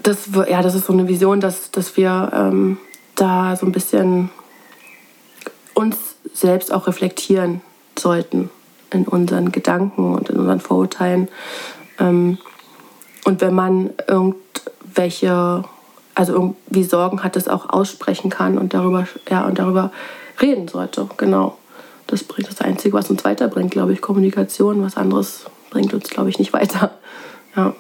das, 0.04 0.30
ja, 0.48 0.62
das 0.62 0.76
ist 0.76 0.86
so 0.86 0.94
eine 0.94 1.08
Vision, 1.08 1.40
dass, 1.40 1.72
dass 1.72 1.98
wir 1.98 2.32
ähm, 2.34 2.78
da 3.16 3.56
so 3.56 3.66
ein 3.66 3.72
bisschen 3.72 4.30
uns 5.74 5.98
selbst 6.34 6.74
auch 6.74 6.88
reflektieren 6.88 7.62
sollten 7.98 8.50
in 8.92 9.08
unseren 9.08 9.52
Gedanken 9.52 10.14
und 10.14 10.30
in 10.30 10.38
unseren 10.38 10.60
Vorurteilen. 10.60 11.30
Ähm, 12.00 12.38
und 13.26 13.42
wenn 13.42 13.54
man 13.54 13.90
irgendwelche, 14.08 15.64
also 16.14 16.34
irgendwie 16.34 16.84
Sorgen 16.84 17.24
hat, 17.24 17.36
das 17.36 17.48
auch 17.48 17.70
aussprechen 17.70 18.30
kann 18.30 18.58
und 18.58 18.74
darüber, 18.74 19.08
ja, 19.30 19.46
und 19.46 19.60
darüber 19.60 19.92
reden 20.42 20.68
sollte. 20.68 21.10
Genau. 21.18 21.58
Das 22.08 22.24
bringt 22.24 22.48
das 22.48 22.62
Einzige, 22.62 22.94
was 22.94 23.10
uns 23.10 23.26
weiterbringt, 23.26 23.72
glaube 23.72 23.92
ich, 23.92 24.02
Kommunikation. 24.02 24.84
Was 24.84 24.96
anderes 24.96 25.46
bringt 25.72 25.94
uns, 25.94 26.10
glaube 26.10 26.30
ich, 26.30 26.38
nicht 26.38 26.54
weiter. 26.54 26.92
Ja. 27.56 27.74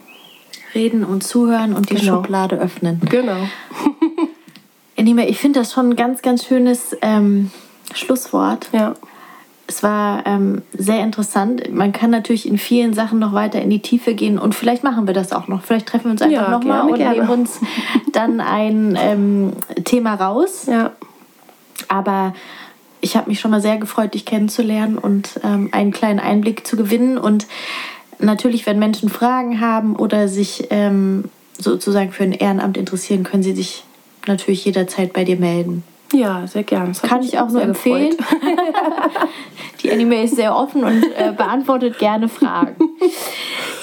Reden 0.73 1.05
und 1.05 1.23
zuhören 1.23 1.73
und 1.73 1.91
die 1.91 1.95
genau. 1.95 2.15
Schublade 2.15 2.57
öffnen. 2.57 2.99
Genau. 3.09 3.47
ich 4.95 5.37
finde 5.37 5.59
das 5.59 5.71
schon 5.71 5.89
ein 5.91 5.95
ganz, 5.95 6.23
ganz 6.23 6.43
schönes 6.43 6.97
ähm, 7.01 7.51
Schlusswort. 7.93 8.67
Ja 8.73 8.95
es 9.67 9.81
war 9.81 10.25
ähm, 10.27 10.61
sehr 10.73 11.01
interessant. 11.01 11.73
Man 11.73 11.91
kann 11.91 12.11
natürlich 12.11 12.47
in 12.47 12.57
vielen 12.57 12.93
Sachen 12.93 13.17
noch 13.19 13.33
weiter 13.33 13.61
in 13.61 13.69
die 13.69 13.81
Tiefe 13.81 14.13
gehen 14.13 14.37
und 14.37 14.53
vielleicht 14.53 14.83
machen 14.83 15.07
wir 15.07 15.13
das 15.13 15.31
auch 15.31 15.47
noch. 15.47 15.63
Vielleicht 15.63 15.87
treffen 15.87 16.05
wir 16.05 16.11
uns 16.11 16.21
einfach 16.21 16.49
ja, 16.49 16.49
nochmal 16.49 16.89
und 16.89 16.97
gerne. 16.97 17.17
nehmen 17.17 17.29
uns 17.29 17.59
dann 18.13 18.41
ein 18.41 18.97
ähm, 18.99 19.53
Thema 19.83 20.15
raus. 20.15 20.67
Ja. 20.69 20.91
Aber 21.87 22.33
ich 23.01 23.15
habe 23.15 23.29
mich 23.29 23.39
schon 23.39 23.51
mal 23.51 23.61
sehr 23.61 23.77
gefreut, 23.77 24.13
dich 24.13 24.25
kennenzulernen 24.25 24.97
und 24.97 25.39
ähm, 25.43 25.69
einen 25.71 25.91
kleinen 25.91 26.19
Einblick 26.19 26.65
zu 26.67 26.75
gewinnen. 26.75 27.17
Und 27.17 27.47
natürlich, 28.19 28.65
wenn 28.67 28.77
Menschen 28.77 29.09
Fragen 29.09 29.61
haben 29.61 29.95
oder 29.95 30.27
sich 30.27 30.67
ähm, 30.69 31.25
sozusagen 31.57 32.11
für 32.11 32.23
ein 32.23 32.33
Ehrenamt 32.33 32.77
interessieren, 32.77 33.23
können 33.23 33.43
sie 33.43 33.55
sich 33.55 33.83
natürlich 34.27 34.65
jederzeit 34.65 35.13
bei 35.13 35.23
dir 35.23 35.37
melden. 35.37 35.83
Ja, 36.13 36.47
sehr 36.47 36.63
gern. 36.63 36.93
Kann 36.93 37.23
ich 37.23 37.39
auch 37.39 37.49
nur 37.49 37.61
empfehlen. 37.61 38.15
Die 39.85 39.91
Anime 39.91 40.23
ist 40.23 40.35
sehr 40.35 40.55
offen 40.55 40.83
und 40.83 41.03
äh, 41.15 41.31
beantwortet 41.37 41.99
gerne 41.99 42.27
Fragen. 42.27 42.75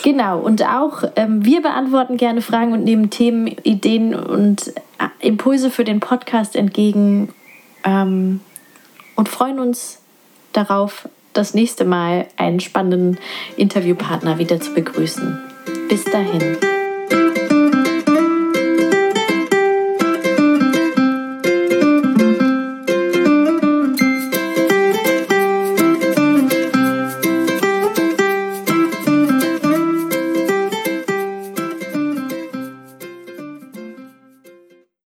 genau, 0.03 0.41
und 0.41 0.67
auch 0.67 1.05
ähm, 1.15 1.45
wir 1.45 1.63
beantworten 1.63 2.17
gerne 2.17 2.43
Fragen 2.43 2.73
und 2.73 2.83
nehmen 2.83 3.11
Themen, 3.11 3.47
Ideen 3.47 4.13
und 4.13 4.69
äh, 4.99 5.07
Impulse 5.21 5.71
für 5.71 5.85
den 5.85 6.01
Podcast 6.01 6.57
entgegen 6.57 7.29
ähm, 7.85 8.41
und 9.15 9.29
freuen 9.29 9.61
uns 9.61 10.01
darauf, 10.53 11.09
das 11.35 11.55
nächste 11.55 11.85
Mal 11.85 12.27
einen 12.37 12.59
spannenden 12.59 13.19
Interviewpartner 13.57 14.39
wieder 14.39 14.61
zu 14.61 14.75
begrüßen. 14.75 15.39
Bis 15.89 16.05
dahin. 16.05 16.59